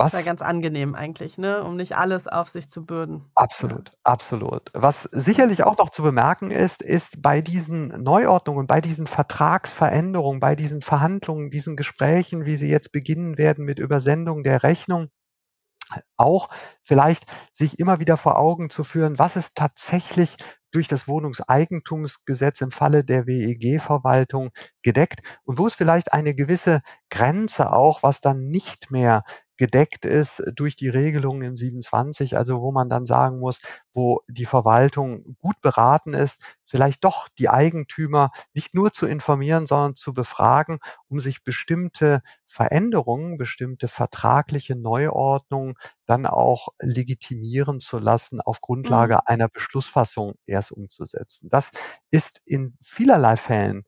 Was, 0.00 0.12
das 0.12 0.20
ist 0.20 0.26
ja 0.26 0.32
ganz 0.32 0.42
angenehm 0.42 0.94
eigentlich, 0.94 1.38
ne? 1.38 1.64
um 1.64 1.74
nicht 1.74 1.96
alles 1.96 2.28
auf 2.28 2.48
sich 2.48 2.70
zu 2.70 2.86
bürden. 2.86 3.24
Absolut, 3.34 3.90
absolut. 4.04 4.70
Was 4.72 5.02
sicherlich 5.02 5.64
auch 5.64 5.76
noch 5.76 5.90
zu 5.90 6.04
bemerken 6.04 6.52
ist, 6.52 6.82
ist 6.82 7.20
bei 7.20 7.40
diesen 7.40 7.88
Neuordnungen, 8.04 8.68
bei 8.68 8.80
diesen 8.80 9.08
Vertragsveränderungen, 9.08 10.38
bei 10.38 10.54
diesen 10.54 10.82
Verhandlungen, 10.82 11.50
diesen 11.50 11.74
Gesprächen, 11.74 12.46
wie 12.46 12.54
sie 12.54 12.68
jetzt 12.68 12.92
beginnen 12.92 13.38
werden 13.38 13.64
mit 13.64 13.80
Übersendung 13.80 14.44
der 14.44 14.62
Rechnung, 14.62 15.08
auch 16.16 16.48
vielleicht 16.82 17.24
sich 17.52 17.80
immer 17.80 17.98
wieder 17.98 18.16
vor 18.16 18.38
Augen 18.38 18.70
zu 18.70 18.84
führen, 18.84 19.18
was 19.18 19.36
ist 19.36 19.56
tatsächlich 19.56 20.36
durch 20.70 20.86
das 20.86 21.08
Wohnungseigentumsgesetz 21.08 22.60
im 22.60 22.70
Falle 22.70 23.02
der 23.02 23.26
WEG-Verwaltung 23.26 24.50
gedeckt 24.82 25.22
und 25.44 25.58
wo 25.58 25.66
ist 25.66 25.76
vielleicht 25.76 26.12
eine 26.12 26.34
gewisse 26.34 26.82
Grenze 27.10 27.72
auch, 27.72 28.02
was 28.02 28.20
dann 28.20 28.44
nicht 28.44 28.90
mehr 28.90 29.24
gedeckt 29.58 30.04
ist 30.06 30.42
durch 30.54 30.76
die 30.76 30.88
Regelungen 30.88 31.42
in 31.42 31.56
27, 31.56 32.36
also 32.36 32.62
wo 32.62 32.72
man 32.72 32.88
dann 32.88 33.04
sagen 33.04 33.40
muss, 33.40 33.60
wo 33.92 34.20
die 34.28 34.46
Verwaltung 34.46 35.36
gut 35.38 35.60
beraten 35.60 36.14
ist, 36.14 36.56
vielleicht 36.64 37.04
doch 37.04 37.28
die 37.38 37.48
Eigentümer 37.48 38.30
nicht 38.54 38.74
nur 38.74 38.92
zu 38.92 39.06
informieren, 39.06 39.66
sondern 39.66 39.96
zu 39.96 40.14
befragen, 40.14 40.78
um 41.08 41.20
sich 41.20 41.42
bestimmte 41.42 42.22
Veränderungen, 42.46 43.36
bestimmte 43.36 43.88
vertragliche 43.88 44.76
Neuordnungen 44.76 45.74
dann 46.06 46.24
auch 46.24 46.68
legitimieren 46.78 47.80
zu 47.80 47.98
lassen, 47.98 48.40
auf 48.40 48.60
Grundlage 48.60 49.14
mhm. 49.14 49.20
einer 49.26 49.48
Beschlussfassung 49.48 50.34
erst 50.46 50.72
umzusetzen. 50.72 51.50
Das 51.50 51.72
ist 52.10 52.40
in 52.46 52.76
vielerlei 52.80 53.36
Fällen 53.36 53.84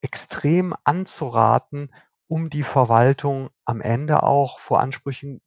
extrem 0.00 0.74
anzuraten 0.84 1.90
um 2.28 2.50
die 2.50 2.62
Verwaltung 2.62 3.50
am 3.64 3.80
Ende 3.80 4.22
auch 4.22 4.58
vor 4.58 4.80
Ansprüchen, 4.80 5.40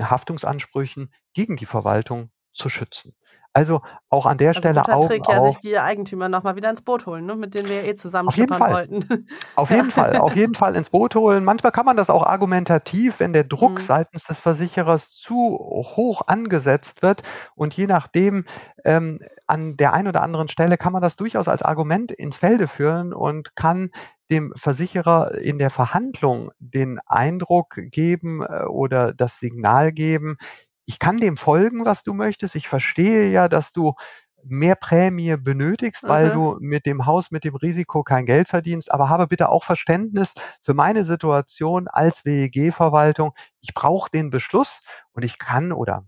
Haftungsansprüchen 0.00 1.12
gegen 1.32 1.56
die 1.56 1.66
Verwaltung 1.66 2.30
zu 2.52 2.68
schützen. 2.68 3.14
Also 3.56 3.80
auch 4.10 4.26
an 4.26 4.36
der 4.36 4.48
also 4.48 4.60
Stelle 4.60 4.86
auch. 4.86 5.06
Trick, 5.06 5.26
ja, 5.26 5.42
sich 5.50 5.62
die 5.62 5.78
Eigentümer 5.78 6.28
nochmal 6.28 6.56
wieder 6.56 6.68
ins 6.68 6.82
Boot 6.82 7.06
holen, 7.06 7.24
ne? 7.24 7.36
mit 7.36 7.54
denen 7.54 7.70
wir 7.70 7.76
ja 7.76 7.88
eh 7.88 7.94
zusammen 7.94 8.28
auf 8.28 8.36
jeden 8.36 8.52
Fall. 8.52 8.70
wollten. 8.70 9.26
Auf 9.56 9.70
jeden 9.70 9.90
Fall, 9.90 10.18
auf 10.18 10.36
jeden 10.36 10.54
Fall 10.54 10.76
ins 10.76 10.90
Boot 10.90 11.14
holen. 11.14 11.42
Manchmal 11.42 11.72
kann 11.72 11.86
man 11.86 11.96
das 11.96 12.10
auch 12.10 12.22
argumentativ, 12.22 13.20
wenn 13.20 13.32
der 13.32 13.44
Druck 13.44 13.72
mhm. 13.72 13.78
seitens 13.78 14.24
des 14.24 14.40
Versicherers 14.40 15.08
zu 15.10 15.34
hoch 15.34 16.20
angesetzt 16.26 17.02
wird 17.02 17.22
und 17.54 17.72
je 17.72 17.86
nachdem 17.86 18.44
ähm, 18.84 19.20
an 19.46 19.78
der 19.78 19.94
einen 19.94 20.08
oder 20.08 20.22
anderen 20.22 20.50
Stelle 20.50 20.76
kann 20.76 20.92
man 20.92 21.00
das 21.00 21.16
durchaus 21.16 21.48
als 21.48 21.62
Argument 21.62 22.12
ins 22.12 22.36
Felde 22.36 22.68
führen 22.68 23.14
und 23.14 23.56
kann 23.56 23.90
dem 24.30 24.52
Versicherer 24.56 25.34
in 25.34 25.58
der 25.58 25.70
Verhandlung 25.70 26.50
den 26.58 26.98
Eindruck 27.06 27.78
geben 27.90 28.42
äh, 28.42 28.64
oder 28.64 29.14
das 29.14 29.38
Signal 29.38 29.92
geben, 29.92 30.36
ich 30.86 30.98
kann 30.98 31.18
dem 31.18 31.36
folgen, 31.36 31.84
was 31.84 32.04
du 32.04 32.14
möchtest. 32.14 32.54
Ich 32.54 32.68
verstehe 32.68 33.30
ja, 33.30 33.48
dass 33.48 33.72
du 33.72 33.94
mehr 34.44 34.76
Prämie 34.76 35.36
benötigst, 35.36 36.04
weil 36.06 36.28
mhm. 36.28 36.32
du 36.32 36.56
mit 36.60 36.86
dem 36.86 37.06
Haus, 37.06 37.30
mit 37.30 37.44
dem 37.44 37.56
Risiko 37.56 38.04
kein 38.04 38.26
Geld 38.26 38.48
verdienst. 38.48 38.92
Aber 38.92 39.08
habe 39.08 39.26
bitte 39.26 39.48
auch 39.48 39.64
Verständnis 39.64 40.34
für 40.60 40.74
meine 40.74 41.04
Situation 41.04 41.88
als 41.88 42.24
WEG-Verwaltung. 42.24 43.32
Ich 43.60 43.74
brauche 43.74 44.10
den 44.10 44.30
Beschluss 44.30 44.82
und 45.12 45.24
ich 45.24 45.38
kann 45.38 45.72
oder 45.72 46.06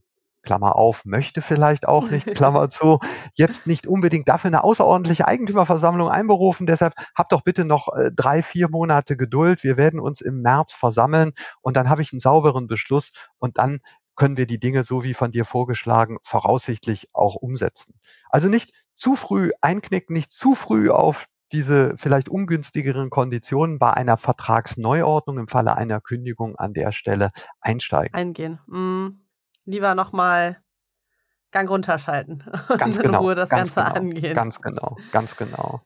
Klammer 0.48 0.76
auf, 0.76 1.04
möchte 1.04 1.42
vielleicht 1.42 1.87
auch 1.87 2.08
nicht, 2.08 2.24
Klammer 2.34 2.70
zu, 2.70 3.00
jetzt 3.34 3.66
nicht 3.66 3.87
unbedingt 3.87 4.30
dafür 4.30 4.48
eine 4.48 4.64
außerordentliche 4.64 5.28
Eigentümerversammlung 5.28 6.08
einberufen. 6.08 6.66
Deshalb 6.66 6.94
habt 7.14 7.32
doch 7.32 7.42
bitte 7.42 7.66
noch 7.66 7.88
äh, 7.94 8.11
drei, 8.16 8.40
vier 8.40 8.70
Monate 8.70 9.18
Geduld. 9.18 9.62
Wir 9.62 9.76
werden 9.76 10.00
uns 10.00 10.22
im 10.22 10.40
März 10.40 10.74
versammeln 10.74 11.32
und 11.61 11.76
dann 11.76 11.90
habe 11.90 12.00
ich 12.00 12.14
einen 12.14 12.20
sauberen 12.20 12.66
Beschluss 12.66 13.12
und 13.37 13.58
dann 13.58 13.80
können 14.16 14.38
wir 14.38 14.46
die 14.46 14.58
Dinge 14.58 14.84
so 14.84 15.04
wie 15.04 15.12
von 15.12 15.32
dir 15.32 15.44
vorgeschlagen 15.44 16.16
voraussichtlich 16.22 17.11
auch 17.12 17.34
umsetzen. 17.34 18.00
Also 18.30 18.48
nicht 18.48 18.72
zu 18.94 19.16
früh 19.16 19.50
einknicken, 19.61 20.14
nicht 20.14 20.32
zu 20.32 20.54
früh 20.54 20.88
auf 20.88 21.26
diese 21.52 21.94
vielleicht 21.98 22.30
ungünstigeren 22.30 23.11
Konditionen 23.11 23.78
bei 23.78 23.92
einer 23.92 24.16
Vertragsneuordnung 24.16 25.40
im 25.40 25.48
Falle 25.48 25.76
einer 25.76 26.00
Kündigung 26.00 26.56
an 26.56 26.73
der 26.73 26.92
Stelle 26.92 27.33
einsteigen. 27.60 28.14
Eingehen. 28.14 28.60
Mhm. 28.66 29.27
Lieber 29.69 29.94
nochmal 29.94 30.62
Gang 31.50 31.69
runterschalten 31.69 32.42
ganz 32.79 32.96
und 32.98 33.04
in 33.04 33.10
genau, 33.10 33.21
Ruhe 33.21 33.35
das 33.35 33.50
Ganze 33.50 33.75
genau, 33.75 33.94
angehen. 33.94 34.35
Ganz 34.35 34.60
genau, 34.62 34.96
ganz 35.12 35.37
genau. 35.37 35.83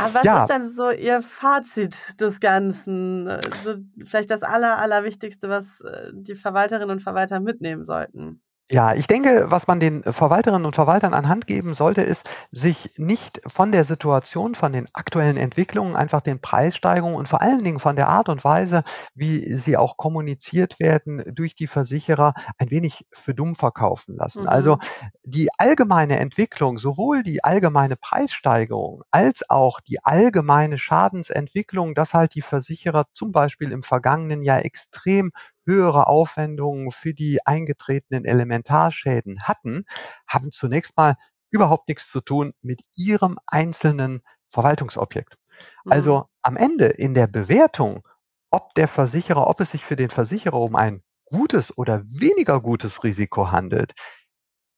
Aber 0.00 0.14
was 0.14 0.24
ja. 0.24 0.42
ist 0.42 0.50
denn 0.50 0.68
so 0.68 0.90
Ihr 0.90 1.22
Fazit 1.22 2.20
des 2.20 2.40
Ganzen? 2.40 3.28
Also 3.28 3.76
vielleicht 4.04 4.30
das 4.30 4.42
Aller, 4.42 4.78
Allerwichtigste, 4.78 5.48
was 5.48 5.80
äh, 5.82 6.10
die 6.14 6.34
Verwalterinnen 6.34 6.90
und 6.90 7.00
Verwalter 7.00 7.38
mitnehmen 7.38 7.84
sollten? 7.84 8.42
Ja, 8.68 8.94
ich 8.94 9.06
denke, 9.06 9.44
was 9.48 9.68
man 9.68 9.78
den 9.78 10.02
Verwalterinnen 10.02 10.66
und 10.66 10.74
Verwaltern 10.74 11.14
anhand 11.14 11.46
geben 11.46 11.72
sollte, 11.72 12.02
ist, 12.02 12.48
sich 12.50 12.90
nicht 12.96 13.40
von 13.46 13.70
der 13.70 13.84
Situation, 13.84 14.56
von 14.56 14.72
den 14.72 14.88
aktuellen 14.92 15.36
Entwicklungen, 15.36 15.94
einfach 15.94 16.20
den 16.20 16.40
Preissteigerungen 16.40 17.16
und 17.16 17.28
vor 17.28 17.42
allen 17.42 17.62
Dingen 17.62 17.78
von 17.78 17.94
der 17.94 18.08
Art 18.08 18.28
und 18.28 18.42
Weise, 18.42 18.82
wie 19.14 19.52
sie 19.54 19.76
auch 19.76 19.96
kommuniziert 19.96 20.80
werden 20.80 21.22
durch 21.32 21.54
die 21.54 21.68
Versicherer, 21.68 22.34
ein 22.58 22.70
wenig 22.72 23.06
für 23.12 23.34
dumm 23.34 23.54
verkaufen 23.54 24.16
lassen. 24.16 24.42
Mhm. 24.42 24.48
Also 24.48 24.78
die 25.22 25.48
allgemeine 25.58 26.18
Entwicklung, 26.18 26.78
sowohl 26.78 27.22
die 27.22 27.44
allgemeine 27.44 27.94
Preissteigerung 27.96 29.02
als 29.12 29.48
auch 29.48 29.78
die 29.80 30.04
allgemeine 30.04 30.76
Schadensentwicklung, 30.78 31.94
dass 31.94 32.14
halt 32.14 32.34
die 32.34 32.42
Versicherer 32.42 33.04
zum 33.12 33.30
Beispiel 33.30 33.70
im 33.70 33.84
vergangenen 33.84 34.42
Jahr 34.42 34.64
extrem 34.64 35.30
höhere 35.66 36.06
Aufwendungen 36.06 36.90
für 36.92 37.14
die 37.14 37.44
eingetretenen 37.46 38.24
Elementarschäden 38.24 39.42
hatten, 39.42 39.84
haben 40.28 40.52
zunächst 40.52 40.96
mal 40.96 41.16
überhaupt 41.50 41.88
nichts 41.88 42.10
zu 42.10 42.20
tun 42.20 42.52
mit 42.62 42.82
ihrem 42.94 43.38
einzelnen 43.46 44.22
Verwaltungsobjekt. 44.48 45.36
Mhm. 45.84 45.92
Also 45.92 46.24
am 46.42 46.56
Ende 46.56 46.86
in 46.86 47.14
der 47.14 47.26
Bewertung, 47.26 48.06
ob 48.50 48.74
der 48.74 48.88
Versicherer, 48.88 49.46
ob 49.48 49.60
es 49.60 49.72
sich 49.72 49.84
für 49.84 49.96
den 49.96 50.10
Versicherer 50.10 50.60
um 50.60 50.76
ein 50.76 51.02
gutes 51.26 51.76
oder 51.76 52.02
weniger 52.04 52.60
gutes 52.60 53.02
Risiko 53.04 53.50
handelt, 53.50 53.94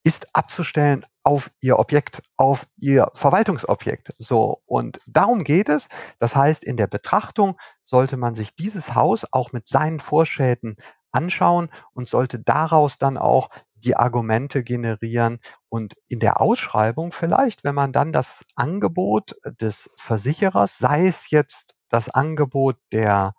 ist 0.04 0.34
abzustellen 0.34 1.04
auf 1.22 1.50
ihr 1.60 1.78
Objekt, 1.78 2.22
auf 2.36 2.66
ihr 2.76 3.10
Verwaltungsobjekt. 3.12 4.14
So. 4.18 4.62
Und 4.64 5.00
darum 5.06 5.44
geht 5.44 5.68
es. 5.68 5.88
Das 6.18 6.34
heißt, 6.34 6.64
in 6.64 6.76
der 6.76 6.86
Betrachtung 6.86 7.58
sollte 7.82 8.16
man 8.16 8.34
sich 8.34 8.56
dieses 8.56 8.94
Haus 8.94 9.26
auch 9.32 9.52
mit 9.52 9.68
seinen 9.68 10.00
Vorschäden 10.00 10.76
anschauen 11.12 11.70
und 11.92 12.08
sollte 12.08 12.40
daraus 12.40 12.98
dann 12.98 13.18
auch 13.18 13.50
die 13.74 13.96
Argumente 13.96 14.64
generieren 14.64 15.38
und 15.68 15.94
in 16.08 16.20
der 16.20 16.40
Ausschreibung 16.40 17.12
vielleicht, 17.12 17.64
wenn 17.64 17.74
man 17.74 17.92
dann 17.92 18.12
das 18.12 18.44
Angebot 18.56 19.36
des 19.60 19.90
Versicherers, 19.96 20.78
sei 20.78 21.06
es 21.06 21.30
jetzt 21.30 21.76
das 21.88 22.08
Angebot 22.08 22.76
der 22.92 23.34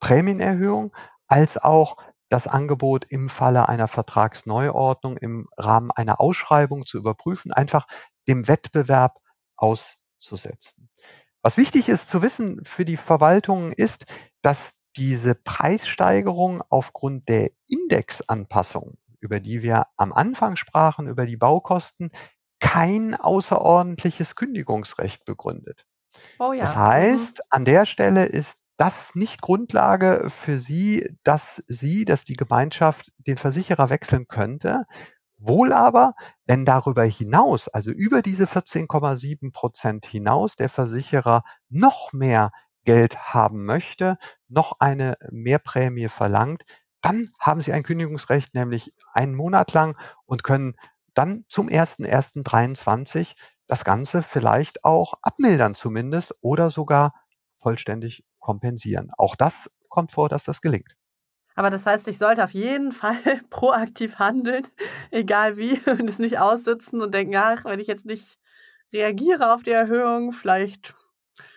Prämienerhöhung, 0.00 0.92
als 1.28 1.56
auch 1.58 1.96
das 2.28 2.46
Angebot 2.46 3.06
im 3.08 3.28
Falle 3.28 3.68
einer 3.68 3.88
Vertragsneuordnung 3.88 5.16
im 5.16 5.48
Rahmen 5.56 5.90
einer 5.90 6.20
Ausschreibung 6.20 6.86
zu 6.86 6.98
überprüfen, 6.98 7.52
einfach 7.52 7.86
dem 8.28 8.48
Wettbewerb 8.48 9.18
auszusetzen. 9.56 10.90
Was 11.42 11.56
wichtig 11.56 11.88
ist 11.88 12.08
zu 12.08 12.22
wissen 12.22 12.64
für 12.64 12.84
die 12.84 12.96
Verwaltung 12.96 13.72
ist, 13.72 14.06
dass 14.42 14.84
diese 14.96 15.34
Preissteigerung 15.34 16.62
aufgrund 16.70 17.28
der 17.28 17.50
Indexanpassung, 17.68 18.98
über 19.20 19.40
die 19.40 19.62
wir 19.62 19.86
am 19.96 20.12
Anfang 20.12 20.56
sprachen, 20.56 21.06
über 21.06 21.26
die 21.26 21.36
Baukosten, 21.36 22.10
kein 22.58 23.14
außerordentliches 23.14 24.34
Kündigungsrecht 24.34 25.24
begründet. 25.24 25.86
Oh 26.38 26.52
ja. 26.52 26.62
Das 26.62 26.74
mhm. 26.74 26.80
heißt, 26.80 27.52
an 27.52 27.64
der 27.64 27.84
Stelle 27.84 28.24
ist 28.24 28.65
das 28.76 29.14
nicht 29.14 29.40
Grundlage 29.40 30.24
für 30.28 30.58
Sie, 30.58 31.08
dass 31.24 31.56
Sie, 31.68 32.04
dass 32.04 32.24
die 32.24 32.34
Gemeinschaft 32.34 33.12
den 33.18 33.38
Versicherer 33.38 33.90
wechseln 33.90 34.26
könnte. 34.28 34.84
Wohl 35.38 35.72
aber, 35.72 36.14
wenn 36.46 36.64
darüber 36.64 37.04
hinaus, 37.04 37.68
also 37.68 37.90
über 37.90 38.22
diese 38.22 38.44
14,7 38.44 39.52
Prozent 39.52 40.06
hinaus, 40.06 40.56
der 40.56 40.68
Versicherer 40.68 41.42
noch 41.68 42.12
mehr 42.12 42.52
Geld 42.84 43.34
haben 43.34 43.66
möchte, 43.66 44.16
noch 44.48 44.80
eine 44.80 45.16
Mehrprämie 45.30 46.08
verlangt, 46.08 46.64
dann 47.02 47.30
haben 47.38 47.60
Sie 47.60 47.72
ein 47.72 47.82
Kündigungsrecht, 47.82 48.54
nämlich 48.54 48.94
einen 49.12 49.34
Monat 49.34 49.72
lang 49.72 49.96
und 50.24 50.42
können 50.42 50.74
dann 51.14 51.44
zum 51.48 51.68
1.1.23 51.68 53.34
das 53.66 53.84
Ganze 53.84 54.22
vielleicht 54.22 54.84
auch 54.84 55.14
abmildern 55.22 55.74
zumindest 55.74 56.36
oder 56.40 56.70
sogar 56.70 57.14
vollständig 57.56 58.24
kompensieren. 58.46 59.10
Auch 59.18 59.34
das 59.34 59.76
kommt 59.88 60.12
vor, 60.12 60.28
dass 60.28 60.44
das 60.44 60.62
gelingt. 60.62 60.96
Aber 61.56 61.68
das 61.68 61.84
heißt, 61.84 62.06
ich 62.06 62.16
sollte 62.16 62.44
auf 62.44 62.52
jeden 62.52 62.92
Fall 63.02 63.18
proaktiv 63.50 64.20
handeln, 64.20 64.66
egal 65.10 65.56
wie, 65.56 65.80
und 65.90 66.08
es 66.08 66.20
nicht 66.20 66.38
aussitzen 66.38 67.02
und 67.02 67.12
denken, 67.12 67.34
ach, 67.36 67.64
wenn 67.64 67.80
ich 67.80 67.88
jetzt 67.88 68.06
nicht 68.06 68.38
reagiere 68.94 69.52
auf 69.52 69.64
die 69.64 69.72
Erhöhung, 69.72 70.32
vielleicht 70.32 70.94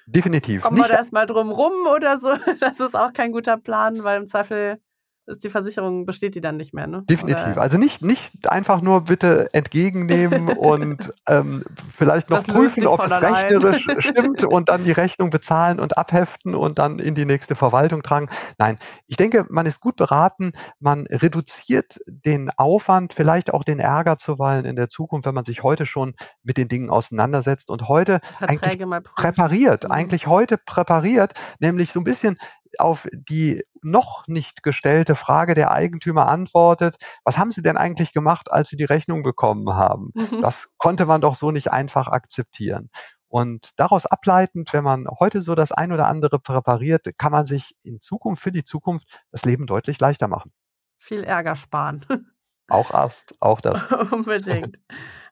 Definitiv. 0.07 0.63
Kommen 0.63 0.77
wir 0.77 0.87
da 0.87 0.95
erstmal 0.95 1.27
drum 1.27 1.51
rum 1.51 1.85
oder 1.85 2.17
so. 2.17 2.35
Das 2.59 2.79
ist 2.79 2.95
auch 2.95 3.13
kein 3.13 3.31
guter 3.31 3.57
Plan, 3.57 4.03
weil 4.03 4.17
im 4.17 4.25
Zweifel 4.25 4.81
ist 5.30 5.43
die 5.43 5.49
Versicherung, 5.49 6.05
besteht 6.05 6.36
die 6.36 6.41
dann 6.41 6.57
nicht 6.57 6.73
mehr, 6.73 6.88
ne? 6.88 7.03
Definitiv. 7.09 7.53
Oder? 7.53 7.61
Also 7.61 7.77
nicht, 7.77 8.01
nicht 8.01 8.49
einfach 8.49 8.82
nur 8.82 9.05
bitte 9.05 9.47
entgegennehmen 9.53 10.49
und 10.57 11.13
ähm, 11.27 11.63
vielleicht 11.89 12.30
noch 12.30 12.43
das 12.43 12.47
prüfen, 12.47 12.88
ob 12.88 13.03
es 13.03 13.11
allein. 13.11 13.34
rechnerisch 13.34 13.88
stimmt 13.99 14.43
und 14.43 14.69
dann 14.69 14.84
die 14.84 14.91
Rechnung 14.91 15.30
bezahlen 15.30 15.80
und 15.80 15.97
abheften 15.97 16.55
und 16.55 16.80
dann 16.80 16.99
in 16.99 17.15
die 17.15 17.25
nächste 17.25 17.55
Verwaltung 17.55 18.01
tragen. 18.01 18.30
Nein, 18.57 18.77
ich 19.07 19.17
denke, 19.17 19.45
man 19.49 19.65
ist 19.65 19.80
gut 19.80 19.95
beraten, 19.95 20.51
man 20.80 21.05
reduziert 21.07 21.99
den 22.07 22.49
Aufwand, 22.57 23.13
vielleicht 23.13 23.53
auch 23.53 23.63
den 23.63 23.80
Ärger 23.80 24.17
zuweilen 24.17 24.65
in 24.65 24.75
der 24.75 24.89
Zukunft, 24.89 25.27
wenn 25.27 25.36
man 25.36 25.45
sich 25.45 25.63
heute 25.63 25.86
schon 25.86 26.15
mit 26.43 26.57
den 26.57 26.67
Dingen 26.67 26.89
auseinandersetzt 26.89 27.69
und 27.69 27.88
heute 27.88 28.19
Verträge 28.38 28.86
eigentlich 28.86 29.13
präpariert, 29.15 29.84
mhm. 29.84 29.91
eigentlich 29.91 30.27
heute 30.27 30.57
präpariert, 30.57 31.34
nämlich 31.59 31.91
so 31.91 31.99
ein 31.99 32.03
bisschen 32.03 32.38
auf 32.78 33.07
die 33.11 33.63
noch 33.82 34.28
nicht 34.28 34.63
gestellte 34.63 35.15
Frage 35.15 35.55
der 35.55 35.72
Eigentümer 35.72 36.28
antwortet, 36.28 36.97
was 37.24 37.38
haben 37.38 37.51
Sie 37.51 37.61
denn 37.61 37.78
eigentlich 37.78 38.13
gemacht, 38.13 38.51
als 38.51 38.70
Sie 38.70 38.78
die 38.78 38.86
Rechnung 38.86 39.24
bekommen 39.24 39.74
haben? 39.74 40.11
Mhm. 40.13 40.41
Das 40.41 40.76
konnte 40.78 41.05
man 41.05 41.22
doch 41.22 41.36
so 41.36 41.51
nicht 41.51 41.72
einfach 41.72 42.07
akzeptieren. 42.07 42.89
Und 43.28 43.80
daraus 43.80 44.05
ableitend, 44.05 44.74
wenn 44.74 44.84
man 44.84 45.07
heute 45.20 45.41
so 45.41 45.53
das 45.55 45.72
ein 45.72 45.91
oder 45.91 46.07
andere 46.07 46.39
präpariert, 46.39 47.07
kann 47.17 47.32
man 47.32 47.45
sich 47.45 47.76
in 47.84 48.01
Zukunft, 48.01 48.41
für 48.41 48.51
die 48.51 48.63
Zukunft, 48.63 49.07
das 49.32 49.45
Leben 49.45 49.67
deutlich 49.67 49.99
leichter 49.99 50.28
machen. 50.28 50.51
Viel 50.97 51.24
Ärger 51.24 51.55
sparen. 51.55 52.05
Auch 52.72 52.93
erst, 52.93 53.34
auch 53.41 53.61
das. 53.61 53.91
Unbedingt. 54.11 54.78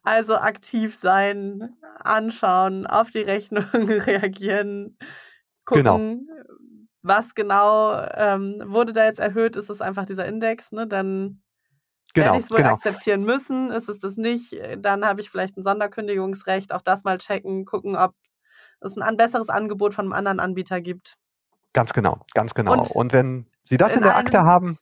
Also 0.02 0.38
aktiv 0.38 0.96
sein, 0.96 1.78
anschauen, 2.00 2.88
auf 2.88 3.12
die 3.12 3.22
Rechnung 3.22 3.64
reagieren, 3.74 4.98
genau. 5.66 6.00
gucken, 6.00 6.28
genau 6.28 6.48
was 7.08 7.36
genau 7.36 8.00
ähm, 8.14 8.62
wurde 8.66 8.94
da 8.94 9.06
jetzt 9.06 9.20
erhöht? 9.20 9.56
Ist 9.56 9.70
es 9.70 9.82
einfach 9.82 10.06
dieser 10.06 10.26
Index? 10.26 10.72
Ne? 10.72 10.88
Dann 10.88 11.42
genau, 12.14 12.28
werde 12.28 12.38
ich 12.38 12.46
es 12.46 12.52
wohl 12.52 12.58
genau. 12.58 12.74
akzeptieren 12.74 13.24
müssen. 13.24 13.72
Ist 13.72 13.90
es 13.90 14.00
das 14.00 14.18
nicht? 14.18 14.56
Dann 14.80 15.06
habe 15.06 15.22
ich 15.22 15.30
vielleicht 15.30 15.58
ein 15.58 15.64
Sonderkündigungsrecht. 15.64 16.74
Auch 16.74 16.82
das 16.82 17.04
mal 17.04 17.18
checken, 17.18 17.66
gucken, 17.66 17.96
ob 17.96 18.14
es 18.82 18.98
ein 18.98 19.18
besseres 19.18 19.50
Angebot 19.50 19.94
von 19.94 20.06
einem 20.06 20.14
anderen 20.14 20.40
Anbieter 20.40 20.82
gibt. 20.82 21.16
Ganz 21.74 21.94
genau, 21.94 22.26
ganz 22.34 22.54
genau. 22.54 22.74
Und, 22.74 22.92
Und 22.92 23.14
wenn 23.14 23.48
Sie 23.62 23.78
das 23.78 23.94
in, 23.94 24.00
in 24.00 24.04
der 24.04 24.18
Akte 24.18 24.44
haben, 24.44 24.78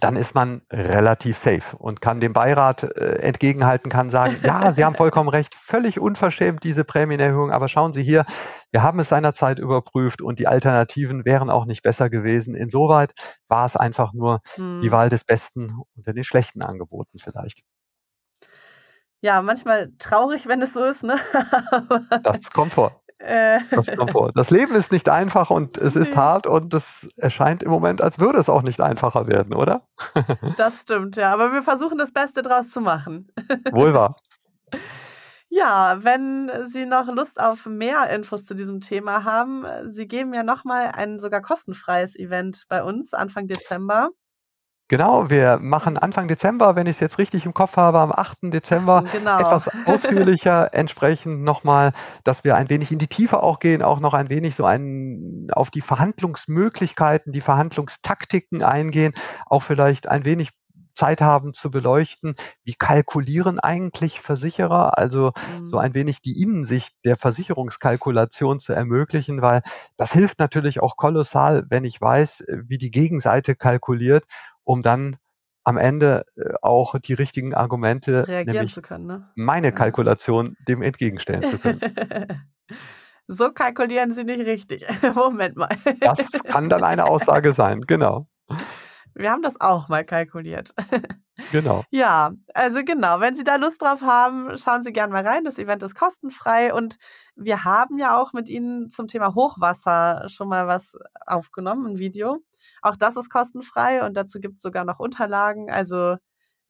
dann 0.00 0.16
ist 0.16 0.34
man 0.34 0.62
relativ 0.72 1.36
safe 1.36 1.76
und 1.76 2.00
kann 2.00 2.20
dem 2.20 2.32
Beirat 2.32 2.82
äh, 2.82 3.18
entgegenhalten, 3.20 3.90
kann 3.90 4.10
sagen, 4.10 4.36
ja, 4.42 4.72
Sie 4.72 4.84
haben 4.84 4.94
vollkommen 4.94 5.28
recht, 5.28 5.54
völlig 5.54 6.00
unverschämt 6.00 6.64
diese 6.64 6.84
Prämienerhöhung, 6.84 7.50
aber 7.50 7.68
schauen 7.68 7.92
Sie 7.92 8.02
hier, 8.02 8.24
wir 8.72 8.82
haben 8.82 9.00
es 9.00 9.08
seinerzeit 9.08 9.58
überprüft 9.58 10.22
und 10.22 10.38
die 10.38 10.46
Alternativen 10.46 11.24
wären 11.24 11.50
auch 11.50 11.64
nicht 11.66 11.82
besser 11.82 12.10
gewesen. 12.10 12.54
Insoweit 12.54 13.12
war 13.48 13.66
es 13.66 13.76
einfach 13.76 14.12
nur 14.12 14.40
hm. 14.54 14.80
die 14.80 14.92
Wahl 14.92 15.10
des 15.10 15.24
Besten 15.24 15.80
unter 15.96 16.12
den 16.12 16.24
schlechten 16.24 16.62
Angeboten 16.62 17.18
vielleicht. 17.18 17.62
Ja, 19.20 19.42
manchmal 19.42 19.92
traurig, 19.98 20.46
wenn 20.46 20.60
es 20.62 20.74
so 20.74 20.84
ist, 20.84 21.02
ne? 21.02 21.16
das 22.22 22.50
kommt 22.52 22.74
vor. 22.74 23.02
Äh. 23.18 23.60
Das. 23.70 23.86
Das 24.34 24.50
Leben 24.50 24.74
ist 24.74 24.92
nicht 24.92 25.08
einfach 25.08 25.50
und 25.50 25.78
es 25.78 25.96
ist 25.96 26.16
hart 26.16 26.46
und 26.46 26.74
es 26.74 27.10
erscheint 27.16 27.62
im 27.62 27.70
Moment, 27.70 28.02
als 28.02 28.18
würde 28.18 28.38
es 28.38 28.48
auch 28.48 28.62
nicht 28.62 28.80
einfacher 28.80 29.26
werden, 29.26 29.54
oder? 29.54 29.82
Das 30.56 30.82
stimmt, 30.82 31.16
ja. 31.16 31.32
Aber 31.32 31.52
wir 31.52 31.62
versuchen 31.62 31.98
das 31.98 32.12
Beste 32.12 32.42
draus 32.42 32.70
zu 32.70 32.80
machen. 32.80 33.32
Wohl 33.72 33.94
wahr. 33.94 34.16
Ja, 35.48 36.02
wenn 36.02 36.50
Sie 36.66 36.86
noch 36.86 37.06
Lust 37.06 37.40
auf 37.40 37.66
mehr 37.66 38.10
Infos 38.10 38.44
zu 38.44 38.54
diesem 38.54 38.80
Thema 38.80 39.24
haben, 39.24 39.64
Sie 39.86 40.08
geben 40.08 40.34
ja 40.34 40.42
nochmal 40.42 40.90
ein 40.92 41.18
sogar 41.20 41.40
kostenfreies 41.40 42.16
Event 42.16 42.64
bei 42.68 42.82
uns 42.82 43.14
Anfang 43.14 43.46
Dezember. 43.46 44.10
Genau, 44.88 45.30
wir 45.30 45.58
machen 45.60 45.98
Anfang 45.98 46.28
Dezember, 46.28 46.76
wenn 46.76 46.86
ich 46.86 46.92
es 46.96 47.00
jetzt 47.00 47.18
richtig 47.18 47.44
im 47.44 47.54
Kopf 47.54 47.76
habe, 47.76 47.98
am 47.98 48.12
8. 48.12 48.38
Dezember 48.42 49.02
genau. 49.12 49.38
etwas 49.38 49.68
ausführlicher 49.84 50.72
entsprechend 50.74 51.42
nochmal, 51.42 51.92
dass 52.22 52.44
wir 52.44 52.54
ein 52.54 52.70
wenig 52.70 52.92
in 52.92 53.00
die 53.00 53.08
Tiefe 53.08 53.42
auch 53.42 53.58
gehen, 53.58 53.82
auch 53.82 53.98
noch 53.98 54.14
ein 54.14 54.30
wenig 54.30 54.54
so 54.54 54.64
ein, 54.64 55.48
auf 55.52 55.70
die 55.70 55.80
Verhandlungsmöglichkeiten, 55.80 57.32
die 57.32 57.40
Verhandlungstaktiken 57.40 58.62
eingehen, 58.62 59.12
auch 59.46 59.64
vielleicht 59.64 60.08
ein 60.08 60.24
wenig 60.24 60.50
Zeit 60.94 61.20
haben 61.20 61.52
zu 61.52 61.70
beleuchten, 61.70 62.36
wie 62.64 62.74
kalkulieren 62.74 63.60
eigentlich 63.60 64.20
Versicherer, 64.20 64.96
also 64.96 65.32
mhm. 65.60 65.66
so 65.66 65.78
ein 65.78 65.94
wenig 65.94 66.22
die 66.22 66.40
Innensicht 66.40 66.94
der 67.04 67.16
Versicherungskalkulation 67.16 68.60
zu 68.60 68.72
ermöglichen, 68.72 69.42
weil 69.42 69.62
das 69.96 70.12
hilft 70.12 70.38
natürlich 70.38 70.80
auch 70.80 70.96
kolossal, 70.96 71.64
wenn 71.68 71.84
ich 71.84 72.00
weiß, 72.00 72.46
wie 72.66 72.78
die 72.78 72.90
Gegenseite 72.90 73.56
kalkuliert 73.56 74.24
um 74.66 74.82
dann 74.82 75.16
am 75.64 75.78
Ende 75.78 76.24
äh, 76.36 76.54
auch 76.62 76.98
die 76.98 77.14
richtigen 77.14 77.54
Argumente, 77.54 78.28
reagieren 78.28 78.68
zu 78.68 78.82
können. 78.82 79.06
Ne? 79.06 79.30
Meine 79.36 79.72
Kalkulation 79.72 80.56
dem 80.68 80.82
entgegenstellen 80.82 81.42
zu 81.42 81.58
können. 81.58 81.80
so 83.26 83.50
kalkulieren 83.52 84.12
Sie 84.12 84.24
nicht 84.24 84.46
richtig. 84.46 84.86
Moment 85.14 85.56
mal. 85.56 85.76
das 86.00 86.44
kann 86.44 86.68
dann 86.68 86.84
eine 86.84 87.04
Aussage 87.06 87.52
sein, 87.52 87.80
genau. 87.82 88.28
Wir 89.14 89.30
haben 89.30 89.42
das 89.42 89.60
auch 89.60 89.88
mal 89.88 90.04
kalkuliert. 90.04 90.74
Genau. 91.52 91.84
Ja, 91.90 92.32
also 92.54 92.80
genau. 92.82 93.20
Wenn 93.20 93.36
Sie 93.36 93.44
da 93.44 93.56
Lust 93.56 93.82
drauf 93.82 94.00
haben, 94.00 94.56
schauen 94.56 94.82
Sie 94.82 94.90
gerne 94.90 95.12
mal 95.12 95.26
rein. 95.26 95.44
Das 95.44 95.58
Event 95.58 95.82
ist 95.82 95.94
kostenfrei 95.94 96.72
und 96.72 96.96
wir 97.34 97.64
haben 97.64 97.98
ja 97.98 98.18
auch 98.18 98.32
mit 98.32 98.48
Ihnen 98.48 98.88
zum 98.88 99.06
Thema 99.06 99.34
Hochwasser 99.34 100.30
schon 100.30 100.48
mal 100.48 100.66
was 100.66 100.96
aufgenommen, 101.26 101.88
ein 101.88 101.98
Video. 101.98 102.38
Auch 102.82 102.96
das 102.96 103.16
ist 103.16 103.30
kostenfrei 103.30 104.04
und 104.04 104.16
dazu 104.16 104.40
gibt 104.40 104.56
es 104.56 104.62
sogar 104.62 104.84
noch 104.84 105.00
Unterlagen. 105.00 105.70
Also 105.70 106.16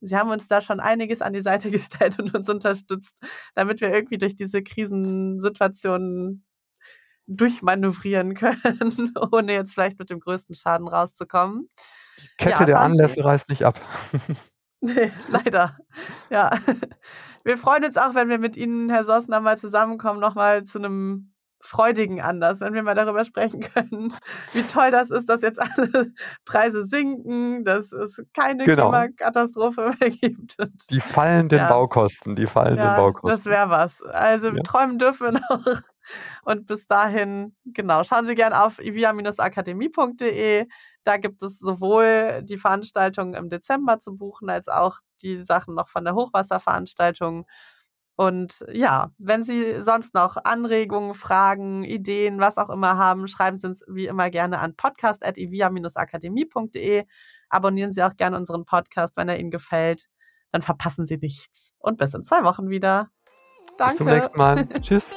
Sie 0.01 0.15
haben 0.15 0.29
uns 0.29 0.47
da 0.47 0.61
schon 0.61 0.79
einiges 0.79 1.21
an 1.21 1.33
die 1.33 1.41
Seite 1.41 1.71
gestellt 1.71 2.19
und 2.19 2.33
uns 2.33 2.49
unterstützt, 2.49 3.19
damit 3.55 3.81
wir 3.81 3.93
irgendwie 3.93 4.17
durch 4.17 4.35
diese 4.35 4.63
Krisensituationen 4.63 6.45
durchmanövrieren 7.27 8.35
können, 8.35 9.13
ohne 9.31 9.53
jetzt 9.53 9.73
vielleicht 9.73 9.99
mit 9.99 10.09
dem 10.09 10.19
größten 10.19 10.55
Schaden 10.55 10.87
rauszukommen. 10.87 11.69
Die 12.19 12.27
Kette 12.37 12.59
ja, 12.61 12.65
der 12.65 12.79
Anlässe 12.79 13.23
reißt 13.23 13.49
nicht 13.49 13.63
ab. 13.63 13.79
nee, 14.81 15.11
leider. 15.29 15.77
Ja. 16.29 16.51
Wir 17.43 17.57
freuen 17.57 17.83
uns 17.83 17.97
auch, 17.97 18.15
wenn 18.15 18.29
wir 18.29 18.39
mit 18.39 18.57
Ihnen, 18.57 18.89
Herr 18.89 19.05
Sossner, 19.05 19.41
mal 19.41 19.57
zusammenkommen, 19.57 20.19
nochmal 20.19 20.63
zu 20.63 20.79
einem 20.79 21.33
freudigen 21.59 22.21
Anlass, 22.21 22.61
wenn 22.61 22.73
wir 22.73 22.83
mal 22.83 22.95
darüber 22.95 23.23
sprechen 23.25 23.59
können, 23.61 24.13
wie 24.53 24.63
toll 24.63 24.91
das 24.91 25.09
ist, 25.11 25.27
dass 25.27 25.41
jetzt 25.41 25.61
alle 25.61 26.11
Preise 26.45 26.85
sinken, 26.85 27.63
dass 27.65 27.91
es 27.91 28.23
keine 28.33 28.63
genau. 28.63 28.89
Klimakatastrophe 28.91 29.93
mehr 29.99 30.09
gibt. 30.09 30.59
Und, 30.59 30.89
die 30.89 31.01
fallenden 31.01 31.59
ja. 31.59 31.67
Baukosten, 31.67 32.35
die 32.35 32.47
fallenden 32.47 32.85
ja, 32.85 32.95
Baukosten. 32.95 33.29
Das 33.29 33.45
wäre 33.45 33.69
was. 33.69 34.01
Also 34.03 34.49
ja. 34.49 34.63
träumen 34.63 34.97
dürfen 34.97 35.33
wir 35.33 35.41
noch. 35.49 35.81
Und 36.43 36.65
bis 36.67 36.87
dahin, 36.87 37.55
genau, 37.65 38.03
schauen 38.03 38.27
Sie 38.27 38.35
gerne 38.35 38.63
auf 38.63 38.79
ivia-akademie.de. 38.79 40.67
Da 41.03 41.17
gibt 41.17 41.43
es 41.43 41.59
sowohl 41.59 42.41
die 42.43 42.57
Veranstaltungen 42.57 43.33
im 43.33 43.49
Dezember 43.49 43.99
zu 43.99 44.15
buchen, 44.15 44.49
als 44.49 44.69
auch 44.69 44.97
die 45.21 45.43
Sachen 45.43 45.73
noch 45.73 45.89
von 45.89 46.05
der 46.05 46.15
Hochwasserveranstaltung. 46.15 47.45
Und 48.17 48.65
ja, 48.73 49.11
wenn 49.19 49.43
Sie 49.43 49.81
sonst 49.83 50.15
noch 50.15 50.37
Anregungen, 50.43 51.13
Fragen, 51.13 51.83
Ideen, 51.83 52.39
was 52.39 52.57
auch 52.57 52.71
immer 52.71 52.97
haben, 52.97 53.27
schreiben 53.27 53.59
Sie 53.59 53.67
uns 53.67 53.83
wie 53.87 54.07
immer 54.07 54.31
gerne 54.31 54.57
an 54.59 54.75
podcast.ivia-akademie.de. 54.75 57.05
Abonnieren 57.49 57.93
Sie 57.93 58.01
auch 58.01 58.15
gerne 58.17 58.37
unseren 58.37 58.65
Podcast, 58.65 59.17
wenn 59.17 59.29
er 59.29 59.39
Ihnen 59.39 59.51
gefällt. 59.51 60.07
Dann 60.51 60.63
verpassen 60.63 61.05
Sie 61.05 61.17
nichts. 61.17 61.75
Und 61.77 61.99
bis 61.99 62.15
in 62.15 62.23
zwei 62.23 62.43
Wochen 62.43 62.71
wieder. 62.71 63.11
Danke. 63.77 63.91
Bis 63.91 63.97
zum 63.97 64.07
nächsten 64.07 64.39
Mal. 64.39 64.67
Tschüss. 64.81 65.15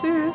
Tschüss. 0.00 0.34